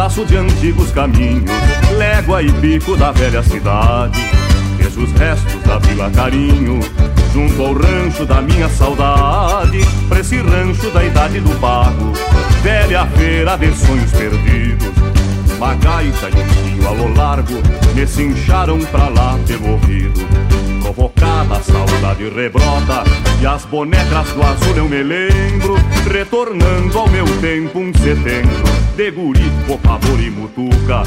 Cansaço 0.00 0.24
de 0.24 0.34
antigos 0.34 0.90
caminhos, 0.92 1.50
légua 1.98 2.42
e 2.42 2.50
pico 2.54 2.96
da 2.96 3.12
velha 3.12 3.42
cidade. 3.42 4.18
Vejo 4.78 5.02
os 5.02 5.12
restos 5.12 5.62
da 5.62 5.78
Vila 5.78 6.10
Carinho, 6.10 6.80
junto 7.34 7.62
ao 7.62 7.74
rancho 7.74 8.24
da 8.24 8.40
minha 8.40 8.66
saudade. 8.70 9.80
Pra 10.08 10.20
esse 10.20 10.38
rancho 10.38 10.90
da 10.90 11.04
idade 11.04 11.40
do 11.40 11.50
pago, 11.60 12.14
velha 12.62 13.06
feira 13.08 13.58
de 13.58 13.70
sonhos 13.74 14.10
perdidos. 14.12 14.88
Uma 15.58 15.74
gaita 15.74 16.30
e 16.30 16.80
um 16.80 16.94
lo 16.94 17.14
largo 17.14 17.60
me 17.94 18.06
cincharam 18.06 18.78
pra 18.86 19.06
lá 19.10 19.38
pelo 19.46 19.72
ouvido. 19.72 20.18
Provocada 21.40 21.56
a 21.56 21.62
saudade 21.62 22.28
rebrota 22.28 23.04
E 23.40 23.46
as 23.46 23.64
bonecas 23.64 24.30
do 24.32 24.42
azul 24.42 24.76
eu 24.76 24.88
me 24.88 25.02
lembro 25.02 25.76
Retornando 26.12 26.98
ao 26.98 27.08
meu 27.08 27.24
tempo 27.40 27.78
um 27.78 27.92
setembro 27.94 28.64
De 28.94 29.10
guri, 29.10 29.50
copador 29.66 30.20
e 30.20 30.30
mutuca. 30.30 31.02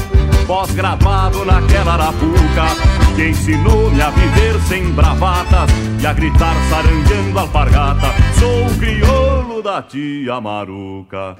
Pós-gravado 0.46 1.44
naquela 1.44 1.94
arapuca 1.94 2.66
Que 3.14 3.28
ensinou-me 3.28 4.00
a 4.00 4.10
viver 4.10 4.60
sem 4.68 4.90
bravatas 4.90 5.70
E 6.00 6.06
a 6.06 6.12
gritar 6.12 6.56
saranjando 6.68 7.38
alpargata. 7.38 8.12
Sou 8.38 8.66
o 8.66 8.78
crioulo 8.78 9.62
da 9.62 9.82
tia 9.82 10.40
Maruca 10.40 11.36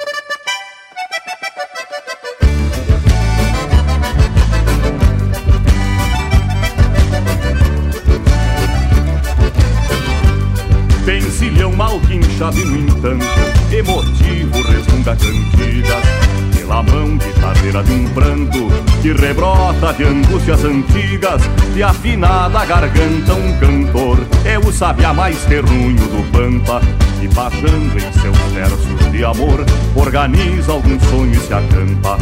Pencilhão 11.04 11.70
mal 11.72 12.00
quinchado 12.00 12.58
e 12.58 12.64
no 12.64 12.78
entanto 12.78 13.26
Emotivo 13.70 14.62
resmunga 14.62 15.14
cantigas 15.16 16.53
Pela 16.64 16.82
mão 16.82 17.18
guitarreira 17.18 17.84
de 17.84 17.92
um 17.92 18.08
pranto 18.14 18.68
Que 19.02 19.12
rebrota 19.12 19.92
de 19.92 20.04
angústias 20.04 20.64
antigas 20.64 21.42
De 21.74 21.82
afinada 21.82 22.64
garganta 22.64 23.34
um 23.34 23.58
cantor. 23.58 24.18
É 24.46 24.58
o 24.58 24.72
sabiá 24.72 25.12
mais 25.12 25.44
terrunho 25.44 25.94
do 25.94 26.32
pampa 26.32 26.80
E 27.22 27.28
baixando 27.28 27.98
em 27.98 28.12
seus 28.18 28.38
versos 28.54 29.12
de 29.12 29.22
amor 29.22 29.62
Organiza 29.94 30.72
algum 30.72 30.98
sonho 31.00 31.32
e 31.32 31.36
se 31.36 31.52
acampa. 31.52 32.16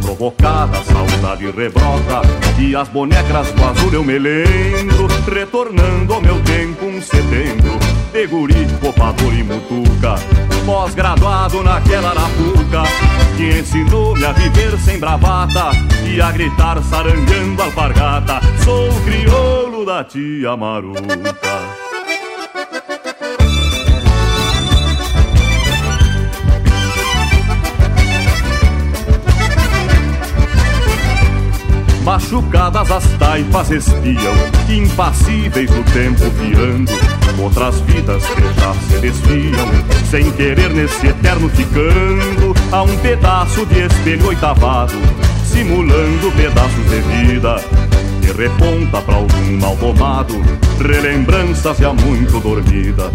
Provocada 0.00 0.78
a 0.78 0.84
saudade 0.84 1.50
rebrota 1.50 2.22
E 2.56 2.76
as 2.76 2.88
bonecas 2.88 3.50
do 3.50 3.64
azul 3.64 3.92
eu 3.94 4.04
me 4.04 4.16
lembro 4.16 5.08
Retornando 5.28 6.14
ao 6.14 6.20
meu 6.20 6.40
tempo 6.42 6.86
um 6.86 7.02
setembro 7.02 7.76
de 8.12 8.26
guri, 8.28 8.66
copador 8.80 9.34
e 9.34 9.42
mutuca 9.42 10.14
Pós-graduado 10.68 11.62
naquela 11.62 12.10
arapuca 12.10 12.82
Que 13.38 13.58
ensinou-me 13.58 14.22
a 14.22 14.32
viver 14.32 14.78
sem 14.78 14.98
bravata 15.00 15.70
E 16.06 16.20
a 16.20 16.30
gritar 16.30 16.82
saranjando 16.82 17.62
alpargata. 17.62 18.38
Sou 18.62 18.90
o 18.90 19.00
crioulo 19.00 19.86
da 19.86 20.04
tia 20.04 20.54
Maruca 20.58 21.87
Machucadas 32.18 32.90
as 32.90 33.04
taipas 33.16 33.70
espiam, 33.70 34.34
impassíveis 34.68 35.70
no 35.70 35.84
tempo 35.84 36.28
piando. 36.32 36.90
Outras 37.40 37.80
vidas 37.82 38.24
que 38.26 38.60
já 38.60 38.74
se 38.74 38.98
desviam, 38.98 39.68
sem 40.10 40.28
querer 40.32 40.70
nesse 40.74 41.06
eterno 41.06 41.48
ficando. 41.48 42.56
A 42.72 42.82
um 42.82 42.98
pedaço 42.98 43.64
de 43.66 43.86
espelho 43.86 44.26
oitavado, 44.26 44.94
simulando 45.44 46.32
pedaços 46.32 46.84
de 46.90 47.00
vida. 47.02 47.87
Que 48.28 48.42
reponta 48.42 49.00
pra 49.00 49.14
algum 49.14 49.58
mal 49.58 49.74
tomado, 49.78 50.34
relembranças 50.78 51.78
já 51.78 51.94
muito 51.94 52.38
dormida. 52.40 53.10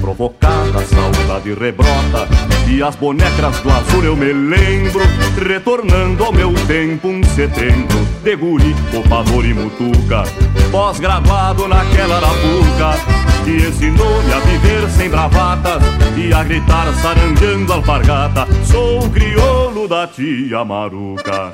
Provocada 0.00 0.80
a 0.80 0.82
saudade 0.82 1.54
rebrota, 1.54 2.26
e 2.68 2.82
as 2.82 2.96
bonecas 2.96 3.60
do 3.60 3.70
azul 3.70 4.02
eu 4.02 4.16
me 4.16 4.32
lembro, 4.32 5.02
retornando 5.40 6.24
ao 6.24 6.32
meu 6.32 6.52
tempo 6.66 7.06
um 7.06 7.22
setembro, 7.22 7.96
de 8.24 8.34
guri, 8.34 8.74
copador 8.90 9.44
e 9.44 9.54
mutuca, 9.54 10.24
pós-graduado 10.72 11.68
naquela 11.68 12.16
arapuca, 12.16 12.98
que 13.44 13.68
ensinou-me 13.68 14.32
a 14.32 14.40
viver 14.40 14.90
sem 14.90 15.08
bravatas 15.08 15.80
e 16.16 16.32
a 16.32 16.42
gritar 16.42 16.92
saranjando 16.94 17.72
alpargata. 17.72 18.48
Sou 18.64 19.04
o 19.04 19.10
crioulo 19.10 19.86
da 19.86 20.08
tia 20.08 20.64
Maruca. 20.64 21.52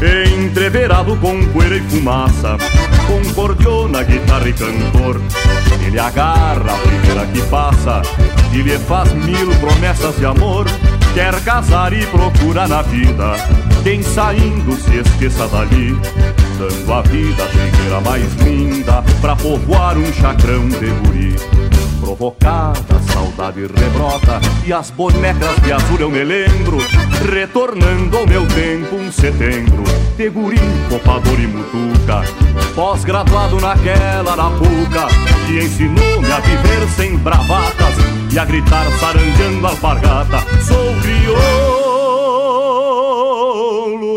Entreverado 0.00 1.16
com 1.16 1.44
poeira 1.46 1.76
e 1.76 1.80
fumaça 1.80 2.56
Com 3.08 3.34
cordiona, 3.34 4.04
guitarra 4.04 4.48
e 4.48 4.52
cantor. 4.52 5.20
Ele 5.84 5.98
agarra 5.98 6.72
a 6.72 6.78
primeira 6.78 7.26
que 7.26 7.42
passa 7.48 8.02
E 8.52 8.62
lhe 8.62 8.78
faz 8.78 9.12
mil 9.12 9.48
promessas 9.56 10.16
de 10.16 10.24
amor. 10.24 10.66
Quer 11.14 11.34
casar 11.42 11.92
e 11.92 12.06
procura 12.06 12.68
na 12.68 12.82
vida 12.82 13.32
Quem 13.82 14.00
saindo 14.02 14.76
se 14.76 14.98
esqueça 14.98 15.48
dali. 15.48 15.98
Dando 16.58 16.92
a 16.92 17.02
vida 17.02 17.44
a 17.96 18.00
mais 18.00 18.34
linda 18.34 19.02
Pra 19.20 19.34
povoar 19.34 19.98
um 19.98 20.12
chacrão 20.12 20.68
de 20.68 20.86
guri 20.86 21.67
Provocada, 22.00 22.96
a 22.96 23.12
saudade 23.12 23.60
rebrota 23.60 24.40
E 24.66 24.72
as 24.72 24.90
bonecas 24.90 25.56
de 25.62 25.72
azul 25.72 25.98
eu 26.00 26.10
me 26.10 26.24
lembro 26.24 26.78
Retornando 27.32 28.16
ao 28.16 28.26
meu 28.26 28.46
tempo 28.46 28.96
um 28.96 29.12
setembro 29.12 29.84
De 30.16 30.28
guri, 30.30 30.58
copador 30.88 31.38
e 31.40 31.46
mutuca 31.46 32.22
Pós-graduado 32.74 33.60
naquela 33.60 34.32
arapuca 34.32 35.08
Que 35.46 35.58
ensinou-me 35.64 36.30
a 36.30 36.40
viver 36.40 36.88
sem 36.96 37.16
bravatas 37.16 37.94
E 38.32 38.38
a 38.38 38.44
gritar 38.44 38.86
saranjando 38.98 39.66
alpargata. 39.66 40.38
Sou 40.62 40.94
crioulo 41.02 41.58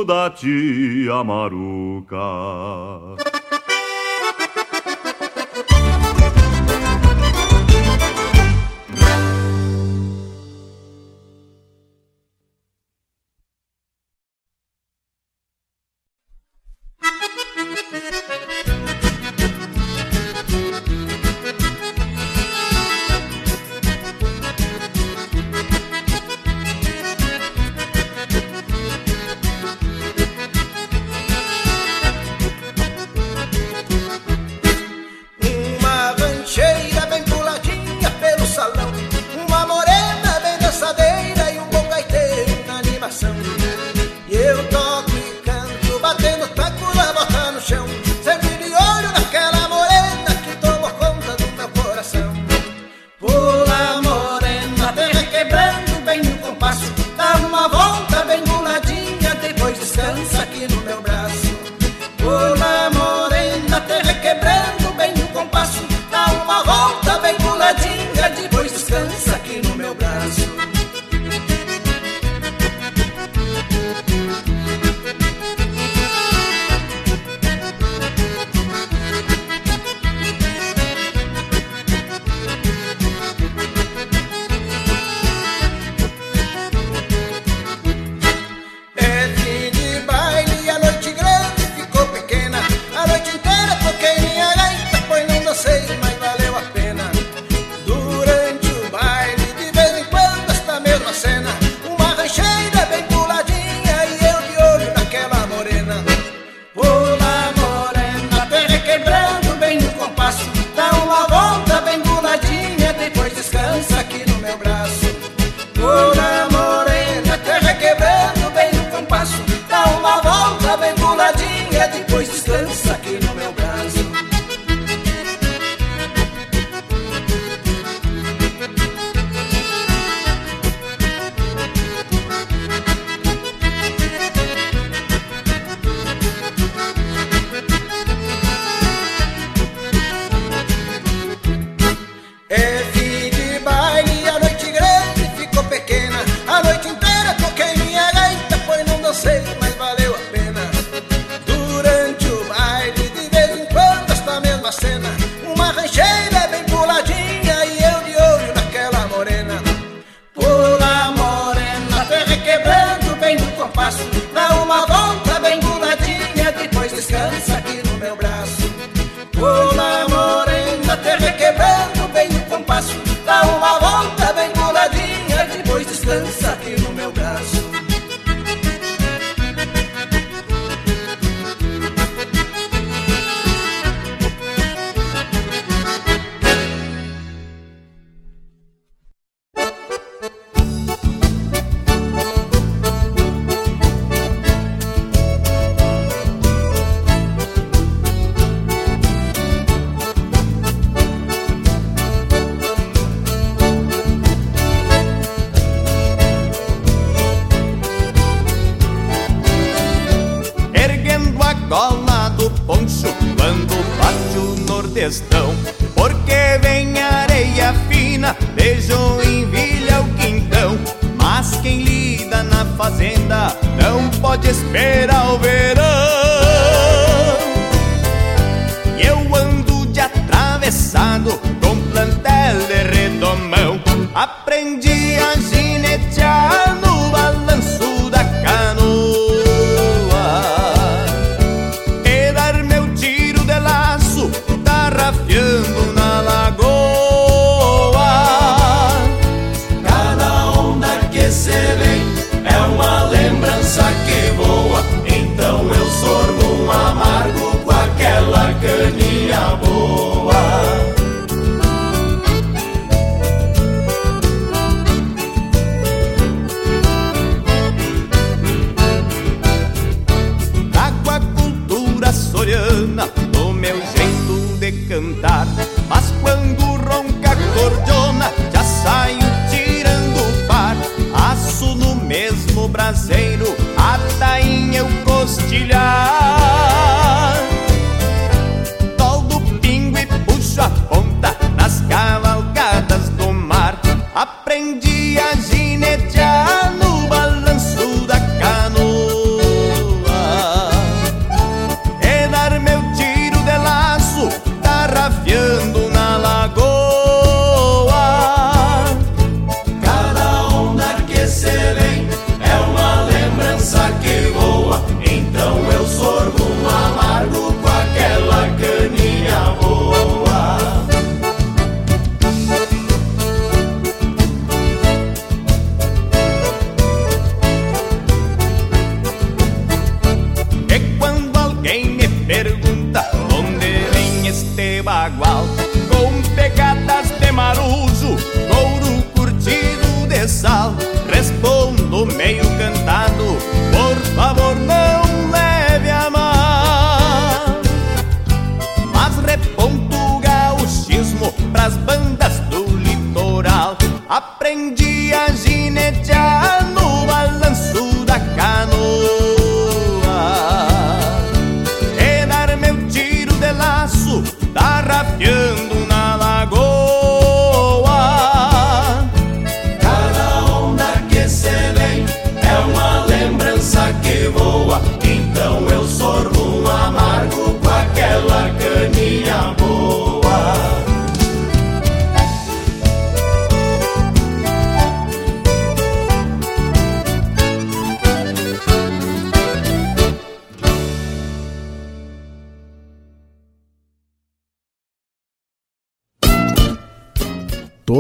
da 0.06 0.30
tia 0.30 1.24
Maruca 1.24 2.18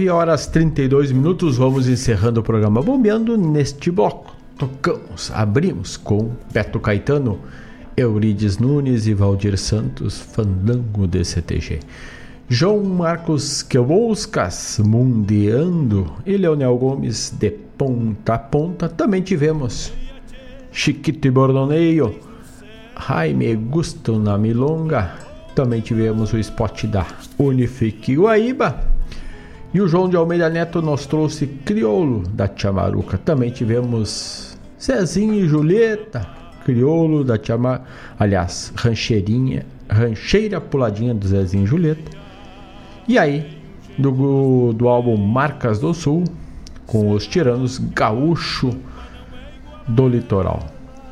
9 0.00 0.08
horas 0.08 0.46
32 0.46 1.12
minutos, 1.12 1.58
vamos 1.58 1.86
encerrando 1.86 2.40
o 2.40 2.42
programa 2.42 2.80
Bombeando 2.80 3.36
neste 3.36 3.90
bloco. 3.90 4.34
Tocamos, 4.56 5.30
abrimos 5.34 5.98
com 5.98 6.30
Beto 6.50 6.80
Caetano, 6.80 7.38
Eurides 7.94 8.56
Nunes 8.56 9.06
e 9.06 9.12
Valdir 9.12 9.58
Santos, 9.58 10.18
Fandango 10.18 11.06
DCTG. 11.06 11.80
João 12.48 12.82
Marcos 12.82 13.62
Queubuscas, 13.62 14.80
Mundeando 14.82 16.10
e 16.24 16.34
Leonel 16.38 16.78
Gomes, 16.78 17.34
de 17.38 17.50
ponta 17.50 18.34
a 18.34 18.38
ponta, 18.38 18.88
também 18.88 19.20
tivemos 19.20 19.92
Chiquito 20.72 21.26
e 21.26 21.30
Bordoneio, 21.30 22.14
Jaime 22.98 23.54
Gusto 23.54 24.18
na 24.18 24.38
Milonga, 24.38 25.12
também 25.54 25.82
tivemos 25.82 26.32
o 26.32 26.38
spot 26.38 26.84
da 26.84 27.06
Unifique 27.38 28.16
Guaíba 28.16 28.98
e 29.72 29.80
o 29.80 29.86
João 29.86 30.08
de 30.08 30.16
Almeida 30.16 30.48
Neto 30.48 30.82
nos 30.82 31.06
trouxe 31.06 31.46
Criolo 31.46 32.24
da 32.28 32.48
Tiamaruca. 32.48 33.16
Também 33.16 33.50
tivemos 33.50 34.58
Cezinho 34.76 35.34
e 35.34 35.46
Julieta, 35.46 36.26
Criolo 36.64 37.22
da 37.22 37.38
Tiamaruca. 37.38 37.84
aliás, 38.18 38.72
Rancheirinha, 38.74 39.64
Rancheira 39.88 40.60
Puladinha 40.60 41.14
do 41.14 41.26
Zezinho 41.26 41.64
e 41.64 41.66
Julieta. 41.68 42.10
E 43.06 43.16
aí, 43.16 43.46
do, 43.96 44.72
do 44.72 44.88
álbum 44.88 45.16
Marcas 45.16 45.78
do 45.78 45.94
Sul, 45.94 46.24
com 46.84 47.12
os 47.12 47.24
tiranos 47.24 47.78
Gaúcho 47.78 48.70
do 49.86 50.08
Litoral. 50.08 50.66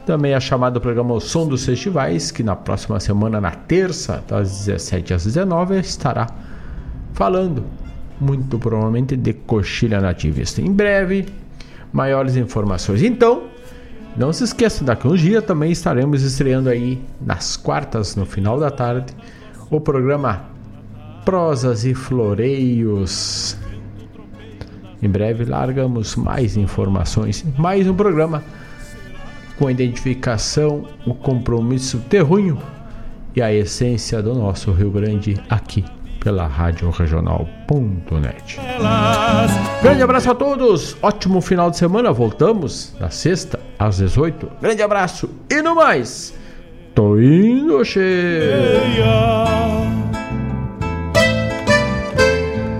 Também 0.04 0.32
é 0.32 0.40
chamado 0.40 0.78
o 0.78 0.80
programa 0.80 1.14
O 1.14 1.20
Som 1.20 1.46
dos 1.46 1.64
Festivais, 1.64 2.32
que 2.32 2.42
na 2.42 2.56
próxima 2.56 2.98
semana, 2.98 3.40
na 3.40 3.52
terça, 3.52 4.24
das 4.26 4.66
17 4.66 5.14
às 5.14 5.24
19, 5.24 5.78
estará 5.78 6.26
falando 7.12 7.64
muito 8.20 8.58
provavelmente, 8.58 9.16
de 9.16 9.32
coxilha 9.32 10.00
nativista. 10.00 10.60
Em 10.60 10.72
breve, 10.72 11.26
maiores 11.92 12.36
informações. 12.36 13.02
Então, 13.02 13.44
não 14.16 14.32
se 14.32 14.44
esqueça, 14.44 14.84
daqui 14.84 15.06
a 15.06 15.10
uns 15.10 15.20
dias 15.20 15.44
também 15.44 15.70
estaremos 15.70 16.22
estreando 16.22 16.68
aí, 16.68 17.00
nas 17.20 17.56
quartas, 17.56 18.16
no 18.16 18.26
final 18.26 18.58
da 18.58 18.70
tarde, 18.70 19.14
o 19.70 19.80
programa 19.80 20.46
Prosas 21.24 21.84
e 21.84 21.94
Floreios. 21.94 23.56
Em 25.00 25.08
breve 25.08 25.44
largamos 25.44 26.16
mais 26.16 26.56
informações, 26.56 27.44
mais 27.56 27.86
um 27.86 27.94
programa 27.94 28.42
com 29.56 29.68
a 29.68 29.70
identificação, 29.70 30.86
o 31.06 31.14
compromisso 31.14 31.98
terrunho 32.08 32.58
e 33.36 33.42
a 33.42 33.52
essência 33.52 34.20
do 34.20 34.34
nosso 34.34 34.72
Rio 34.72 34.90
Grande 34.90 35.40
aqui 35.48 35.84
pela 36.20 36.46
Rádio 36.46 36.90
Regional.net. 36.90 38.60
Grande 39.82 40.02
abraço 40.02 40.30
a 40.30 40.34
todos, 40.34 40.96
ótimo 41.02 41.40
final 41.40 41.70
de 41.70 41.76
semana. 41.76 42.12
Voltamos 42.12 42.94
na 43.00 43.10
sexta 43.10 43.60
às 43.78 43.98
18. 43.98 44.50
Grande 44.60 44.82
abraço 44.82 45.30
e 45.50 45.62
no 45.62 45.74
mais, 45.74 46.34
tô 46.94 47.18
indo, 47.18 47.84
cheio. 47.84 48.02